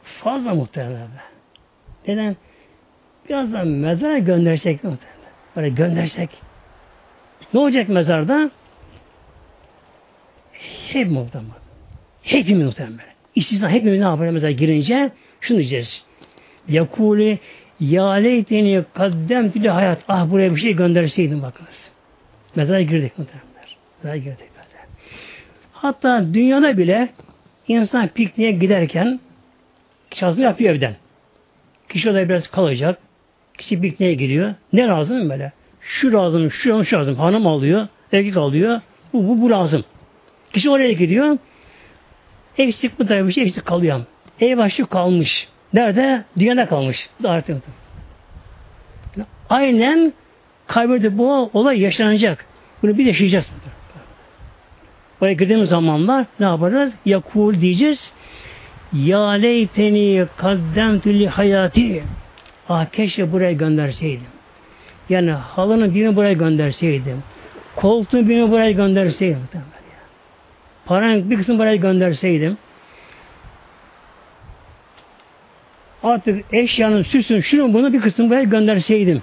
fazla 0.03 0.55
muhtemelen. 0.55 1.09
Neden? 2.09 2.37
Biraz 3.29 3.53
da 3.53 3.65
mezara 3.65 4.19
göndersek 4.19 4.85
muhtemelen. 4.85 5.19
Böyle 5.57 5.69
göndersek. 5.69 6.31
Ne 7.55 7.61
olacak 7.61 7.89
mezarda? 7.89 8.51
Hep 10.93 11.11
muhtemelen. 11.11 11.53
Hepimiz 12.23 12.65
muhtemelen. 12.65 13.15
İstisna 13.35 13.71
hepimiz 13.71 13.99
ne 13.99 14.05
yapar 14.05 14.31
mezara 14.31 14.51
girince? 14.51 15.11
Şunu 15.41 15.59
diyeceğiz. 15.59 16.05
Yakuli 16.69 17.39
ya 17.81 18.11
leyteni 18.11 18.85
kaddem 18.95 19.51
tüle 19.51 19.71
hayat. 19.71 19.99
Ah 20.09 20.31
buraya 20.31 20.55
bir 20.55 20.61
şey 20.61 20.73
gönderseydim 20.73 21.43
bakınız. 21.43 21.91
Mezara 22.57 22.83
girdik 22.83 23.19
muhtemelen. 23.19 23.49
Mezara 24.03 24.17
girdik. 24.17 24.39
Böyle. 24.57 24.87
Hatta 25.73 26.35
dünyada 26.35 26.79
bile 26.79 27.09
insan 27.69 28.09
pikniğe 28.09 28.51
giderken 28.51 29.21
kişi 30.11 30.25
yapıyor 30.25 30.75
evden. 30.75 30.97
Kişi 31.89 32.11
orada 32.11 32.29
biraz 32.29 32.49
kalacak. 32.49 32.99
Kişi 33.59 33.81
pikniğe 33.81 34.15
gidiyor. 34.15 34.55
Ne 34.73 34.87
lazım 34.87 35.31
böyle? 35.31 35.53
Şu 35.81 36.13
lazım, 36.13 36.51
şu 36.51 36.71
lazım, 36.71 36.85
şu 36.85 36.97
lazım. 36.97 37.15
Hanım 37.15 37.47
alıyor, 37.47 37.89
erkek 38.13 38.37
alıyor. 38.37 38.81
Bu, 39.13 39.29
bu, 39.29 39.43
bu 39.43 39.51
lazım. 39.51 39.85
Kişi 40.53 40.71
oraya 40.71 40.93
gidiyor. 40.93 41.39
Eksik 42.59 42.99
bu 42.99 43.09
da 43.09 43.29
bir 43.29 43.33
şey 43.33 43.45
eksik 43.45 43.67
kalıyor. 43.67 44.01
Ev 44.41 44.57
başı 44.57 44.87
kalmış. 44.87 45.49
Nerede? 45.73 46.25
Dünyada 46.39 46.67
kalmış. 46.67 47.09
Artık. 47.25 47.57
Aynen 49.51 50.13
kaybede 50.67 51.19
bu 51.19 51.51
olay 51.53 51.81
yaşanacak. 51.81 52.47
Bunu 52.83 52.99
bir 52.99 53.05
yaşayacağız. 53.05 53.51
Oraya 55.21 55.33
girdiğimiz 55.33 55.69
zamanlar 55.69 56.27
ne 56.41 56.47
yaparız? 56.47 56.93
Yakul 57.05 57.61
diyeceğiz. 57.61 58.13
Ya 58.93 59.29
leyteni 59.29 60.27
kaddemtü 60.37 61.19
li 61.19 61.29
hayati. 61.29 62.03
Ah 62.69 62.87
keşke 62.87 63.33
buraya 63.33 63.53
gönderseydim. 63.53 64.27
Yani 65.09 65.31
halının 65.31 65.95
birini 65.95 66.17
buraya 66.17 66.33
gönderseydim. 66.33 67.23
Koltuğun 67.77 68.29
birini 68.29 68.51
buraya 68.51 68.71
gönderseydim. 68.71 69.49
Paranın 70.87 71.31
bir 71.31 71.37
kısmını 71.37 71.59
buraya 71.59 71.77
gönderseydim. 71.77 72.57
Artık 76.03 76.45
eşyanın, 76.53 77.03
süsün, 77.03 77.41
şunun 77.41 77.75
bunu 77.75 77.93
bir 77.93 78.01
kısmını 78.01 78.31
buraya 78.31 78.43
gönderseydim. 78.43 79.23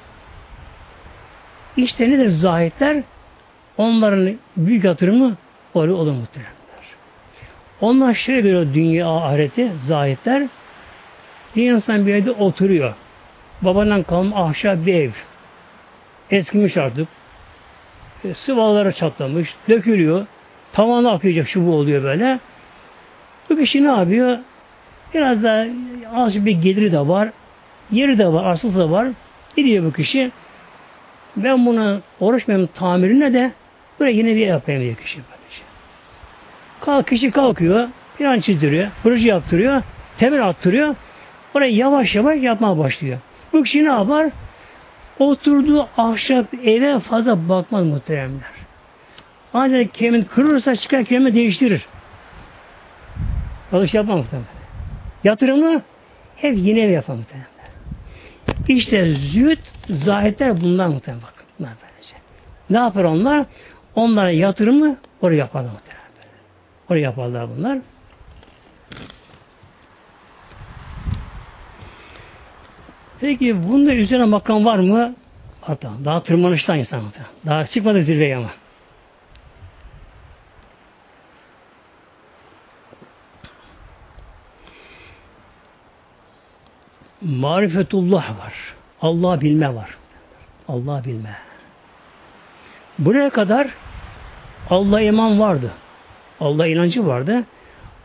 İşte 1.77 2.09
nedir 2.09 2.29
zahitler? 2.29 3.03
Onların 3.77 4.37
büyük 4.57 4.83
yatırımı 4.83 5.37
öyle 5.75 5.91
olur 5.91 6.11
muhteremler. 6.11 6.55
Onlar 7.81 8.13
şöyle 8.13 8.41
görüyor 8.41 8.73
dünya 8.73 9.09
ahireti, 9.09 9.71
zahitler. 9.87 10.47
Bir 11.55 11.71
insan 11.71 12.07
bir 12.07 12.13
evde 12.13 12.31
oturuyor. 12.31 12.93
Babandan 13.61 14.03
kalma 14.03 14.45
ahşap 14.45 14.85
bir 14.85 14.93
ev. 14.93 15.11
Eskimiş 16.31 16.77
artık. 16.77 17.07
E, 18.23 18.33
sıvaları 18.33 18.91
çatlamış, 18.91 19.55
dökülüyor. 19.69 20.25
Tavanı 20.73 21.11
akıyacak 21.11 21.49
şu 21.49 21.65
bu 21.67 21.75
oluyor 21.75 22.03
böyle. 22.03 22.39
Bu 23.49 23.57
kişi 23.57 23.83
ne 23.83 23.91
yapıyor? 23.91 24.37
Biraz 25.15 25.43
da 25.43 25.67
az 26.15 26.45
bir 26.45 26.51
geliri 26.51 26.91
de 26.91 26.99
var. 26.99 27.29
Yeri 27.91 28.17
de 28.17 28.27
var, 28.27 28.43
arsası 28.43 28.79
da 28.79 28.91
var. 28.91 29.07
Gidiyor 29.57 29.85
bu 29.85 29.93
kişi. 29.93 30.31
Ben 31.37 32.01
oruç 32.19 32.47
benim 32.47 32.67
tamirine 32.67 33.33
de 33.33 33.51
buraya 33.99 34.11
yine 34.11 34.35
bir 34.35 34.47
yapayım 34.47 34.81
diyor 34.81 34.95
kişi. 34.95 35.17
Böylece. 35.17 35.61
Kalk, 36.81 37.07
kişi 37.07 37.31
kalkıyor. 37.31 37.87
Plan 38.17 38.39
çizdiriyor. 38.39 38.87
Proje 39.03 39.27
yaptırıyor. 39.27 39.81
Temel 40.17 40.47
attırıyor. 40.47 40.95
Orayı 41.53 41.75
yavaş 41.75 42.15
yavaş 42.15 42.41
yapmaya 42.41 42.77
başlıyor. 42.77 43.17
Bu 43.53 43.63
kişi 43.63 43.83
ne 43.83 43.89
yapar? 43.91 44.29
Oturduğu 45.19 45.87
ahşap 45.97 46.45
eve 46.63 46.99
fazla 46.99 47.49
bakmaz 47.49 47.85
muhteremler. 47.85 48.51
Ancak 49.53 49.93
kemiğin 49.93 50.23
kırılırsa 50.23 50.75
çıkar 50.75 51.03
kemiği 51.03 51.35
değiştirir. 51.35 51.85
Alış 53.71 53.93
yapmaz 53.93 54.17
muhtemelen. 54.17 54.54
Yatırımı 55.25 55.81
hep 56.35 56.57
yine 56.57 56.81
ev 56.81 56.89
yapar 56.89 57.15
muhtemelen. 57.15 57.47
İşte 58.67 59.09
züht, 59.09 59.59
zahitler 59.89 60.61
bundan 60.61 60.91
muhtemelen 60.91 61.23
bakın. 61.23 61.45
Bunlar 61.59 61.73
böylece. 61.81 62.15
Ne 62.69 62.77
yapar 62.77 63.03
onlar? 63.03 63.45
Onlara 63.95 64.31
yatırımı 64.31 64.97
oraya 65.21 65.35
yaparlar 65.35 65.71
muhtemelen. 65.71 66.05
Oraya 66.89 67.01
yaparlar 67.01 67.47
bunlar. 67.57 67.77
Peki 73.19 73.69
bunda 73.69 73.93
üzerine 73.93 74.25
makam 74.25 74.65
var 74.65 74.79
mı? 74.79 75.15
Hatta 75.61 75.91
daha 76.05 76.23
tırmanıştan 76.23 76.79
insan 76.79 77.03
muhtemelen. 77.03 77.31
Daha 77.45 77.65
çıkmadı 77.65 78.01
zirveye 78.01 78.37
ama. 78.37 78.49
Marifetullah 87.25 88.39
var. 88.39 88.53
Allah 89.01 89.41
bilme 89.41 89.75
var. 89.75 89.89
Allah 90.67 91.03
bilme. 91.05 91.35
Buraya 92.99 93.29
kadar 93.29 93.67
Allah 94.69 95.01
iman 95.01 95.39
vardı. 95.39 95.71
Allah 96.39 96.67
inancı 96.67 97.07
vardı. 97.07 97.43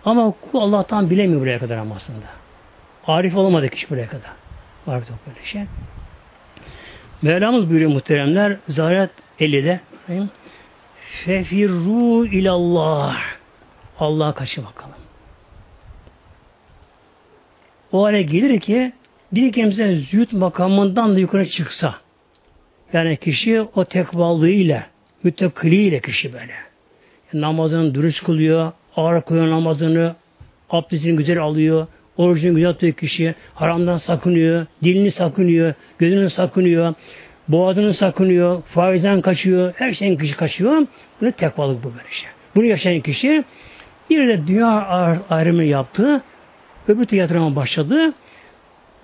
Ama 0.05 0.33
kul 0.53 0.61
Allah'tan 0.61 1.11
bilemiyor 1.11 1.41
buraya 1.41 1.59
kadar 1.59 1.77
ama 1.77 1.95
aslında. 1.95 2.27
Arif 3.07 3.37
olamadı 3.37 3.69
kişi 3.69 3.91
buraya 3.91 4.09
kadar. 4.09 4.31
Var 4.87 5.01
bir 5.01 5.07
böyle 5.27 5.47
şey. 5.47 5.63
Mevlamız 7.23 7.71
buyuruyor 7.71 7.91
muhteremler 7.91 8.57
Zahiret 8.69 9.11
50'de 9.41 9.81
Fefirru 11.25 12.27
ilallah 12.27 13.17
Allah'a 13.99 14.35
kaçın 14.35 14.65
bakalım. 14.65 14.95
O 17.93 18.05
hale 18.05 18.23
gelir 18.23 18.61
ki 18.61 18.93
bir 19.33 19.53
kimse 19.53 19.97
züht 19.97 20.33
makamından 20.33 21.17
da 21.17 21.21
yukarı 21.21 21.49
çıksa, 21.49 21.95
Yani 22.93 23.17
kişi 23.17 23.61
o 23.61 23.85
tekvallığıyla, 23.85 24.87
müttakiliyle 25.23 26.01
kişi 26.01 26.33
böyle. 26.33 26.53
Namazını 27.33 27.95
dürüst 27.95 28.25
kılıyor, 28.25 28.73
ağır 28.97 29.23
kılıyor 29.23 29.51
namazını, 29.51 30.15
abdestini 30.71 31.17
güzel 31.17 31.39
alıyor, 31.39 31.87
orucunu 32.17 32.55
güzel 32.55 32.73
tutuyor 32.73 32.93
kişi, 32.93 33.35
haramdan 33.55 33.99
sakınıyor, 33.99 34.67
dilini 34.85 35.11
sakınıyor, 35.11 35.75
gözünü 35.99 36.31
sakınıyor, 36.31 36.95
boğazını 37.49 37.95
sakınıyor, 37.95 38.63
faizden 38.63 39.21
kaçıyor, 39.21 39.73
her 39.77 39.93
şeyin 39.93 40.17
kişi 40.17 40.37
kaçıyor. 40.37 40.87
Bunu 41.21 41.33
tekvalık 41.33 41.85
bu 41.85 41.89
böyle 41.89 42.11
şey. 42.11 42.29
Bunu 42.57 42.65
yaşayan 42.65 43.01
kişi 43.01 43.45
bir 44.11 44.29
de 44.29 44.47
dünya 44.47 44.69
ayrımını 45.31 45.65
yaptı, 45.65 46.23
öbür 46.89 47.05
tiyatroma 47.05 47.57
başladı, 47.57 48.13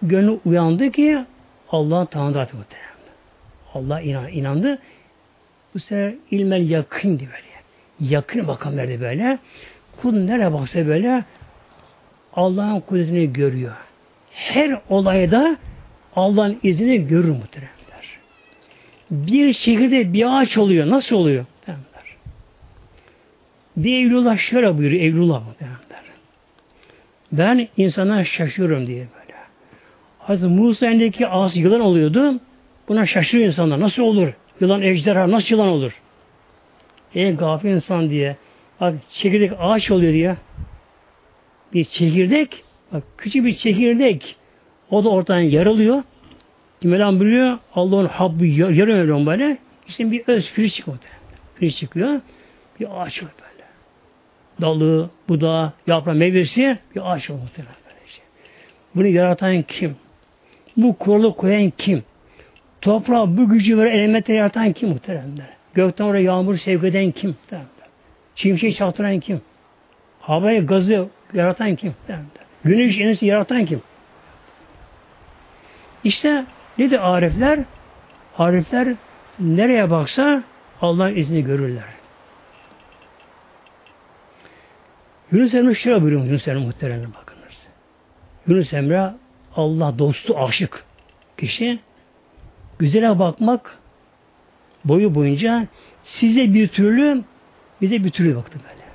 gönlü 0.03 0.39
uyandı 0.45 0.91
ki 0.91 1.25
Allah 1.71 2.07
tanıdı 2.07 2.39
muhtemelen. 2.39 2.87
Allah 3.75 4.01
inan, 4.01 4.29
inandı. 4.29 4.79
Bu 5.75 5.79
sefer 5.79 6.15
ilmel 6.31 6.71
yakın 6.71 7.21
böyle. 7.21 7.57
Yakın 8.01 8.47
makam 8.47 8.77
verdi 8.77 9.01
böyle. 9.01 9.39
Kul 10.03 10.13
nereye 10.13 10.53
baksa 10.53 10.87
böyle 10.87 11.25
Allah'ın 12.33 12.81
kudretini 12.81 13.33
görüyor. 13.33 13.73
Her 14.31 14.81
olayda 14.89 15.57
Allah'ın 16.17 16.59
izini 16.63 17.07
görür 17.07 17.31
muhteremler. 17.31 18.19
Bir 19.11 19.53
şehirde 19.53 20.13
bir 20.13 20.41
ağaç 20.41 20.59
oluyor. 20.59 20.91
Nasıl 20.91 21.17
oluyor? 21.17 21.45
Muhteremler. 21.57 22.17
Bir 23.77 24.07
Evlullah 24.07 24.39
şöyle 24.39 24.79
buyuruyor. 24.79 25.03
Evlullah 25.03 25.47
muhteremler. 25.47 25.77
Ben 27.33 27.69
insana 27.77 28.25
şaşıyorum 28.25 28.87
diye. 28.87 29.07
Hazreti 30.27 30.53
Musa 30.53 30.87
elindeki 30.87 31.27
ağız 31.27 31.57
yılan 31.57 31.81
oluyordu. 31.81 32.41
Buna 32.89 33.07
şaşırıyor 33.07 33.49
insanlar. 33.49 33.81
Nasıl 33.81 34.03
olur? 34.03 34.33
Yılan 34.61 34.83
ejderha 34.83 35.31
nasıl 35.31 35.55
yılan 35.55 35.69
olur? 35.69 36.03
Ey 37.15 37.33
gafil 37.33 37.69
insan 37.69 38.11
diye. 38.11 38.37
Bak 38.81 38.95
çekirdek 39.11 39.53
ağaç 39.59 39.91
oluyor 39.91 40.13
diye. 40.13 40.37
Bir 41.73 41.85
çekirdek, 41.85 42.65
bak 42.93 43.03
küçük 43.19 43.45
bir 43.45 43.55
çekirdek. 43.55 44.37
O 44.91 45.05
da 45.05 45.09
ortadan 45.09 45.41
yarılıyor. 45.41 46.03
Mevlam 46.83 47.21
biliyor. 47.21 47.59
Allah'ın 47.75 48.07
habbı 48.07 48.47
yarıyor 48.47 49.27
böyle. 49.27 49.59
İşte 49.89 50.11
bir 50.11 50.23
öz 50.27 50.51
filiz 50.51 50.75
çıkıyor. 50.75 50.99
Filiz 51.55 51.77
çıkıyor. 51.77 52.21
Bir 52.81 53.03
ağaç 53.03 53.23
var 53.23 53.31
böyle. 53.43 53.65
Dalı, 54.61 55.11
budağı, 55.29 55.73
yaprağı, 55.87 56.15
meyvesi 56.15 56.79
bir 56.95 57.13
ağaç 57.13 57.31
var 57.31 57.35
muhtemelen. 57.35 57.77
Bunu 58.95 59.07
yaratan 59.07 59.63
kim? 59.63 59.97
Bu 60.77 60.99
kuralı 60.99 61.37
koyan 61.37 61.73
kim? 61.79 62.05
Toprağa 62.81 63.37
bu 63.37 63.49
gücü 63.49 63.79
veren 63.79 63.99
elementleri 63.99 64.37
yaratan 64.37 64.73
kim 64.73 64.89
muhteremler? 64.89 65.49
Gökten 65.75 66.05
oraya 66.05 66.23
yağmur 66.23 66.57
sevk 66.57 66.85
eden 66.85 67.11
kim? 67.11 67.31
Muhteremler. 67.31 67.89
Şimşek 68.35 68.77
çaktıran 68.77 69.21
kim? 69.21 69.41
Havaya 70.21 70.61
gazı 70.61 71.09
yaratan 71.35 71.77
kim? 71.77 71.89
Muhteremler. 71.89 72.29
Güneş 72.65 73.01
enerjisi 73.01 73.27
yaratan 73.27 73.65
kim? 73.65 73.83
İşte 76.05 76.45
ne 76.79 76.91
de 76.91 77.01
arifler? 77.01 77.59
Arifler 78.39 78.95
nereye 79.39 79.91
baksa 79.91 80.43
Allah'ın 80.81 81.17
izni 81.17 81.45
görürler. 81.45 81.85
Yunus 85.33 85.55
Emre 85.55 85.75
şöyle 85.75 86.03
buyuruyor 86.03 86.25
Yunus 86.25 86.49
Emre 86.49 86.61
muhteremler 86.61 87.09
bakınız. 87.15 87.67
Yunus 88.47 88.73
Emre 88.73 89.11
Allah 89.57 89.99
dostu 89.99 90.39
aşık 90.39 90.85
kişi 91.37 91.79
güzele 92.79 93.19
bakmak 93.19 93.79
boyu 94.85 95.15
boyunca 95.15 95.67
size 96.05 96.55
bir 96.55 96.69
türlü 96.69 97.25
bize 97.83 98.05
bir 98.05 98.11
türlü 98.11 98.37
baktı 98.37 98.59
böyle. 98.65 98.87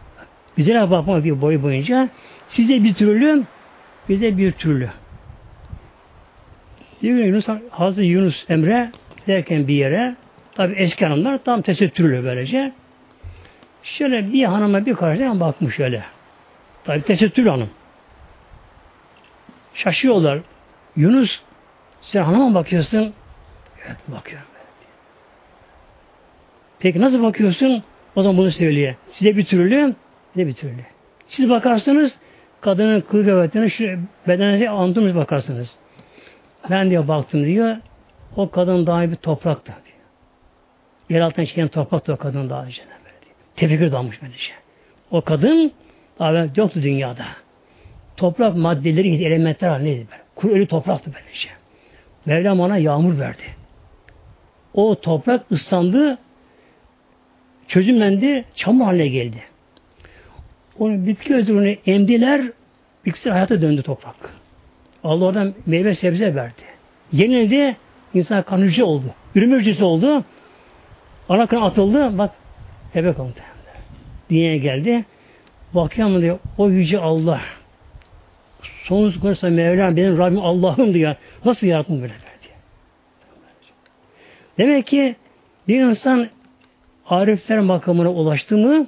Güzele 0.55 0.91
bakmak 0.91 1.23
diyor 1.23 1.41
boyu 1.41 1.63
boyunca 1.63 2.09
size 2.47 2.83
bir 2.83 2.93
türlü 2.93 3.43
bize 4.09 4.37
bir 4.37 4.51
türlü. 4.51 4.89
Bir 7.03 7.09
gün 7.09 7.25
Yunus, 7.25 7.47
Hazreti 7.69 8.07
Yunus 8.07 8.45
Emre 8.49 8.91
derken 9.27 9.67
bir 9.67 9.75
yere 9.75 10.15
tabi 10.55 10.73
eski 10.73 11.05
hanımlar 11.05 11.43
tam 11.43 11.61
tesettürlü 11.61 12.23
böylece 12.23 12.71
şöyle 13.83 14.33
bir 14.33 14.43
hanıma 14.43 14.85
bir 14.85 14.93
karşıdan 14.93 15.39
bakmış 15.39 15.79
öyle. 15.79 16.03
Tabi 16.83 17.01
tesettürlü 17.01 17.49
hanım. 17.49 17.69
Şaşıyorlar. 19.73 20.39
Yunus 20.95 21.39
sen 22.01 22.23
hanıma 22.23 22.53
bakıyorsun. 22.53 23.13
Evet 23.85 23.97
bakıyorum. 24.07 24.47
Peki 26.79 27.01
nasıl 27.01 27.23
bakıyorsun? 27.23 27.83
O 28.15 28.23
zaman 28.23 28.37
bunu 28.37 28.51
söylüyor. 28.51 28.95
Size 29.11 29.37
bir 29.37 29.45
türlü, 29.45 29.95
ne 30.35 30.47
bir 30.47 30.53
türlü. 30.53 30.85
Siz 31.27 31.49
bakarsınız 31.49 32.17
kadının 32.61 33.01
kılık 33.01 33.25
kıyafetine 33.25 33.69
şu 33.69 33.99
bedenine 34.27 34.69
anlatılmış 34.69 35.15
bakarsınız. 35.15 35.77
Ben 36.69 36.89
diyor 36.89 37.07
baktım 37.07 37.45
diyor. 37.45 37.77
O 38.35 38.49
kadın 38.49 38.87
daha 38.87 39.11
bir 39.11 39.15
toprakta 39.15 39.73
diyor. 39.73 39.97
Yer 41.09 41.21
altından 41.21 41.45
çıkan 41.45 41.67
toprak 41.67 42.09
o 42.09 42.15
kadın 42.15 42.49
daha 42.49 42.65
önce. 42.65 42.81
Tefekkür 43.55 43.91
dalmış 43.91 44.21
böylece. 44.21 44.53
O 45.11 45.21
kadın 45.21 45.71
daha 46.19 46.31
yoktu 46.55 46.81
dünyada. 46.83 47.25
Toprak 48.17 48.55
maddeleri, 48.55 49.23
elementler 49.23 49.69
halindeydi. 49.69 50.05
Kuru 50.35 50.53
ölü 50.53 50.67
topraktı 50.67 51.11
böylece. 51.13 51.49
Mevlam 52.25 52.59
ona 52.59 52.77
yağmur 52.77 53.19
verdi. 53.19 53.43
O 54.73 54.95
toprak 55.01 55.51
ıslandı, 55.51 56.17
çözümlendi, 57.67 58.45
çamur 58.55 58.85
haline 58.85 59.07
geldi. 59.07 59.43
Onu 60.79 61.05
bitki 61.07 61.35
özürünü 61.35 61.77
emdiler, 61.85 62.41
bitkisi 63.05 63.29
hayata 63.29 63.61
döndü 63.61 63.83
toprak. 63.83 64.15
Allah 65.03 65.25
oradan 65.25 65.53
meyve 65.65 65.95
sebze 65.95 66.35
verdi. 66.35 66.61
Yenildi, 67.11 67.77
insan 68.13 68.43
kanıcı 68.43 68.85
oldu. 68.85 69.05
Ürün 69.35 69.81
oldu. 69.81 70.23
Ana 71.29 71.45
kan 71.47 71.61
atıldı, 71.61 72.17
bak 72.17 72.31
bebek 72.95 73.19
oldu. 73.19 73.39
Dünyaya 74.29 74.57
geldi. 74.57 75.05
Bakıyorum 75.73 76.21
diyor, 76.21 76.39
o 76.57 76.69
yüce 76.69 76.99
Allah. 76.99 77.41
Sonsuz 78.83 79.19
konuşsa 79.19 79.49
Mevlam 79.49 79.97
benim 79.97 80.17
Rabbim 80.17 80.39
Allah'ım 80.39 80.93
diyor. 80.93 81.15
Nasıl 81.45 81.67
yarattın 81.67 82.01
böyle 82.01 82.13
diye. 82.13 82.53
Demek 84.57 84.87
ki 84.87 85.15
bir 85.67 85.81
insan 85.81 86.27
arifler 87.05 87.59
makamına 87.59 88.11
ulaştı 88.11 88.57
mı 88.57 88.87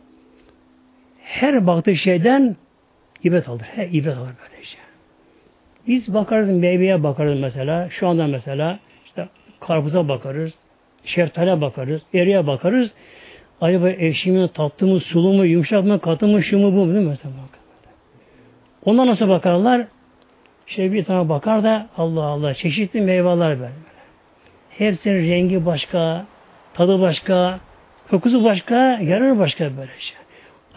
her 1.23 1.67
baktığı 1.67 1.95
şeyden 1.95 2.55
ibret 3.23 3.49
alır. 3.49 3.61
Her 3.75 3.87
ibret 3.87 4.17
alır 4.17 4.31
böyle 4.43 4.63
şey. 4.63 4.79
Biz 5.87 6.13
bakarız 6.13 6.49
meyveye 6.49 7.03
bakarız 7.03 7.39
mesela. 7.39 7.89
Şu 7.89 8.07
anda 8.07 8.27
mesela 8.27 8.79
işte 9.05 9.27
karpuza 9.59 10.07
bakarız. 10.07 10.53
Şeftale 11.05 11.61
bakarız. 11.61 12.01
Eriye 12.13 12.47
bakarız. 12.47 12.91
Acaba 13.61 13.89
ekşi 13.89 14.49
tatlı 14.53 14.87
mı, 14.87 14.99
sulu 14.99 15.33
mu, 15.33 15.45
yumuşak 15.45 15.85
mı, 15.85 15.99
katı 15.99 16.27
mı, 16.27 16.43
şu 16.43 16.59
mu, 16.59 16.73
bu 16.73 16.85
mu 16.85 16.93
değil 16.93 17.05
mi? 17.05 17.09
Mesela 17.09 17.33
Ona 18.85 19.07
nasıl 19.07 19.29
bakarlar? 19.29 19.87
Şey 20.67 20.93
bir 20.93 21.03
tane 21.03 21.29
bakar 21.29 21.63
da 21.63 21.87
Allah 21.97 22.23
Allah 22.23 22.53
çeşitli 22.53 23.01
meyveler 23.01 23.59
böyle. 23.59 23.73
Hepsinin 24.69 25.31
rengi 25.31 25.65
başka, 25.65 26.25
tadı 26.73 27.01
başka, 27.01 27.59
kokusu 28.09 28.43
başka, 28.43 28.75
yararı 29.01 29.39
başka 29.39 29.77
böyle 29.77 29.91
şey. 29.99 30.17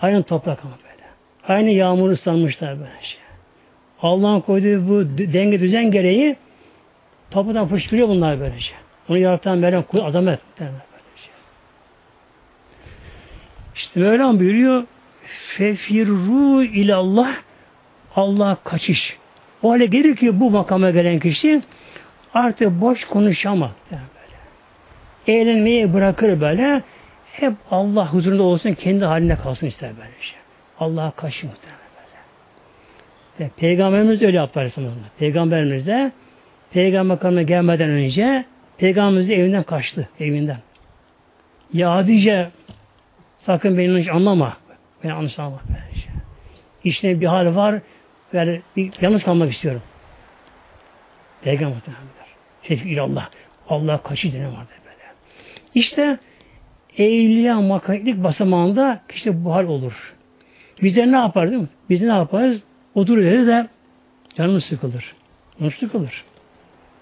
Aynı 0.02 0.22
toprak 0.22 0.64
ama 0.64 0.74
böyle. 0.84 1.08
Aynı 1.48 1.70
yağmur 1.70 2.10
ıslanmışlar 2.10 2.78
böyle 2.78 3.02
şey. 3.02 3.20
Allah'ın 4.02 4.40
koyduğu 4.40 4.88
bu 4.88 5.18
denge 5.32 5.60
düzen 5.60 5.90
gereği 5.90 6.36
topraktan 7.30 7.68
fışkırıyor 7.68 8.08
bunlar 8.08 8.40
böyle 8.40 8.60
şey. 8.60 8.76
Onu 9.08 9.18
yaratan 9.18 9.58
Meryem 9.58 9.82
kul 9.82 10.00
azamet 10.00 10.40
şey. 10.56 10.66
İşte 13.74 14.00
Mevlam 14.00 14.38
buyuruyor 14.38 14.84
fefirru 15.56 16.62
ilallah 16.62 17.45
Allah 18.16 18.56
kaçış. 18.64 19.16
O 19.62 19.70
hale 19.70 19.86
gelir 19.86 20.16
ki 20.16 20.40
bu 20.40 20.50
makama 20.50 20.90
gelen 20.90 21.18
kişi 21.18 21.62
artık 22.34 22.80
boş 22.80 23.04
konuşamaz. 23.04 23.70
Yani 23.90 24.02
böyle. 24.14 25.38
Eğlenmeyi 25.40 25.94
bırakır 25.94 26.40
böyle. 26.40 26.82
Hep 27.32 27.52
Allah 27.70 28.12
huzurunda 28.12 28.42
olsun, 28.42 28.72
kendi 28.72 29.04
haline 29.04 29.36
kalsın 29.36 29.66
ister 29.66 29.90
böyle 29.96 30.10
şey. 30.20 30.38
Allah'a 30.80 31.10
kaçın 31.10 31.50
muhtemelen 31.50 31.80
böyle. 31.96 32.18
Yani 33.38 33.50
Peygamberimiz 33.56 34.22
öyle 34.22 34.36
yaptı 34.36 34.60
Aleyhisselam. 34.60 34.92
Peygamberimiz 35.18 35.86
de 35.86 36.12
Peygamber 36.70 37.14
makamına 37.14 37.42
gelmeden 37.42 37.90
önce 37.90 38.44
Peygamberimiz 38.78 39.28
de 39.28 39.34
evinden 39.34 39.62
kaçtı, 39.62 40.08
evinden. 40.20 40.58
Ya 41.72 41.94
Hatice 41.94 42.50
sakın 43.38 43.78
beni 43.78 44.10
anlama. 44.12 44.56
Beni 45.04 45.12
anlama. 45.12 45.60
Şey. 45.94 46.12
İşte 46.84 47.20
bir 47.20 47.26
hal 47.26 47.56
var, 47.56 47.80
yani 48.36 48.62
bir, 48.76 48.92
yalnız 49.00 49.22
kalmak 49.22 49.52
istiyorum. 49.52 49.82
Peygamber 51.42 51.74
Muhtemelen. 51.74 52.04
Tevfik 52.62 52.98
Allah. 52.98 53.30
Allah 53.68 54.02
kaçı 54.02 54.32
dine 54.32 54.46
vardı 54.46 54.70
böyle. 54.84 55.04
İşte 55.74 56.18
evliya 56.98 57.60
makamlik 57.60 58.24
basamağında 58.24 59.00
işte 59.14 59.44
bu 59.44 59.54
hal 59.54 59.64
olur. 59.64 60.14
Bize 60.82 61.12
ne 61.12 61.16
yapar 61.16 61.50
değil 61.50 61.62
mi? 61.62 61.68
Biz 61.90 62.02
ne 62.02 62.12
yaparız? 62.12 62.62
Oturuyoruz 62.94 63.46
de 63.46 63.68
canımız 64.36 64.64
sıkılır. 64.64 65.14
Canımız 65.58 65.74
sıkılır. 65.74 66.24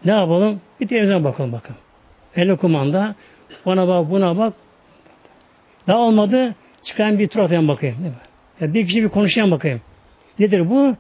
Ne 0.05 0.13
yapalım? 0.13 0.61
Bir 0.81 0.89
televizyon 0.89 1.25
bakalım 1.25 1.53
bakalım. 1.53 1.81
Elle 2.37 2.57
kumanda 2.57 3.15
ona 3.65 3.89
bak 3.89 4.11
buna 4.11 4.39
bak. 4.39 4.53
Daha 5.87 5.99
olmadı 5.99 6.55
çıkan 6.83 7.19
bir 7.19 7.29
tur 7.29 7.69
bakayım. 7.69 7.97
Değil 7.99 8.11
mi? 8.11 8.21
Ya 8.61 8.75
bir 8.75 8.87
kişi 8.87 9.03
bir 9.03 9.09
konuşayım 9.09 9.51
bakayım. 9.51 9.81
Nedir 10.39 10.71
bu? 10.71 10.97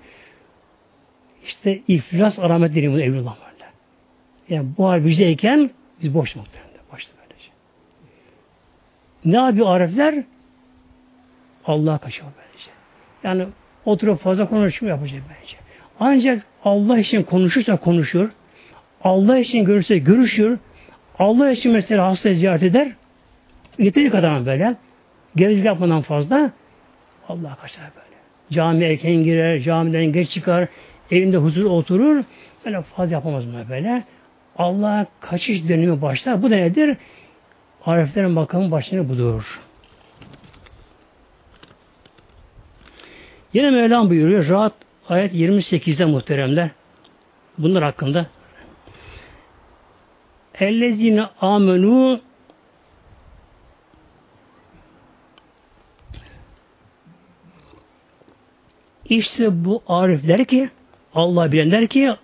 İşte 1.47 1.81
iflas 1.89 2.39
alamet 2.39 2.75
deniyor 2.75 2.93
bu 2.93 3.01
evlullah 3.01 3.37
böyle. 3.37 3.65
Yani 4.49 4.69
bu 4.79 4.89
hal 4.89 5.05
bizdeyken 5.05 5.71
biz 6.03 6.15
boş 6.15 6.37
muhtemelen. 6.37 6.71
Boşta 6.93 7.13
böylece. 7.19 7.49
Ne 9.25 9.37
yapıyor 9.37 9.67
arifler? 9.77 10.25
Allah'a 11.67 11.99
kaçıyor 11.99 12.29
böylece. 12.37 12.71
Yani 13.23 13.47
oturup 13.85 14.21
fazla 14.21 14.49
konuşma 14.49 14.89
yapacak 14.89 15.23
bence. 15.29 15.57
Ancak 16.01 16.47
Allah 16.65 16.99
için 16.99 17.23
konuşursa 17.23 17.77
konuşur. 17.77 18.31
Allah 19.05 19.39
için 19.39 19.65
görürse 19.65 19.99
görüşür. 19.99 20.59
Allah 21.19 21.51
için 21.51 21.73
mesela 21.73 22.07
hasta 22.07 22.35
ziyaret 22.35 22.63
eder. 22.63 22.93
Yeteri 23.79 24.11
kadar 24.11 24.47
böyle. 24.47 24.77
Gevezlik 25.37 25.65
yapmadan 25.65 26.03
fazla 26.03 26.51
Allah'a 27.29 27.55
kaçar 27.55 27.85
böyle. 27.97 28.15
Cami 28.53 28.85
erken 28.85 29.15
girer, 29.15 29.61
camiden 29.61 30.05
geç 30.05 30.31
çıkar, 30.31 30.69
evinde 31.15 31.37
huzur 31.37 31.65
oturur. 31.65 32.25
Böyle 32.65 32.83
fazla 32.83 33.15
yapamaz 33.15 33.45
mı 33.45 33.65
böyle? 33.71 34.05
Allah'a 34.59 35.07
kaçış 35.21 35.69
dönemi 35.69 36.03
başlar. 36.03 36.43
Bu 36.43 36.51
da 36.51 36.57
nedir? 36.57 36.97
Ariflerin 37.87 38.31
makamı 38.31 38.71
başını 38.71 39.09
budur. 39.09 39.61
Yine 43.53 43.71
Mevlam 43.71 44.11
buyuruyor. 44.11 44.49
Rahat 44.49 44.73
ayet 45.09 45.35
28'de 45.35 46.05
muhteremler. 46.05 46.71
Bunlar 47.59 47.83
hakkında. 47.85 48.27
Ellezine 50.61 51.27
amenu 51.41 52.21
İşte 59.09 59.65
bu 59.65 59.83
arifler 59.89 60.45
ki 60.45 60.71
Allah 61.15 61.53
bilenler 61.53 61.87
ki 61.87 62.15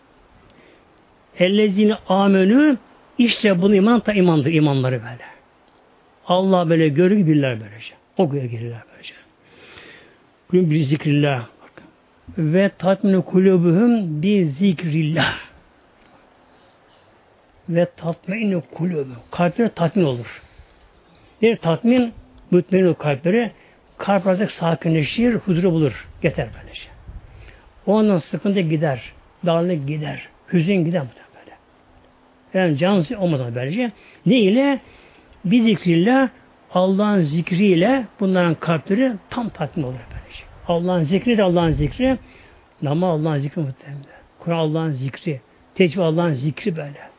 ellezine 1.38 1.95
amenü 2.09 2.76
işte 3.18 3.62
bunu 3.62 3.74
iman 3.74 4.01
ta 4.01 4.12
imandır 4.12 4.53
imanları 4.53 5.01
böyle. 5.03 5.30
Allah 6.26 6.70
böyle 6.70 6.88
görür 6.88 7.16
bilirler 7.16 7.61
böylece. 7.61 7.95
O 8.16 8.30
göre 8.30 8.47
gelirler 8.47 8.82
böylece. 8.93 9.14
Kulübü 10.51 10.70
bir 10.70 10.84
zikrillah. 10.84 11.47
Ve 12.38 12.70
tatminu 12.78 13.24
kulübühüm 13.24 14.22
bir 14.22 14.45
zikrillah. 14.47 15.38
Ve 17.68 17.86
tatminu 17.97 18.62
kulübü. 18.74 19.14
Kalpleri 19.30 19.68
tatmin 19.68 20.05
olur. 20.05 20.43
Bir 21.43 21.57
tatmin 21.57 22.12
mütmenin 22.51 22.86
o 22.86 22.95
kalpleri 22.95 23.53
kalp 23.99 24.26
artık 24.26 24.53
sakinleşir, 24.53 25.34
huzuru 25.34 25.72
bulur. 25.72 26.09
Yeter 26.22 26.49
böylece. 26.61 26.99
Ondan 27.91 28.18
sıkıntı 28.18 28.61
gider. 28.61 29.12
Darlık 29.47 29.88
gider. 29.88 30.28
Hüzün 30.53 30.84
gider 30.84 31.03
böyle. 31.03 31.57
Yani 32.55 32.78
can 32.78 33.05
olmaz 33.18 33.55
böylece. 33.55 33.93
Ne 34.26 34.38
ile? 34.38 34.80
Bir 35.45 35.62
zikriyle 35.62 36.28
Allah'ın 36.74 37.22
zikriyle 37.22 38.05
bunların 38.20 38.55
kalpleri 38.55 39.12
tam 39.30 39.49
tatmin 39.49 39.84
olur 39.84 39.95
böylece. 39.95 40.45
Allah'ın 40.68 41.03
zikri 41.03 41.38
de 41.38 41.43
Allah'ın 41.43 41.70
zikri. 41.70 42.18
Nama 42.82 43.07
Allah'ın 43.07 43.38
zikri 43.38 43.62
muhtemelen. 43.62 44.05
Kur'an 44.38 44.59
Allah'ın 44.59 44.91
zikri. 44.91 45.41
Tecrübe 45.74 46.03
Allah'ın 46.03 46.32
zikri 46.32 46.76
böyle. 46.76 47.11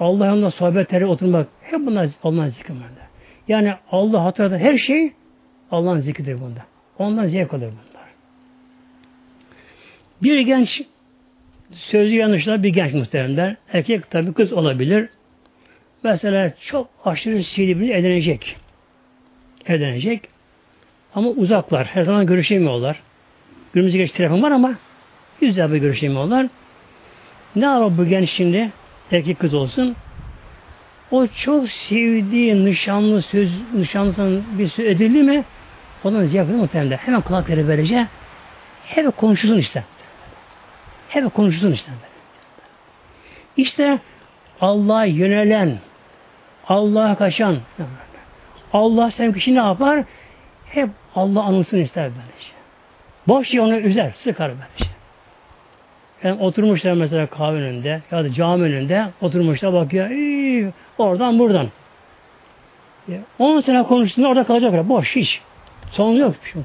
Allah 0.00 0.26
yanında 0.26 0.50
sohbetlere 0.50 1.06
oturmak 1.06 1.48
hep 1.62 1.86
bunlar 1.86 2.08
Allah'ın 2.22 2.48
zikri 2.48 2.74
böyle. 2.74 3.08
Yani 3.48 3.74
Allah 3.92 4.24
hatırladı 4.24 4.58
her 4.58 4.78
şey 4.78 5.12
Allah'ın 5.70 6.00
zikridir 6.00 6.40
bunda. 6.40 6.60
Ondan 6.98 7.26
zevk 7.26 7.54
alır 7.54 7.62
bunlar. 7.62 7.87
Bir 10.22 10.40
genç 10.40 10.82
sözü 11.72 12.14
yanlışlar 12.14 12.62
bir 12.62 12.68
genç 12.68 12.92
muhteremler. 12.94 13.56
Erkek 13.72 14.10
tabi 14.10 14.32
kız 14.32 14.52
olabilir. 14.52 15.08
Mesela 16.02 16.52
çok 16.66 16.90
aşırı 17.04 17.44
sevdiğini 17.44 17.90
evlenecek. 17.90 18.56
Evlenecek. 19.66 20.28
Ama 21.14 21.28
uzaklar. 21.28 21.86
Her 21.86 22.02
zaman 22.02 22.26
görüşemiyorlar. 22.26 23.00
Günümüzde 23.72 23.98
geç 23.98 24.12
telefon 24.12 24.42
var 24.42 24.50
ama 24.50 24.74
yüzde 25.40 25.72
bir 25.72 25.78
görüşemiyorlar. 25.78 26.46
Ne 27.56 27.64
yapar 27.64 27.98
bu 27.98 28.06
genç 28.06 28.30
şimdi? 28.30 28.70
Erkek 29.12 29.38
kız 29.38 29.54
olsun. 29.54 29.96
O 31.10 31.26
çok 31.26 31.68
sevdiği 31.68 32.64
nişanlı 32.64 33.22
söz, 33.22 33.50
nişanlısının 33.74 34.44
bir 34.58 34.68
söz 34.68 34.86
edildi 34.86 35.22
mi 35.22 35.44
onun 36.04 36.26
ziyafeti 36.26 36.56
muhtemelen. 36.56 36.96
Hemen 36.96 37.20
kulakları 37.20 37.68
böylece 37.68 38.06
hep 38.84 39.16
konuşulsun 39.16 39.58
işte. 39.58 39.84
Hep 41.08 41.34
konuşulsun 41.34 41.72
işte. 41.72 41.90
İşte 43.56 43.98
Allah'a 44.60 45.04
yönelen, 45.04 45.78
Allah'a 46.68 47.16
kaçan, 47.16 47.58
Allah 48.72 49.10
sen 49.10 49.32
kişi 49.32 49.54
ne 49.54 49.58
yapar? 49.58 50.04
Hep 50.66 50.88
Allah 51.14 51.42
anılsın 51.42 51.78
ister 51.78 52.04
böylece. 52.04 52.52
Boş 53.28 53.48
şey 53.48 53.60
onu 53.60 53.76
üzer, 53.76 54.12
sıkar 54.14 54.50
böylece. 54.50 54.98
Yani 56.22 56.42
oturmuşlar 56.42 56.92
mesela 56.92 57.26
kahve 57.26 57.56
önünde 57.56 58.02
ya 58.10 58.24
da 58.24 58.32
cami 58.32 58.62
önünde 58.62 59.08
oturmuşlar 59.20 59.72
bakıyor. 59.72 60.10
Iyi, 60.10 60.72
oradan 60.98 61.38
buradan. 61.38 61.68
10 63.38 63.60
sene 63.60 63.82
konuştuğunda 63.82 64.28
orada 64.28 64.44
kalacaklar. 64.44 64.88
Boş 64.88 65.16
hiç. 65.16 65.40
Son 65.90 66.12
yok. 66.12 66.34
Şey 66.52 66.62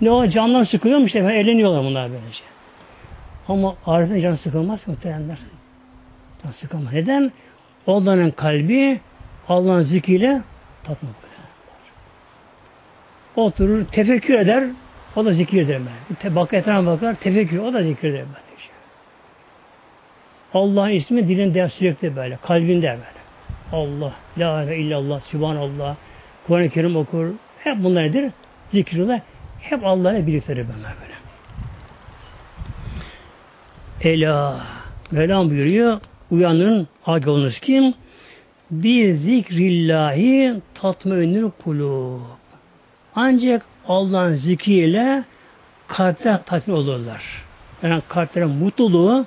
ne 0.00 0.10
o 0.10 0.28
candan 0.28 0.64
sıkılıyormuş 0.64 1.06
işte. 1.06 1.18
Eğleniyorlar 1.18 1.84
bunlar 1.84 2.10
böylece. 2.10 2.42
Ama 3.48 3.76
Arif'in 3.86 4.20
canı 4.20 4.36
sıkılmaz 4.36 4.88
muhtemelenler. 4.88 5.38
Can 6.42 6.50
sıkılmaz. 6.50 6.92
Neden? 6.92 7.32
Onların 7.86 8.30
kalbi 8.30 9.00
Allah'ın 9.48 9.82
zikriyle 9.82 10.40
tatlı 10.84 11.08
Oturur, 13.36 13.84
tefekkür 13.84 14.34
eder, 14.34 14.64
o 15.16 15.24
da 15.24 15.32
zikir 15.32 15.62
eder. 15.62 15.80
Te 16.20 16.34
bak 16.34 16.54
etrafına 16.54 16.86
bakar, 16.86 17.14
tefekkür, 17.14 17.58
o 17.58 17.72
da 17.72 17.82
zikir 17.82 18.08
eder. 18.08 18.24
Böylece. 18.24 18.70
Allah'ın 20.54 20.90
ismi 20.90 21.28
dilinde 21.28 21.68
sürekli 21.68 22.16
böyle, 22.16 22.38
kalbinde 22.42 22.88
böyle. 22.88 23.26
Allah, 23.72 24.12
La 24.38 24.62
ilahe 24.62 24.76
illallah, 24.76 25.20
Subhanallah, 25.20 25.96
Kur'an-ı 26.46 26.68
Kerim 26.68 26.96
okur, 26.96 27.28
hep 27.58 27.84
bunlar 27.84 28.02
nedir? 28.02 28.30
Zikirler. 28.72 29.20
Hep 29.60 29.84
Allah'la 29.84 30.26
birliktedir 30.26 30.66
bunlar 30.78 30.92
böyle. 31.02 31.15
Ela. 34.00 34.66
Mevlam 35.10 35.50
buyuruyor. 35.50 36.00
Uyanın 36.30 36.88
olunuz 37.06 37.60
kim? 37.60 37.94
Bir 38.70 39.14
zikrillahi 39.14 40.54
tatmeinül 40.74 41.50
kulub. 41.64 42.20
Ancak 43.14 43.62
Allah'ın 43.88 44.34
zikriyle 44.34 45.24
kalpler 45.86 46.44
tatmin 46.46 46.74
olurlar. 46.74 47.22
Yani 47.82 48.02
kalplerin 48.08 48.48
mutluluğu 48.48 49.26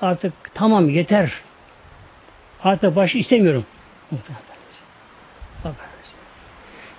artık 0.00 0.32
tamam 0.54 0.90
yeter. 0.90 1.32
Artık 2.64 2.96
başı 2.96 3.18
istemiyorum. 3.18 3.64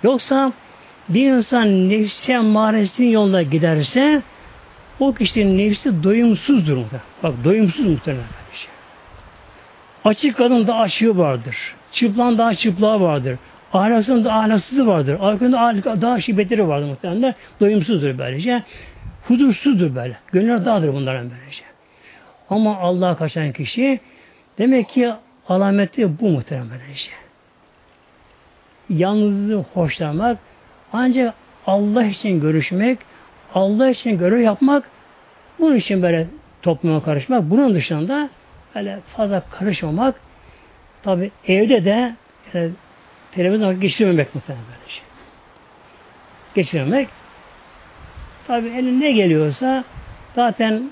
Yoksa 0.02 0.52
bir 1.08 1.30
insan 1.30 1.88
nefsi 1.88 2.32
emmaresinin 2.32 3.10
yoluna 3.10 3.42
giderse 3.42 4.22
o 5.00 5.14
kişinin 5.14 5.58
nefsi 5.58 6.02
doyumsuzdur 6.02 6.76
muhtemelen. 6.76 7.06
Bak 7.22 7.34
doyumsuz 7.44 7.86
muhtemelen. 7.86 8.24
Şey. 8.54 8.70
Açık 10.04 10.36
kadın 10.36 10.66
da 10.66 10.76
açığı 10.76 11.18
vardır. 11.18 11.56
Çıplan 11.92 12.38
daha 12.38 12.54
çıplağı 12.54 13.00
vardır. 13.00 13.38
Ahlaksızın 13.72 14.24
da 14.24 14.32
ahlaksızı 14.32 14.86
vardır. 14.86 15.18
Ahlakın 15.20 15.52
daha 16.02 16.20
şiddetleri 16.20 16.68
vardır 16.68 16.86
muhtemelen. 16.86 17.34
Doyumsuzdur 17.60 18.18
böylece. 18.18 18.62
Huzursuzdur 19.28 19.94
böyle. 19.94 20.16
Gönüller 20.32 20.64
dağdır 20.64 20.94
bunların 20.94 21.30
böylece. 21.30 21.62
Ama 22.50 22.78
Allah'a 22.78 23.16
kaçan 23.16 23.52
kişi 23.52 24.00
demek 24.58 24.88
ki 24.88 25.12
alameti 25.48 26.20
bu 26.20 26.28
muhtemelen 26.28 26.68
böylece. 26.70 27.10
Yalnızlığı 28.88 29.64
hoşlanmak, 29.74 30.38
ancak 30.92 31.34
Allah 31.66 32.04
için 32.04 32.40
görüşmek, 32.40 32.98
Allah 33.54 33.90
için 33.90 34.18
görev 34.18 34.40
yapmak, 34.40 34.90
bunun 35.58 35.76
için 35.76 36.02
böyle 36.02 36.26
topluma 36.62 37.02
karışmak, 37.02 37.50
bunun 37.50 37.74
dışında 37.74 38.28
böyle 38.74 38.98
fazla 39.16 39.42
karışmamak, 39.50 40.14
Tabi 41.02 41.30
evde 41.48 41.84
de 41.84 42.14
yani, 42.54 42.70
televizyon 43.32 43.80
geçirmemek 43.80 44.34
muhtemelen 44.34 44.64
böyle 44.66 44.90
şey. 44.90 45.04
Geçirmemek. 46.54 47.08
Tabi 48.46 48.68
eline 48.68 49.00
ne 49.00 49.12
geliyorsa 49.12 49.84
zaten 50.34 50.90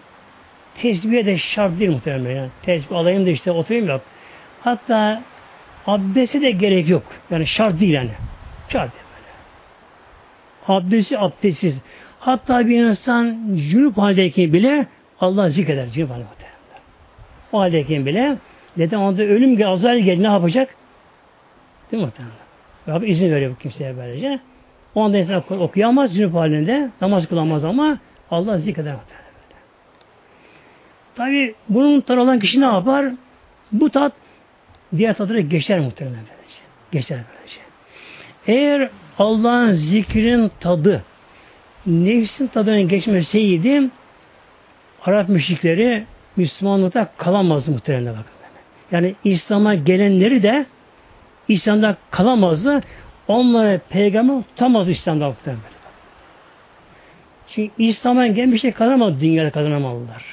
tesbihe 0.75 1.27
de 1.27 1.39
şart 1.39 1.81
değil 1.81 1.91
muhtemelen. 1.91 2.37
Yani 2.37 2.51
tesbih 2.63 2.97
alayım 2.97 3.27
da 3.27 3.31
işte 3.31 3.51
oturayım 3.51 3.89
da. 3.89 4.01
Hatta 4.61 5.23
abdeste 5.87 6.41
de 6.41 6.51
gerek 6.51 6.89
yok. 6.89 7.03
Yani 7.31 7.47
şart 7.47 7.81
değil 7.81 7.93
yani. 7.93 8.11
Şart 8.69 8.93
değil 8.93 9.05
böyle. 9.17 10.79
Abdesti 10.79 11.19
abdestsiz. 11.19 11.79
Hatta 12.21 12.67
bir 12.69 12.85
insan 12.85 13.55
cünüp 13.71 13.99
haldeyken 13.99 14.53
bile 14.53 14.87
Allah 15.21 15.51
zikreder 15.51 15.91
cünüp 15.91 16.11
haldeyken. 16.11 16.37
O 17.53 17.61
haldeyken 17.61 18.07
bile 18.07 18.37
neden 18.77 18.99
onda 18.99 19.23
ölüm 19.23 19.57
gel, 19.57 19.69
azar 19.69 19.95
gel 19.97 20.19
ne 20.19 20.27
yapacak? 20.27 20.75
Değil 21.93 22.03
mi 22.03 22.07
muhtemelen? 22.07 22.37
Rabbi 22.89 23.07
izin 23.07 23.33
veriyor 23.33 23.51
bu 23.51 23.59
kimseye 23.59 23.97
böylece. 23.97 24.41
O 24.95 25.03
anda 25.03 25.19
insan 25.19 25.61
okuyamaz 25.61 26.15
cünüp 26.15 26.35
halinde, 26.35 26.91
namaz 27.01 27.29
kılamaz 27.29 27.65
ama 27.65 27.99
Allah 28.31 28.59
zikreder 28.59 28.95
muhtemelen. 28.95 29.31
Tabi 31.15 31.55
bunun 31.69 32.01
tar 32.01 32.17
olan 32.17 32.39
kişi 32.39 32.61
ne 32.61 32.65
yapar? 32.65 33.07
Bu 33.73 33.91
tat 33.91 34.13
diğer 34.97 35.15
tatlara 35.15 35.41
geçer 35.41 35.81
muhtemelen 35.81 36.17
böylece. 36.17 36.61
Geçer 36.93 37.21
böylece. 37.37 37.61
Eğer 38.47 38.91
Allah'ın 39.19 39.73
zikrin 39.73 40.51
tadı 40.61 41.05
nefsin 41.91 42.47
tadının 42.47 42.89
geçmeseydi 42.89 43.91
Arap 45.05 45.29
müşrikleri 45.29 46.05
Müslümanlıkta 46.37 47.13
kalamazdı 47.17 47.71
muhtemelen 47.71 48.13
bakın. 48.13 48.25
Yani 48.93 49.15
İslam'a 49.25 49.75
gelenleri 49.75 50.43
de 50.43 50.67
İslam'da 51.49 51.97
kalamazdı. 52.11 52.81
Onları 53.29 53.81
peygamber 53.89 54.43
tutamaz 54.43 54.89
İslam'da 54.89 55.29
muhtemelen. 55.29 55.63
Çünkü 57.49 57.73
İslam'a 57.79 58.27
gelmişler 58.27 58.75
kazanamadı 58.75 59.21
dünyada 59.21 59.51
kazanamadılar. 59.51 60.25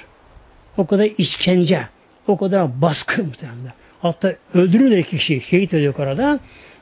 O 0.78 0.88
kadar 0.88 1.10
işkence, 1.18 1.88
o 2.28 2.38
kadar 2.38 2.82
baskı 2.82 3.24
muhtemelen. 3.24 3.74
Hatta 4.02 4.36
öldürülür 4.54 5.04
kişi, 5.04 5.42
şehit 5.42 5.74
ediyor 5.74 5.94
orada. 6.00 6.40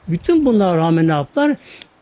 Bütün 0.08 0.46
bunlara 0.46 0.78
rağmen 0.78 1.08
ne 1.08 1.12
yaptılar? 1.12 1.56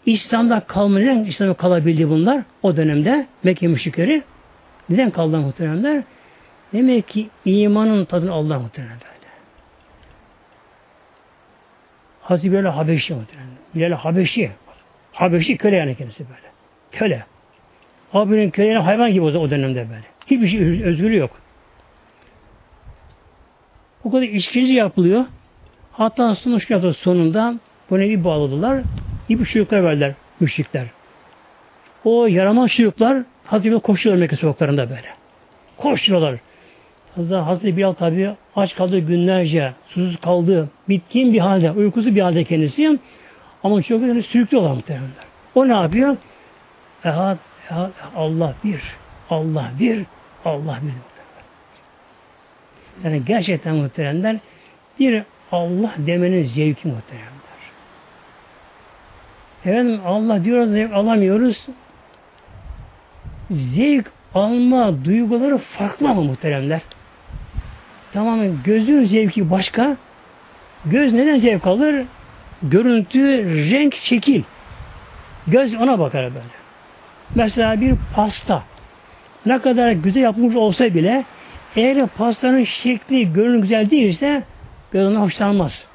İslam'da 0.05 0.59
kalmayan, 0.59 1.23
İslam'da 1.23 1.53
kalabildi 1.53 2.09
bunlar 2.09 2.43
o 2.63 2.77
dönemde 2.77 3.27
Mekke 3.43 3.67
müşrikleri. 3.67 4.23
Neden 4.89 5.11
kaldılar 5.11 5.39
muhteremler? 5.39 6.03
Demek 6.73 7.07
ki 7.07 7.29
imanın 7.45 8.05
tadını 8.05 8.31
Allah 8.31 8.59
muhteremler 8.59 8.97
böyle. 8.99 9.31
Hazreti 12.21 12.51
Bilal 12.51 12.71
Habeşi 12.71 13.13
muhteremler. 13.13 13.57
Bilal 13.75 13.91
Habeşi. 13.91 14.51
Habeşi 15.13 15.57
köle 15.57 15.75
yani 15.75 15.95
kendisi 15.95 16.25
böyle. 16.29 16.51
Köle. 16.91 17.25
Abinin 18.13 18.49
köle 18.49 18.77
hayvan 18.77 19.11
gibi 19.11 19.21
o 19.21 19.49
dönemde 19.49 19.89
böyle. 19.89 20.03
Hiçbir 20.27 20.47
şey 20.47 20.83
özgürlüğü 20.83 21.17
yok. 21.17 21.39
O 24.03 24.11
kadar 24.11 24.23
işkence 24.23 24.73
yapılıyor. 24.73 25.25
Hatta 25.91 26.35
sonuçta 26.35 26.93
sonunda 26.93 27.55
bunu 27.89 27.99
bir 27.99 28.23
bağladılar. 28.23 28.83
İpi 29.29 29.45
çocuklar 29.45 29.83
verdiler 29.83 30.13
müşrikler. 30.39 30.85
O 32.03 32.25
yaramaz 32.27 32.71
çocuklar 32.71 33.23
Hazreti 33.45 33.79
koşuyorlar 33.79 34.21
Mekke 34.21 34.35
sokaklarında 34.35 34.89
böyle. 34.89 35.07
Koşuyorlar. 35.77 36.39
Hazreti, 37.15 37.35
Hazreti 37.35 37.77
Bilal 37.77 37.93
tabi 37.93 38.31
aç 38.55 38.75
kaldı 38.75 38.99
günlerce, 38.99 39.73
susuz 39.87 40.17
kaldı, 40.17 40.69
bitkin 40.89 41.33
bir 41.33 41.39
halde, 41.39 41.71
uykusu 41.71 42.15
bir 42.15 42.21
halde 42.21 42.43
kendisi. 42.43 42.99
Ama 43.63 43.81
çocuklar 43.81 44.21
sürüklüyorlar 44.21 44.71
muhtemelen. 44.71 45.09
O 45.55 45.67
ne 45.67 45.73
yapıyor? 45.73 46.17
Ehad, 47.05 47.37
ehad, 47.71 47.91
Allah 48.15 48.53
bir, 48.63 48.81
Allah 49.29 49.71
bir, 49.79 50.05
Allah 50.45 50.79
bir. 50.81 50.93
Yani 53.03 53.25
gerçekten 53.25 53.75
muhteremler 53.75 54.37
bir 54.99 55.23
Allah 55.51 55.93
demenin 55.97 56.43
zevki 56.43 56.87
muhteremler. 56.87 57.42
Efendim 59.65 60.01
Allah 60.05 60.43
diyoruz 60.43 60.69
zevk 60.69 60.93
alamıyoruz. 60.93 61.67
Zevk 63.51 64.11
alma 64.33 65.05
duyguları 65.05 65.57
farklı 65.57 66.09
ama 66.09 66.21
muhteremler. 66.21 66.81
Tamamen 68.13 68.57
gözün 68.63 69.05
zevki 69.05 69.51
başka. 69.51 69.97
Göz 70.85 71.13
neden 71.13 71.39
zevk 71.39 71.67
alır? 71.67 72.05
Görüntü, 72.63 73.45
renk, 73.71 73.95
şekil. 73.95 74.43
Göz 75.47 75.75
ona 75.75 75.99
bakar 75.99 76.23
böyle. 76.23 76.45
Mesela 77.35 77.81
bir 77.81 77.95
pasta 78.15 78.63
ne 79.45 79.61
kadar 79.61 79.91
güzel 79.91 80.21
yapılmış 80.21 80.55
olsa 80.55 80.85
bile 80.85 81.25
eğer 81.75 82.07
pastanın 82.07 82.63
şekli, 82.63 83.33
görünüm 83.33 83.61
güzel 83.61 83.89
değilse 83.89 84.43
göz 84.91 85.07
ona 85.07 85.21
hoşlanmaz. 85.21 85.85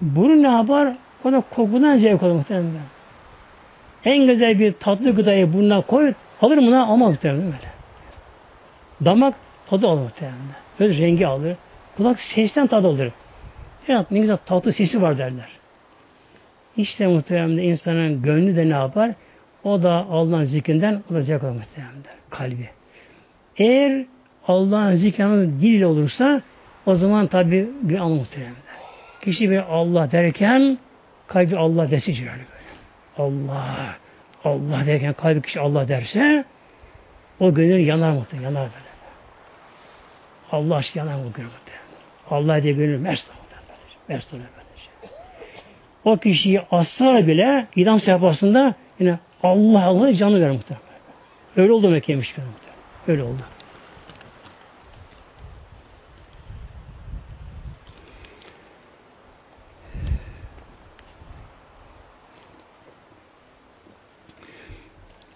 Burun 0.00 0.42
ne 0.42 0.50
yapar? 0.50 0.94
O 1.24 1.32
da 1.32 1.42
kokudan 1.50 1.98
zevk 1.98 2.22
alır 2.22 2.32
muhtemelen. 2.32 2.72
En 4.04 4.26
güzel 4.26 4.58
bir 4.58 4.72
tatlı 4.72 5.14
gıdayı 5.14 5.52
burnuna 5.52 5.80
koy, 5.80 6.14
alır 6.40 6.58
mı? 6.58 6.82
Ama 6.82 7.08
muhtemelen 7.08 7.44
böyle. 7.44 7.74
Damak 9.04 9.34
tadı 9.66 9.88
alır 9.88 10.02
muhtemelen. 10.02 10.38
Göz 10.78 10.98
rengi 10.98 11.26
alır. 11.26 11.56
Kulak 11.96 12.20
sesten 12.20 12.66
tadı 12.66 12.88
alır. 12.88 13.12
Ya, 13.88 14.06
ne 14.10 14.20
güzel 14.20 14.36
tatlı 14.36 14.72
sesi 14.72 15.02
var 15.02 15.18
derler. 15.18 15.48
İşte 16.76 17.06
muhtemelen 17.06 17.62
insanın 17.62 18.22
gönlü 18.22 18.56
de 18.56 18.68
ne 18.68 18.74
yapar? 18.74 19.10
O 19.64 19.82
da 19.82 19.92
Allah'ın 20.10 20.44
zikrinden 20.44 21.02
o 21.14 21.20
zevk 21.20 21.44
alır 21.44 21.52
muhtemelen. 21.52 21.94
Kalbi. 22.30 22.68
Eğer 23.56 24.04
Allah'ın 24.48 24.94
zikri 24.94 25.60
dil 25.60 25.82
olursa 25.82 26.42
o 26.86 26.94
zaman 26.94 27.26
tabi 27.26 27.70
bir 27.82 27.98
anı 27.98 28.14
muhtemelen. 28.14 28.54
Kişi 29.20 29.50
bir 29.50 29.74
Allah 29.74 30.12
derken 30.12 30.78
kalbi 31.34 31.56
Allah 31.56 31.90
desici 31.90 32.22
böyle 32.22 32.32
böyle. 32.32 32.48
Allah, 33.18 33.96
Allah 34.44 34.86
derken 34.86 35.12
kalbi 35.12 35.42
kişi 35.42 35.60
Allah 35.60 35.88
derse 35.88 36.44
o 37.40 37.54
gönül 37.54 37.86
yanar 37.86 38.10
muhtemelen, 38.12 38.48
yanar 38.48 38.62
böyle. 38.62 38.94
Allah 40.52 40.76
aşkı 40.76 40.98
yanar 40.98 41.14
o 41.14 41.32
gönül 41.32 41.48
muhtemelen. 41.48 41.84
Allah 42.30 42.62
diye 42.62 42.72
gönül 42.72 42.98
mest 42.98 43.26
muhtemelen. 43.28 43.78
Mest 44.08 44.34
oluyor 44.34 44.48
böylece. 44.56 44.90
O 46.04 46.16
kişiyi 46.16 46.60
asla 46.70 47.26
bile 47.26 47.66
idam 47.76 48.00
sehpasında 48.00 48.74
yine 48.98 49.18
Allah 49.42 49.84
Allah 49.84 50.14
canı 50.14 50.40
verir 50.40 50.50
muhtemelen. 50.50 50.84
Öyle 51.56 51.72
oldu 51.72 51.88
Mekke'ymiş 51.88 52.28
muhtemelen. 52.28 52.54
Öyle 53.08 53.22
oldu. 53.22 53.42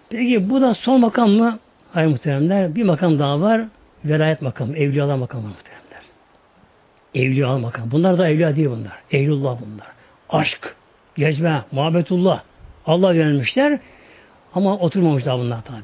Peki 0.09 0.49
bu 0.49 0.61
da 0.61 0.73
son 0.73 1.01
makam 1.01 1.29
mı? 1.29 1.59
Hayır 1.93 2.07
muhteremler. 2.07 2.75
Bir 2.75 2.83
makam 2.83 3.19
daha 3.19 3.41
var. 3.41 3.61
Velayet 4.05 4.41
makamı. 4.41 4.77
Evliyalar 4.77 5.15
makamı 5.15 5.47
muhteremler. 5.47 5.79
Evliya 7.15 7.57
makam. 7.57 7.91
Bunlar 7.91 8.17
da 8.17 8.29
evliya 8.29 8.55
değil 8.55 8.69
bunlar. 8.69 8.99
Eylullah 9.11 9.57
bunlar. 9.61 9.87
Aşk, 10.29 10.75
gezme, 11.15 11.63
muhabbetullah. 11.71 12.41
Allah 12.85 13.13
yönelmişler. 13.13 13.79
Ama 14.55 14.77
oturmamışlar 14.77 15.39
bunlar 15.39 15.61
tabi. 15.61 15.79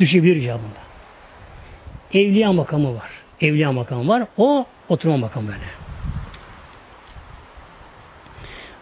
Düşebilir 0.00 0.36
ya 0.36 0.54
bunda. 0.54 0.86
Evliya 2.22 2.52
makamı 2.52 2.94
var. 2.94 3.10
Evliya 3.40 3.72
makamı 3.72 4.08
var. 4.08 4.26
O 4.36 4.66
oturma 4.88 5.16
makamı 5.16 5.48
böyle. 5.48 5.60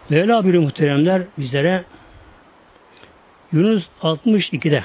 Mevla 0.09 0.45
bir 0.45 0.57
muhteremler 0.57 1.21
bizlere 1.37 1.83
Yunus 3.53 3.83
62'de 4.01 4.83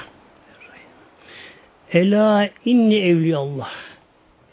Ela 1.93 2.49
inni 2.65 2.95
evli 2.95 3.35
Allah. 3.35 3.69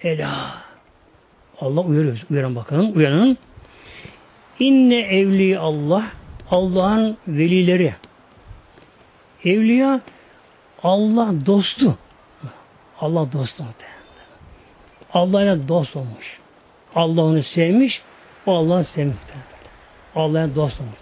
Ela. 0.03 0.55
Allah 1.61 1.81
uyarıyor. 1.81 2.19
Uyaran 2.31 2.57
bakalım. 2.57 2.97
Uyanın. 2.97 3.39
İnne 4.61 5.01
evli 5.01 5.59
Allah. 5.59 6.05
Allah'ın 6.51 7.17
velileri. 7.29 7.95
Evliya 9.45 10.01
Allah 10.83 11.47
dostu. 11.47 11.99
Allah 13.01 13.33
dostu. 13.33 13.65
Allah'la 15.13 15.69
dost 15.69 15.97
olmuş. 15.97 16.39
Allah 16.95 17.23
onu 17.23 17.43
sevmiş. 17.43 18.03
O 18.47 18.57
Allah'ı 18.57 18.85
sevmiş. 18.85 19.17
Allah'a 20.15 20.55
dost 20.55 20.81
olmuş. 20.81 20.99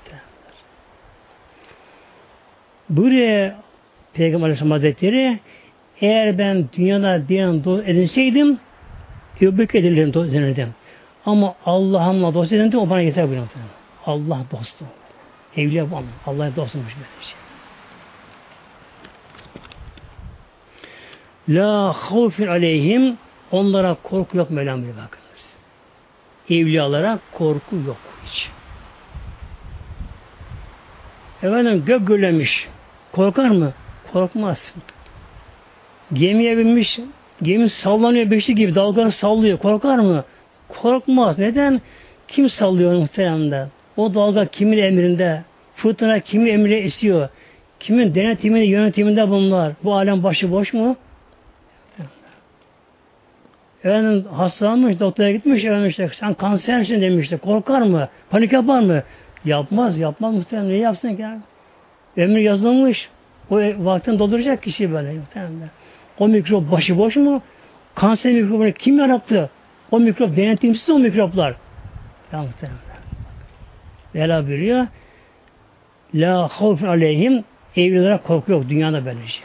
Buraya 2.89 3.59
Peygamber 4.15 4.45
Aleyhisselam 4.45 4.71
Hazretleri 4.71 5.39
eğer 6.01 6.39
ben 6.39 6.69
dünyada 6.77 7.29
diyen 7.29 7.65
dost 7.65 7.89
edinseydim 7.89 8.59
Ebu 9.41 9.59
Bekir 9.59 10.15
dost 10.15 10.33
denirdim. 10.33 10.75
Ama 11.27 11.55
Allah'ımla 11.67 12.35
dost 12.35 12.53
edildim 12.53 12.81
o 12.81 12.91
bana 12.91 13.01
yeter 13.01 13.25
buyuruyor. 13.25 13.49
Allah 14.07 14.45
dostu. 14.51 14.85
Evliya 15.57 15.91
bu 15.91 16.03
Allah'a 16.27 16.57
dostumuş 16.57 16.95
böyle 16.97 17.07
şey. 17.21 17.37
La 21.49 21.93
havfin 21.93 22.47
aleyhim 22.47 23.17
onlara 23.51 23.97
korku 24.03 24.37
yok 24.37 24.51
Mevlam 24.51 24.83
bir 24.83 24.89
bakınız. 24.89 25.53
Evliyalara 26.51 27.19
korku 27.33 27.77
yok 27.87 27.97
hiç. 28.27 28.49
Efendim 31.43 31.83
gök 31.87 32.07
gürlemiş. 32.07 32.69
Korkar 33.17 33.49
mı? 33.49 33.73
Korkmaz. 34.13 34.73
Gemiye 36.13 36.59
binmiş, 36.59 37.01
gemi 37.43 37.69
sallanıyor 37.69 38.31
beşli 38.31 38.55
gibi, 38.55 38.75
dalgaları 38.75 39.13
sallıyor. 39.13 39.59
Korkar 39.59 39.99
mı? 39.99 40.25
Korkmaz. 40.69 41.39
Neden? 41.39 41.81
Kim 42.29 42.51
sallıyor 42.51 42.93
muhteremde? 42.93 43.67
O 43.97 44.15
dalga 44.15 44.47
kimin 44.47 44.79
emrinde? 44.79 45.43
Fırtına 45.77 46.21
kimin 46.21 46.47
emrine 46.47 46.77
esiyor? 46.77 47.29
Kimin 47.81 48.15
denetiminde, 48.15 48.65
yönetiminde 48.65 49.31
bunlar? 49.31 49.73
Bu 49.85 49.95
alem 49.95 50.23
başı 50.23 50.53
boş 50.53 50.73
mu? 50.73 50.97
Efendim 53.85 54.25
hastalanmış, 54.33 55.01
doktora 55.01 55.31
gitmiş, 55.31 55.65
efendim 55.65 56.11
sen 56.13 56.35
kansersin 56.35 57.01
demişti. 57.01 57.39
Korkar 57.39 57.83
mı? 57.83 58.09
Panik 58.31 58.53
yapar 58.53 58.81
mı? 58.81 59.03
Yapmaz, 59.45 59.99
yapmaz 59.99 60.35
muhtemelen. 60.35 60.69
Ne 60.69 60.77
yapsın 60.77 61.17
ki? 61.17 61.25
Ömür 62.17 62.39
yazılmış. 62.39 63.09
O 63.51 63.57
vaktin 63.57 64.19
dolduracak 64.19 64.63
kişi 64.63 64.93
böyle 64.93 65.13
muhtemelen. 65.13 65.71
O 66.19 66.29
mikrop 66.29 66.71
başıboş 66.73 67.17
mu? 67.17 67.43
Kanser 67.95 68.33
mikrobunu 68.33 68.73
kim 68.73 68.99
yarattı? 68.99 69.51
O 69.91 70.01
mikrop 70.01 70.37
denetimsiz 70.37 70.91
o 70.91 70.99
mikroplar. 70.99 71.55
Ya 72.33 72.43
muhtemelen. 72.43 72.79
Vela 74.15 74.47
buyuruyor. 74.47 74.87
La 76.15 76.49
havfun 76.49 76.87
aleyhim 76.87 77.45
evlilere 77.77 78.17
korku 78.19 78.53
yok 78.53 78.69
dünyada 78.69 79.05
böylece. 79.05 79.27
Şey. 79.27 79.45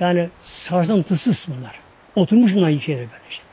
Yani 0.00 0.28
sarsıntısız 0.40 1.46
bunlar. 1.48 1.80
Oturmuş 2.16 2.54
bunlar 2.54 2.80
şeyler 2.80 3.06
böylece. 3.12 3.30
Şey. 3.30 3.44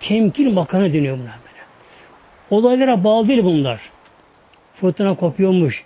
Temkin 0.00 0.54
makanı 0.54 0.92
deniyor 0.92 1.18
bunlar 1.18 1.34
böyle. 1.44 1.62
Olaylara 2.50 3.04
bağlı 3.04 3.28
değil 3.28 3.44
bunlar. 3.44 3.80
Fırtına 4.74 5.14
kopuyormuş. 5.14 5.84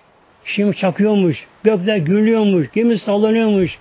Şimdi 0.55 0.77
çakıyormuş. 0.77 1.47
Gökler 1.63 1.97
gürlüyormuş. 1.97 2.73
Gemi 2.73 2.99
sallanıyormuş. 2.99 3.79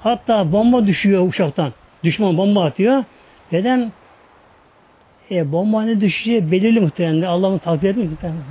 Hatta 0.00 0.52
bomba 0.52 0.86
düşüyor 0.86 1.28
uçaktan. 1.28 1.72
Düşman 2.04 2.36
bomba 2.36 2.64
atıyor. 2.64 3.04
Neden? 3.52 3.92
E, 5.30 5.52
bomba 5.52 5.82
ne 5.82 6.00
düşeceği 6.00 6.52
belirli 6.52 6.80
muhtemelen. 6.80 7.22
Allah'ın 7.22 7.58
takdir 7.58 7.90
etmiyor 7.90 8.10
muhtemelen. 8.10 8.42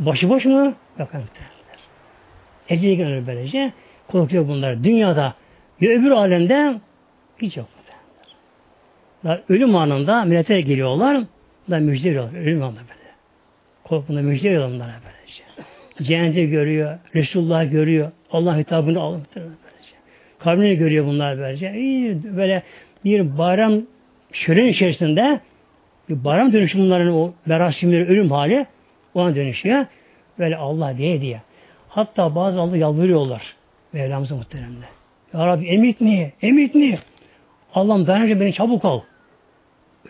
Başıboş 0.00 0.44
mu? 0.44 0.64
Yok 0.64 0.74
muhtemelen. 0.98 1.28
Eceli 2.68 2.96
günler 2.96 3.26
böylece. 3.26 3.72
Korkuyor 4.08 4.48
bunlar. 4.48 4.84
Dünyada 4.84 5.34
ya 5.80 5.90
öbür 5.90 6.10
alemde 6.10 6.80
hiç 7.42 7.56
yok. 7.56 7.66
Muhtemelen. 9.22 9.42
Ölüm 9.48 9.76
anında 9.76 10.24
millete 10.24 10.60
geliyorlar. 10.60 11.24
Da 11.70 11.78
müjde 11.78 12.08
veriyorlar. 12.08 12.40
Ölüm 12.40 12.62
anında 12.62 12.80
böyle. 12.80 13.10
Korkunda 13.84 14.22
müjde 14.22 14.48
veriyorlar 14.48 14.74
bunlara 14.74 14.92
böylece. 15.04 15.42
Cenneti 16.02 16.50
görüyor. 16.50 16.98
Resulullah 17.14 17.70
görüyor. 17.70 18.10
Allah 18.30 18.58
hitabını 18.58 19.00
alıyor. 19.00 19.26
Kabrini 20.38 20.76
görüyor 20.76 21.06
bunlar 21.06 21.38
böylece. 21.38 21.72
İyi, 21.74 22.36
böyle 22.36 22.62
bir 23.04 23.38
bayram 23.38 23.82
şölen 24.32 24.66
içerisinde 24.66 25.40
bir 26.08 26.24
bayram 26.24 26.52
dönüşü 26.52 26.78
bunların 26.78 27.12
o 27.14 27.32
merasimleri 27.46 28.06
ölüm 28.06 28.30
hali 28.30 28.66
ona 29.14 29.34
dönüşüyor. 29.34 29.86
Böyle 30.38 30.56
Allah 30.56 30.98
diye 30.98 31.20
diye. 31.20 31.40
Hatta 31.88 32.34
bazı 32.34 32.60
Allah 32.60 32.76
yalvarıyorlar. 32.76 33.42
Mevlamıza 33.92 34.36
muhteremle. 34.36 34.84
Ya 35.34 35.46
Rabbi 35.46 35.66
emitni, 35.66 36.32
emitni. 36.42 36.98
Allah'ım 37.74 38.06
dayanınca 38.06 38.40
beni 38.40 38.52
çabuk 38.52 38.84
al. 38.84 39.00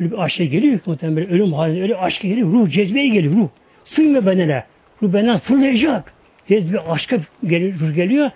Öyle 0.00 0.12
bir 0.12 0.18
aşk 0.18 0.38
geliyor 0.38 0.80
muhtemelen 0.86 1.30
ölüm 1.30 1.52
halinde 1.52 1.82
öyle 1.82 1.96
aşk 1.96 2.22
geliyor. 2.22 2.48
Ruh 2.52 2.70
cezbeye 2.70 3.08
geliyor 3.08 3.34
ruh. 3.34 3.48
Sığmıyor 3.84 4.26
bedene. 4.26 4.64
Ruh 5.02 5.12
benden 5.12 5.38
fırlayacak. 5.38 6.12
Cezbe 6.48 6.80
aşka 6.80 7.18
geliyor, 7.46 7.90
geliyor. 7.90 8.30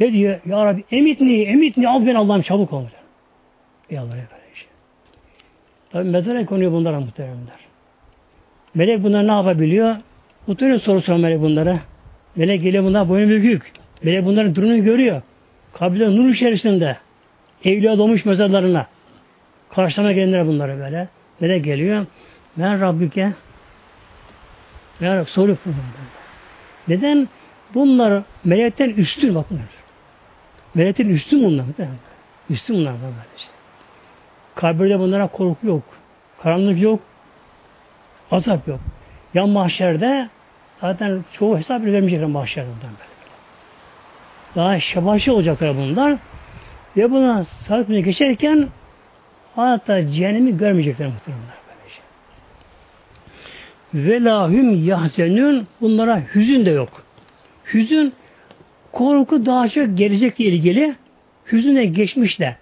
Ne 0.00 0.12
diyor? 0.12 0.40
Ya 0.46 0.64
Rabbi 0.64 0.84
emitni, 0.90 1.42
emitni 1.42 1.88
al 1.88 2.06
beni 2.06 2.18
Allah'ım 2.18 2.42
çabuk 2.42 2.72
ol. 2.72 2.84
Yalvarıyor 3.90 4.26
böyle 4.30 4.54
şey. 4.54 4.68
Tabi 5.92 6.10
mezara 6.10 6.46
konuyor 6.46 6.72
bunlara 6.72 7.00
muhteremler. 7.00 7.58
Melek 8.74 9.02
bunlar 9.02 9.26
ne 9.26 9.32
yapabiliyor? 9.32 9.96
Muhtemelen 10.46 10.78
soru 10.78 11.02
soran 11.02 11.20
melek 11.20 11.40
bunlara. 11.40 11.80
Melek 12.36 12.62
geliyor 12.62 12.84
bunlar 12.84 13.08
boyun 13.08 13.30
bükük. 13.30 13.72
Melek 14.02 14.24
bunların 14.24 14.54
durumunu 14.54 14.84
görüyor. 14.84 15.22
Kabirde 15.72 16.16
nur 16.16 16.28
içerisinde. 16.28 16.96
Evliya 17.64 17.98
doğmuş 17.98 18.24
mezarlarına. 18.24 18.86
Karşılama 19.70 20.12
gelenler 20.12 20.46
bunlara 20.46 20.78
böyle. 20.78 21.08
Melek 21.40 21.64
geliyor. 21.64 22.06
Ben 22.56 22.80
Rabbike 22.80 23.32
ben 25.00 25.24
soru 25.24 25.56
Neden? 26.88 27.28
Bunlar 27.74 28.22
melekten 28.44 28.90
üstün 28.90 29.34
bakın. 29.34 29.60
Melekten 30.74 31.08
üstün 31.08 31.44
bunlar. 31.44 31.66
Üstün 32.50 32.76
bunlar 32.76 32.94
böyle 32.94 33.14
işte. 33.36 33.52
Kabirde 34.54 34.98
bunlara 34.98 35.26
korku 35.26 35.66
yok. 35.66 35.82
Karanlık 36.42 36.80
yok. 36.80 37.00
Azap 38.30 38.68
yok. 38.68 38.80
Ya 39.34 39.46
mahşerde 39.46 40.28
zaten 40.80 41.24
çoğu 41.32 41.58
hesap 41.58 41.84
vermeyecekler 41.84 42.28
mahşerde 42.28 42.68
böyle. 42.68 43.08
Daha 44.56 44.80
şabaşı 44.80 45.34
olacaklar 45.34 45.76
bunlar. 45.76 46.16
Ve 46.96 47.10
buna 47.10 47.44
sahip 47.44 47.88
geçerken 48.04 48.68
hatta 49.56 50.08
cehennemi 50.08 50.56
görmeyecekler 50.56 51.08
muhtemelen 51.08 51.42
böylece. 51.42 51.57
Ve 53.94 54.24
lahüm 54.24 54.84
yahzenün 54.84 55.66
bunlara 55.80 56.22
hüzün 56.34 56.66
de 56.66 56.70
yok. 56.70 57.02
Hüzün 57.74 58.12
korku 58.92 59.46
daha 59.46 59.68
çok 59.68 59.98
gelecekle 59.98 60.44
ilgili. 60.44 60.94
Hüzün 61.52 61.76
de 61.76 61.84
geçmiş 61.84 62.40
de. 62.40 62.56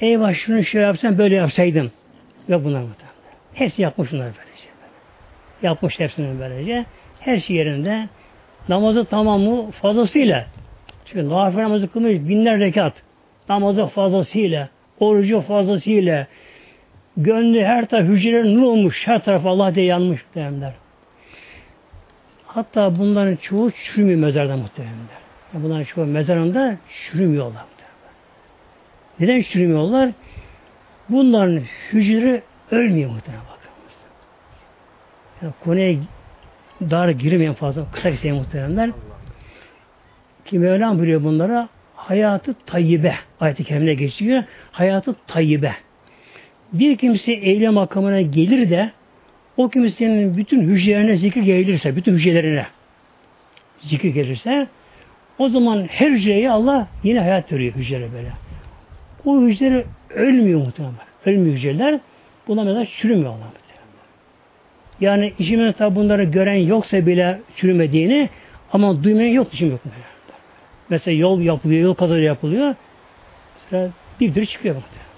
Eyvah 0.00 0.34
şunu 0.34 0.64
şöyle 0.64 0.86
yapsam 0.86 1.18
böyle 1.18 1.34
yapsaydım. 1.34 1.90
Ve 2.48 2.64
bunlar 2.64 2.80
muhtemelen. 2.80 3.12
Hepsi 3.54 3.82
yapmış 3.82 4.12
bunlar 4.12 4.26
böylece. 4.26 4.68
Yapmış 5.62 6.00
hepsini 6.00 6.40
böylece. 6.40 6.84
Her 7.20 7.36
şey 7.36 7.56
yerinde. 7.56 8.08
Namazı 8.68 9.04
tamamı 9.04 9.70
fazlasıyla. 9.70 10.46
Çünkü 11.04 11.28
nafile 11.28 11.62
namazı 11.62 11.88
kılmış 11.88 12.14
binler 12.14 12.60
rekat. 12.60 12.92
Namazı 13.48 13.86
fazlasıyla. 13.86 14.68
Orucu 15.00 15.40
fazlasıyla. 15.40 16.26
Gönlü 17.16 17.64
her 17.64 17.86
taraf 17.86 18.06
hücreleri 18.06 18.56
nur 18.56 18.62
olmuş. 18.62 19.06
Her 19.06 19.24
taraf 19.24 19.46
Allah 19.46 19.74
diye 19.74 19.86
yanmış 19.86 20.24
muhtemelenler. 20.24 20.72
Hatta 22.46 22.98
bunların 22.98 23.36
çoğu 23.36 23.70
çürümüyor 23.70 24.18
mezarda 24.18 24.56
muhtemelenler. 24.56 25.22
Bunların 25.52 25.84
çoğu 25.84 26.06
mezarında 26.06 26.76
çürümüyorlar. 26.88 27.64
Neden 29.20 29.42
çürümüyorlar? 29.42 30.10
Bunların 31.08 31.62
hücreleri 31.92 32.42
ölmüyor 32.70 33.10
muhtemelen 33.10 33.44
bakınız. 33.44 33.96
Yani 35.42 35.52
konuya 35.64 35.96
dar 36.90 37.08
girmeyen 37.08 37.54
fazla 37.54 37.90
kısa 37.92 38.12
bir 38.12 38.32
muhteremler. 38.32 38.90
Ki 40.44 40.58
Mevlam 40.58 40.98
buyuruyor 40.98 41.24
bunlara 41.24 41.68
hayatı 41.94 42.54
tayyibe 42.66 43.14
ayet-i 43.40 43.64
kerimine 43.64 43.94
geçiyor. 43.94 44.44
Hayatı 44.72 45.14
tayyibe. 45.26 45.74
Bir 46.72 46.96
kimse 46.96 47.32
evliya 47.32 47.72
makamına 47.72 48.20
gelir 48.20 48.70
de 48.70 48.92
o 49.56 49.68
kimsenin 49.68 50.36
bütün 50.36 50.60
hücrelerine 50.60 51.16
zikir 51.16 51.42
gelirse, 51.42 51.96
bütün 51.96 52.14
hücrelerine 52.14 52.66
zikir 53.80 54.08
gelirse 54.08 54.66
o 55.38 55.48
zaman 55.48 55.86
her 55.90 56.10
hücreye 56.10 56.50
Allah 56.50 56.88
yine 57.04 57.20
hayat 57.20 57.52
veriyor 57.52 57.74
hücrelere 57.74 58.12
böyle. 58.12 58.32
O 59.24 59.40
hücreler 59.40 59.84
ölmüyor 60.10 60.60
muhtemelen. 60.60 60.94
Ölmüyor 61.26 61.56
hücreler. 61.56 62.00
Buna 62.48 62.64
mesela 62.64 62.86
çürümüyor 62.86 63.30
Allah 63.30 63.36
muhtemelen. 63.36 63.62
Yani 65.00 65.32
işimiz 65.38 65.74
tabi 65.74 65.96
bunları 65.96 66.24
gören 66.24 66.54
yoksa 66.56 67.06
bile 67.06 67.40
çürümediğini 67.56 68.28
ama 68.72 69.04
duymayan 69.04 69.32
yok 69.32 69.54
işim 69.54 69.70
yok. 69.70 69.80
Mesela. 70.88 71.16
yol 71.16 71.40
yapılıyor, 71.40 71.82
yol 71.82 71.94
kazaları 71.94 72.24
yapılıyor. 72.24 72.74
Mesela 73.56 73.90
dipdiri 74.20 74.46
çıkıyor 74.46 74.74
muhtemelen. 74.74 75.11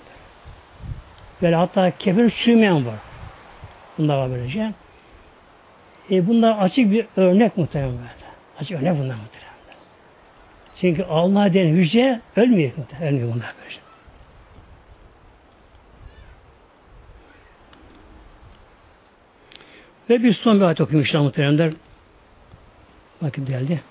Böyle 1.44 1.56
hatta 1.56 1.98
kefen 1.98 2.28
sürmeyen 2.28 2.86
var. 2.86 2.94
Bunlar 3.98 4.18
var 4.18 4.30
böylece. 4.30 4.72
E 6.10 6.26
bunlar 6.26 6.58
açık 6.58 6.90
bir 6.90 7.06
örnek 7.16 7.56
muhtemelen 7.56 7.92
böyle. 7.92 8.08
Açık 8.58 8.76
örnek 8.76 8.92
bunlar 8.92 9.14
muhtemelen. 9.14 9.54
Çünkü 10.76 11.02
Allah 11.02 11.54
denen 11.54 11.74
hücre 11.74 12.20
ölmüyor 12.36 12.72
muhtemelen. 12.76 13.08
Ölmüyor 13.08 13.34
bunlar 13.34 13.54
böylece. 13.60 13.80
Ve 20.10 20.22
bir 20.22 20.32
son 20.32 20.60
bir 20.60 20.64
ayet 20.64 20.80
okuyayım 20.80 21.06
inşallah 21.06 21.24
muhteremler. 21.24 21.72
Vakit 23.22 23.48
geldi. 23.48 23.82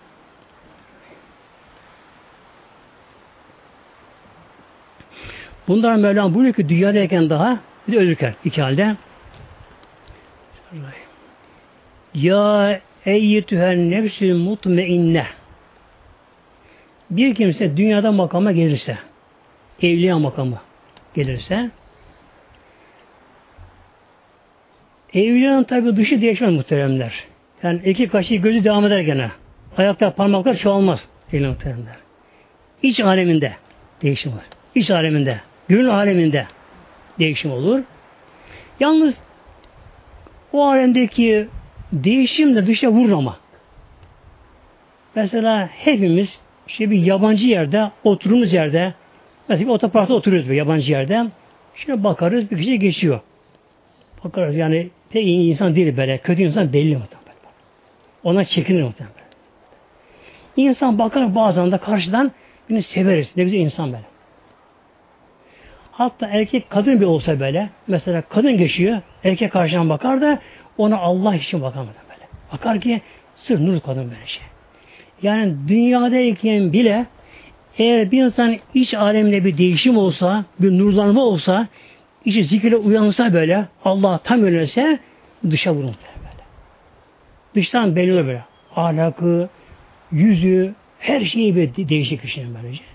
Bunlar 5.68 5.96
Mevlam 5.96 6.34
buyuruyor 6.34 6.56
ki 6.56 6.70
dünyadayken 6.70 7.30
daha 7.30 7.60
bir 7.88 7.94
de 7.94 7.98
ölürken 7.98 8.36
iki 8.46 8.62
halde 8.62 8.96
Ya 12.14 12.82
eyyetühen 13.06 13.92
nefsül 13.92 14.36
mutmeinne 14.36 15.26
bir 17.10 17.36
kimse 17.36 17.78
dünyada 17.78 18.12
makama 18.12 18.52
gelirse 18.52 18.98
evliya 19.82 20.20
makamı 20.20 20.60
gelirse 21.14 21.72
evliyanın 25.14 25.64
tabi 25.64 25.96
dışı 25.96 26.22
değişmez 26.22 26.54
muhteremler. 26.54 27.24
Yani 27.64 27.82
iki 27.86 28.08
kaşı 28.08 28.36
gözü 28.36 28.64
devam 28.64 28.86
eder 28.86 29.00
gene. 29.00 29.32
Ayaklar 29.78 30.16
parmaklar 30.16 30.56
çoğalmaz. 30.56 31.08
Evliya 31.34 31.50
muhteremler. 31.50 31.96
İç 32.84 33.00
aleminde 33.00 33.54
değişim 34.02 34.32
var. 34.32 34.44
İç 34.76 34.92
aleminde, 34.92 35.40
gönül 35.68 35.90
aleminde 35.90 36.48
değişim 37.20 37.52
olur. 37.52 37.82
Yalnız 38.80 39.18
o 40.54 40.68
alemdeki 40.68 41.48
değişim 41.94 42.56
de 42.56 42.68
dışa 42.68 42.90
vurur. 42.90 43.34
Mesela 45.16 45.70
hepimiz 45.72 46.40
işte 46.68 46.92
bir 46.92 47.06
yabancı 47.06 47.48
yerde, 47.48 47.92
oturduğumuz 48.04 48.54
yerde, 48.54 48.94
mesela 49.50 49.68
bir 49.68 49.74
otoparkta 49.74 50.14
oturuyoruz 50.14 50.50
bir 50.50 50.56
yabancı 50.56 50.92
yerde. 50.92 51.26
Şimdi 51.76 52.04
bakarız 52.04 52.52
bir 52.52 52.58
kişi 52.58 52.80
geçiyor. 52.80 53.20
Bakarız 54.24 54.56
yani 54.56 54.90
pek 55.10 55.26
iyi 55.26 55.52
insan 55.52 55.76
değil 55.76 55.98
böyle. 55.98 56.18
Kötü 56.18 56.44
insan 56.44 56.74
belli 56.74 56.98
muhtemelen. 56.98 57.24
Ona 58.24 58.46
çekinir 58.46 58.84
muhtemelen. 58.84 59.24
İnsan 60.58 61.00
bakar 61.00 61.36
bazen 61.36 61.72
de 61.72 61.78
karşıdan 61.78 62.32
yine 62.70 62.82
severiz. 62.82 63.32
Ne 63.38 63.44
güzel 63.44 63.60
insan 63.60 63.94
böyle. 63.94 64.13
Hatta 65.94 66.28
erkek 66.28 66.70
kadın 66.70 67.02
bir 67.02 67.06
olsa 67.06 67.40
böyle. 67.40 67.70
Mesela 67.88 68.22
kadın 68.22 68.58
geçiyor. 68.58 69.02
Erkek 69.24 69.52
karşıdan 69.52 69.90
bakar 69.90 70.22
da 70.22 70.40
ona 70.78 70.98
Allah 70.98 71.36
için 71.36 71.62
bakar 71.62 71.82
böyle. 71.82 72.28
Bakar 72.54 72.82
ki 72.82 73.02
sır 73.36 73.66
nur 73.66 73.80
kadın 73.80 74.04
böyle 74.04 74.28
şey. 74.28 74.44
Yani 75.22 75.56
dünyadayken 75.68 76.74
bile 76.74 77.06
eğer 77.78 78.12
bir 78.12 78.24
insan 78.24 78.58
iç 78.74 78.94
aleminde 78.94 79.46
bir 79.46 79.58
değişim 79.58 79.98
olsa, 79.98 80.46
bir 80.60 80.72
nurlanma 80.78 81.24
olsa, 81.24 81.68
içi 82.26 82.44
zikirle 82.44 82.76
uyansa 82.76 83.34
böyle, 83.34 83.66
Allah 83.86 84.20
tam 84.24 84.44
önerse 84.44 85.00
dışa 85.50 85.74
vurur 85.74 85.84
böyle. 85.84 86.44
Dıştan 87.56 87.96
belli 87.96 88.28
böyle. 88.28 88.44
Ahlakı, 88.76 89.50
yüzü, 90.12 90.74
her 91.00 91.22
şeyi 91.22 91.56
bir 91.56 91.90
değişik 91.90 92.22
kişinin 92.22 92.56
böylece. 92.56 92.93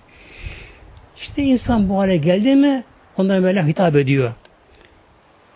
İşte 1.21 1.43
insan 1.43 1.89
bu 1.89 1.99
hale 1.99 2.17
geldi 2.17 2.55
mi 2.55 2.83
onlara 3.17 3.43
böyle 3.43 3.63
hitap 3.63 3.95
ediyor. 3.95 4.33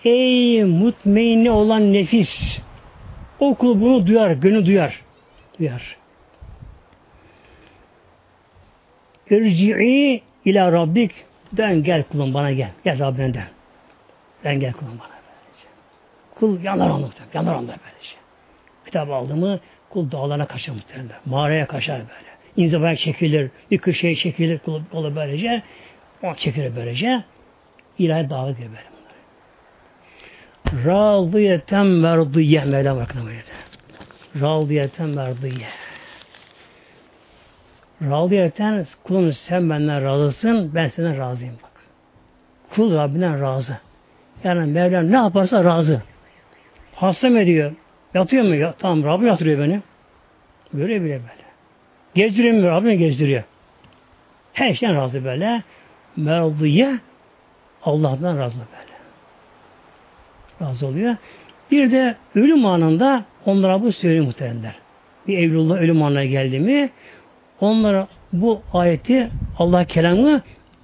Ey 0.06 0.64
mutmainne 0.64 1.52
olan 1.52 1.94
nefis 1.94 2.60
o 3.40 3.56
kul 3.56 3.82
bunu 3.82 4.08
duyar, 4.08 4.32
gönül 4.32 4.66
duyar. 4.66 5.02
Duyar. 5.60 5.98
Irci'i 9.30 10.22
ila 10.46 10.72
Rabbik 10.72 11.12
dön 11.58 11.84
gel 11.84 12.04
kulum 12.04 12.34
bana 12.34 12.52
gel. 12.52 12.72
Gel 12.84 13.00
Rabbine 13.00 13.34
dön. 13.34 13.44
Ben 14.44 14.60
gel 14.60 14.74
kulum 14.74 15.00
bana. 15.00 15.14
Kul 16.36 16.64
yanar 16.64 16.90
onu 16.90 17.10
yanar 17.34 17.56
onu 17.56 17.68
böylece. 17.68 18.16
Kitap 18.86 19.10
aldı 19.10 19.36
mı 19.36 19.60
kul 19.90 20.12
dağlarına 20.12 20.46
kaçar 20.46 20.74
muhtemelen. 20.74 21.10
Mağaraya 21.26 21.68
kaçar 21.68 22.00
böyle. 22.00 22.33
İnzivaya 22.58 22.96
çekilir, 22.96 23.52
bir 23.72 23.78
köşeye 23.78 24.16
çekilir 24.16 24.60
kul, 24.60 24.82
kulu 24.92 25.16
böylece. 25.16 25.64
O 26.24 26.36
çekilir 26.36 26.76
böylece. 26.76 27.24
İlahi 28.00 28.30
davet 28.30 28.56
ediyor 28.56 28.70
böyle. 28.70 28.94
Radiyeten 30.86 31.86
merdiye 31.86 32.66
Mevlam 32.66 32.98
bakın 32.98 33.26
böyle. 33.26 33.44
Radiyeten 34.42 35.10
merdiye. 35.10 35.68
Radiyeten 38.02 38.88
kulum 39.04 39.34
sen 39.34 39.70
benden 39.70 40.04
razısın, 40.04 40.72
ben 40.76 40.88
senden 40.88 41.18
razıyım 41.18 41.56
bak. 41.64 41.72
Kul 42.76 42.96
Rabbinden 42.96 43.42
razı. 43.42 43.78
Yani 44.44 44.72
Mevlam 44.72 45.12
ne 45.12 45.16
yaparsa 45.16 45.64
razı. 45.64 46.02
Hasta 46.96 47.30
mı 47.30 47.40
ediyor? 47.40 47.72
Yatıyor 48.14 48.44
mu? 48.44 48.56
Ya, 48.56 48.74
tamam 48.80 49.04
Rabbim 49.04 49.28
yatırıyor 49.28 49.60
beni. 49.60 49.82
Böyle 50.74 51.02
bile 51.02 51.12
böyle. 51.12 51.43
Gezdiriyor 52.16 52.56
mu? 52.56 52.68
Rabbim 52.68 52.98
gezdiriyor. 52.98 53.44
Her 54.54 54.74
şeyden 54.74 54.96
razı 54.96 55.26
böyle. 55.26 55.64
Merdiye 56.16 57.00
Allah'tan 57.84 58.38
razı 58.38 58.58
böyle. 58.58 58.94
Razı 60.62 60.88
oluyor. 60.88 61.16
Bir 61.72 61.92
de 61.92 62.16
ölüm 62.36 62.66
anında 62.66 63.26
onlara 63.46 63.82
bu 63.82 63.92
söylüyor 63.92 64.26
muhtemelenler. 64.26 64.76
Bir 65.28 65.38
evlullah 65.38 65.76
ölüm 65.76 66.04
anına 66.04 66.26
geldi 66.26 66.60
mi 66.60 66.90
Onlara 67.64 68.08
bu 68.34 68.62
ayeti 68.74 69.30
Allah 69.58 69.86
kelamı 69.86 70.42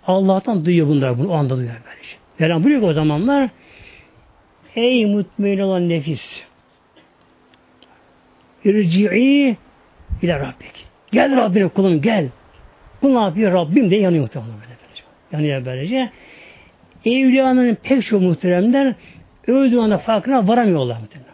Allah'tan 0.07 0.65
duyuyor 0.65 0.87
bunlar 0.87 1.19
bunu 1.19 1.29
o 1.29 1.33
anda 1.33 1.57
duyuyor 1.57 1.75
böylece. 1.85 2.15
Mevlam 2.39 2.63
buyuruyor 2.63 2.89
o 2.89 2.93
zamanlar 2.93 3.49
Ey 4.75 5.05
mutmain 5.05 5.59
olan 5.59 5.89
nefis 5.89 6.43
İrci'i 8.65 9.57
ile 10.21 10.39
Rabbik. 10.39 10.88
Gel 11.11 11.35
Rabbine 11.35 11.67
kulum 11.67 12.01
gel. 12.01 12.29
Kul 13.01 13.09
ne 13.09 13.19
yapıyor? 13.19 13.53
Rabbim 13.53 13.91
de 13.91 13.95
yanıyor 13.95 14.23
muhtemelen 14.23 14.53
böyle 14.53 14.77
böylece. 14.83 15.03
Yanıyor 15.31 15.65
böylece. 15.65 16.11
Evliyanın 17.05 17.75
pek 17.75 18.05
çok 18.05 18.21
muhteremler 18.21 18.95
öldüğü 19.47 19.79
anda 19.79 19.97
farkına 19.97 20.47
varamıyorlar 20.47 20.99
muhtemelen. 20.99 21.33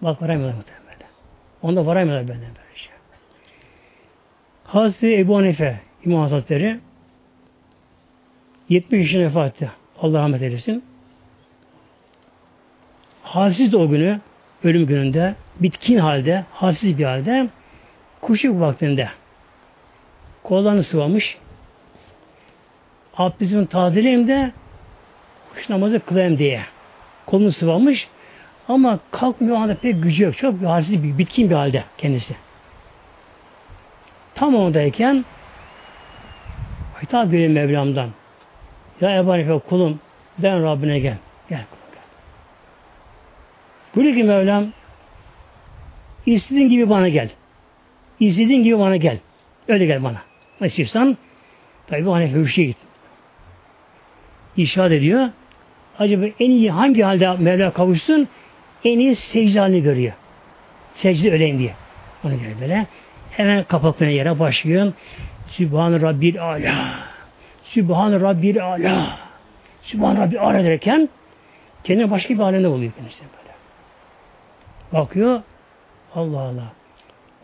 Bak 0.00 0.22
varamıyorlar 0.22 0.56
muhtemelen. 0.56 0.84
Onda 1.62 1.86
varamıyorlar 1.86 2.28
böyle 2.28 2.40
böylece. 2.40 2.90
Hazreti 4.64 5.18
Ebu 5.18 5.36
Hanife 5.36 5.80
İmam 6.04 6.20
Hazretleri 6.20 6.78
70 8.68 9.00
yaşına 9.00 9.22
vefat. 9.22 9.54
Allah 10.00 10.18
rahmet 10.18 10.42
eylesin. 10.42 10.84
Halsiz 13.22 13.72
de 13.72 13.76
o 13.76 13.88
günü, 13.88 14.20
ölüm 14.64 14.86
gününde, 14.86 15.34
bitkin 15.60 15.98
halde, 15.98 16.44
halsiz 16.50 16.98
bir 16.98 17.04
halde, 17.04 17.48
kuşluk 18.24 18.60
vaktinde 18.60 19.08
kollarını 20.42 20.84
sıvamış. 20.84 21.38
Abdestimi 23.16 23.66
tazeleyim 23.66 24.28
de 24.28 24.52
kuş 25.54 25.68
namazı 25.68 26.00
kılayım 26.00 26.38
diye. 26.38 26.62
Kolunu 27.26 27.52
sıvamış 27.52 28.08
ama 28.68 28.98
kalkmıyor 29.10 29.56
anda 29.56 29.74
pek 29.74 30.02
gücü 30.02 30.24
yok. 30.24 30.36
Çok 30.36 30.62
halsiz, 30.62 31.02
bir 31.02 31.18
bitkin 31.18 31.50
bir 31.50 31.54
halde 31.54 31.84
kendisi. 31.98 32.36
Tam 34.34 34.54
oradayken 34.54 35.24
hitap 37.02 37.30
görüyor 37.30 37.50
Mevlam'dan. 37.50 38.10
Ya 39.00 39.16
Ebu 39.16 39.30
Hanife 39.30 39.58
kulum 39.58 40.00
ben 40.38 40.62
Rabbine 40.62 40.98
gel. 40.98 41.16
Gel 41.48 41.64
kulum 41.70 41.94
gel. 41.94 42.02
Buyuruyor 43.94 44.16
ki 44.16 44.24
Mevlam 44.24 44.72
istediğin 46.26 46.68
gibi 46.68 46.90
bana 46.90 47.08
gel. 47.08 47.30
İstediğin 48.20 48.62
gibi 48.62 48.78
bana 48.78 48.96
gel. 48.96 49.18
Öyle 49.68 49.86
gel 49.86 50.04
bana. 50.04 50.22
Ne 50.60 50.66
istiyorsan 50.66 51.16
tabi 51.86 52.06
bu 52.06 52.14
Hanife 52.14 52.32
hürşe 52.32 52.64
git. 52.64 52.76
İşaret 54.56 54.92
ediyor. 54.92 55.28
Acaba 55.98 56.24
en 56.40 56.50
iyi 56.50 56.70
hangi 56.70 57.02
halde 57.02 57.36
Mevla 57.36 57.72
kavuşsun? 57.72 58.28
En 58.84 58.98
iyi 58.98 59.16
secde 59.16 59.60
halini 59.60 59.82
görüyor. 59.82 60.12
Secde 60.94 61.32
öleyim 61.32 61.58
diye. 61.58 61.74
Onu 62.24 62.40
göre 62.40 62.54
böyle. 62.60 62.86
Hemen 63.30 63.64
kapatmaya 63.64 64.12
yere 64.12 64.38
başlıyor. 64.38 64.92
Sübhan 65.48 65.92
Rabbil 66.02 66.42
Ala. 66.42 66.74
Sübhan 67.62 68.20
Rabbil 68.20 68.64
Ala. 68.64 69.18
Sübhan 69.82 70.16
Rabbil 70.16 70.40
Ala 70.40 70.64
derken 70.64 71.08
kendine 71.84 72.10
başka 72.10 72.34
bir 72.34 72.38
alemde 72.38 72.68
oluyor 72.68 72.92
kendisi 72.92 73.22
böyle. 73.22 73.54
Bakıyor. 74.92 75.42
Allah 76.14 76.40
Allah. 76.40 76.72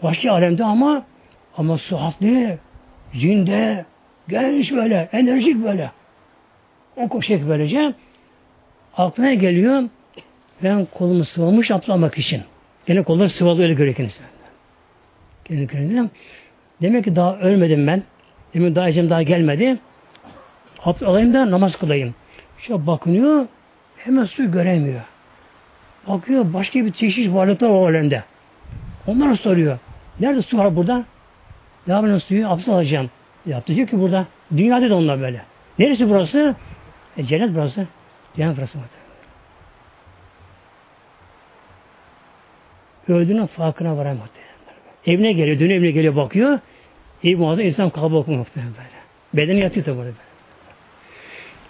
Başka 0.02 0.32
alemde 0.32 0.64
ama 0.64 1.02
ama 1.56 1.78
suhatlı, 1.78 2.58
zinde, 3.14 3.84
genç 4.28 4.72
böyle, 4.72 5.08
enerjik 5.12 5.64
böyle. 5.64 5.90
O 6.96 7.08
koşacak 7.08 7.48
böylece. 7.48 7.94
Aklına 8.96 9.34
geliyor. 9.34 9.82
Ben 10.62 10.84
kolumu 10.84 11.24
sıvamış 11.24 11.70
atlamak 11.70 12.18
için. 12.18 12.42
Gene 12.86 13.02
kolları 13.02 13.30
sıvalı 13.30 13.62
öyle 13.62 13.74
görüyor 13.74 13.96
kendisi. 13.96 14.20
Kendi 15.44 15.66
kendine. 15.66 16.08
Demek 16.82 17.04
ki 17.04 17.16
daha 17.16 17.38
ölmedim 17.38 17.86
ben. 17.86 18.02
Demek 18.54 18.74
daha 18.74 18.88
ecem 18.88 19.10
daha 19.10 19.22
gelmedi. 19.22 19.78
Abdest 20.84 21.02
alayım 21.02 21.34
da 21.34 21.50
namaz 21.50 21.76
kılayım. 21.76 22.14
Şöyle 22.58 22.86
bakınıyor, 22.86 23.46
hemen 23.96 24.24
su 24.24 24.52
göremiyor. 24.52 25.00
Bakıyor 26.08 26.52
başka 26.52 26.84
bir 26.84 26.92
çeşit 26.92 27.34
varlıklar 27.34 27.68
o 27.68 27.86
alemde. 27.86 28.24
Onlar 29.06 29.34
soruyor. 29.34 29.78
Nerede 30.20 30.42
su 30.42 30.58
var 30.58 30.76
burada? 30.76 31.04
Ya 31.86 32.04
ben 32.04 32.18
suyu 32.18 32.48
abdest 32.48 32.68
alacağım. 32.68 33.10
Yaptı 33.46 33.76
diyor 33.76 33.88
ki 33.88 34.00
burada. 34.00 34.26
Dünyada 34.56 34.90
da 34.90 34.96
onlar 34.96 35.20
böyle. 35.20 35.42
Neresi 35.78 36.08
burası? 36.08 36.54
E, 37.16 37.24
cennet 37.24 37.54
burası. 37.54 37.86
Cennet 38.36 38.56
burası. 38.56 38.78
Öldüğünün 43.08 43.46
farkına 43.46 43.96
varan 43.96 44.16
muhtemelen. 44.16 44.50
Evine 45.06 45.32
geliyor, 45.32 45.60
dönüyor 45.60 45.78
evine 45.78 45.90
geliyor 45.90 46.16
bakıyor. 46.16 46.58
İyi 47.22 47.36
muazzam 47.36 47.66
insan 47.66 47.90
kalbi 47.90 48.14
okuyor 48.16 48.38
muhtemelen 48.38 48.72
böyle. 48.74 48.88
Bedeni 49.34 49.60
yatıyor 49.60 49.86
tabi 49.86 49.98
böyle. 49.98 50.12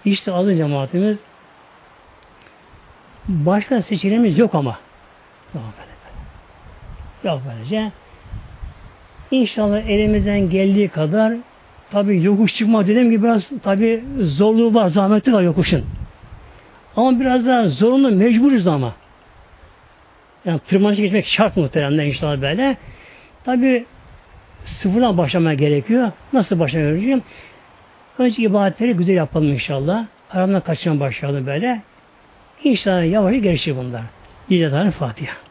İşte 0.04 0.32
azı 0.32 0.54
cemaatimiz 0.54 1.18
başka 3.28 3.82
seçeneğimiz 3.82 4.38
yok 4.38 4.54
ama. 4.54 4.78
Yok 5.54 5.64
böyle. 5.78 7.32
Yok 7.32 7.42
böylece. 7.48 7.92
İnşallah 9.30 9.78
elimizden 9.78 10.50
geldiği 10.50 10.88
kadar 10.88 11.32
tabi 11.90 12.22
yokuş 12.22 12.54
çıkma 12.54 12.86
dediğim 12.86 13.10
gibi 13.10 13.22
biraz 13.22 13.48
tabi 13.62 14.04
zorluğu 14.18 14.74
var, 14.74 14.88
zahmeti 14.88 15.32
var 15.32 15.42
yokuşun. 15.42 15.84
Ama 16.96 17.20
biraz 17.20 17.46
daha 17.46 17.68
zorunlu, 17.68 18.10
mecburuz 18.10 18.66
ama. 18.66 18.94
Yani 20.44 20.58
tırmanış 20.58 20.98
geçmek 20.98 21.26
şart 21.26 21.56
muhteremler 21.56 22.04
inşallah 22.04 22.42
böyle. 22.42 22.76
Tabi 23.44 23.84
sıfırdan 24.64 25.18
başlamaya 25.18 25.54
gerekiyor. 25.54 26.12
Nasıl 26.32 26.58
başlamaya 26.58 26.90
gerekiyor? 26.90 27.20
Önce 28.18 28.42
ibadetleri 28.42 28.92
güzel 28.92 29.14
yapalım 29.14 29.48
inşallah. 29.52 30.06
Aramdan 30.30 30.60
kaçan 30.60 31.00
başlayalım 31.00 31.46
böyle. 31.46 31.82
İnşallah 32.64 33.10
yavaş 33.10 33.42
gelişir 33.42 33.76
bunlar. 33.76 34.02
Lillahi 34.50 34.90
Fatiha. 34.90 35.49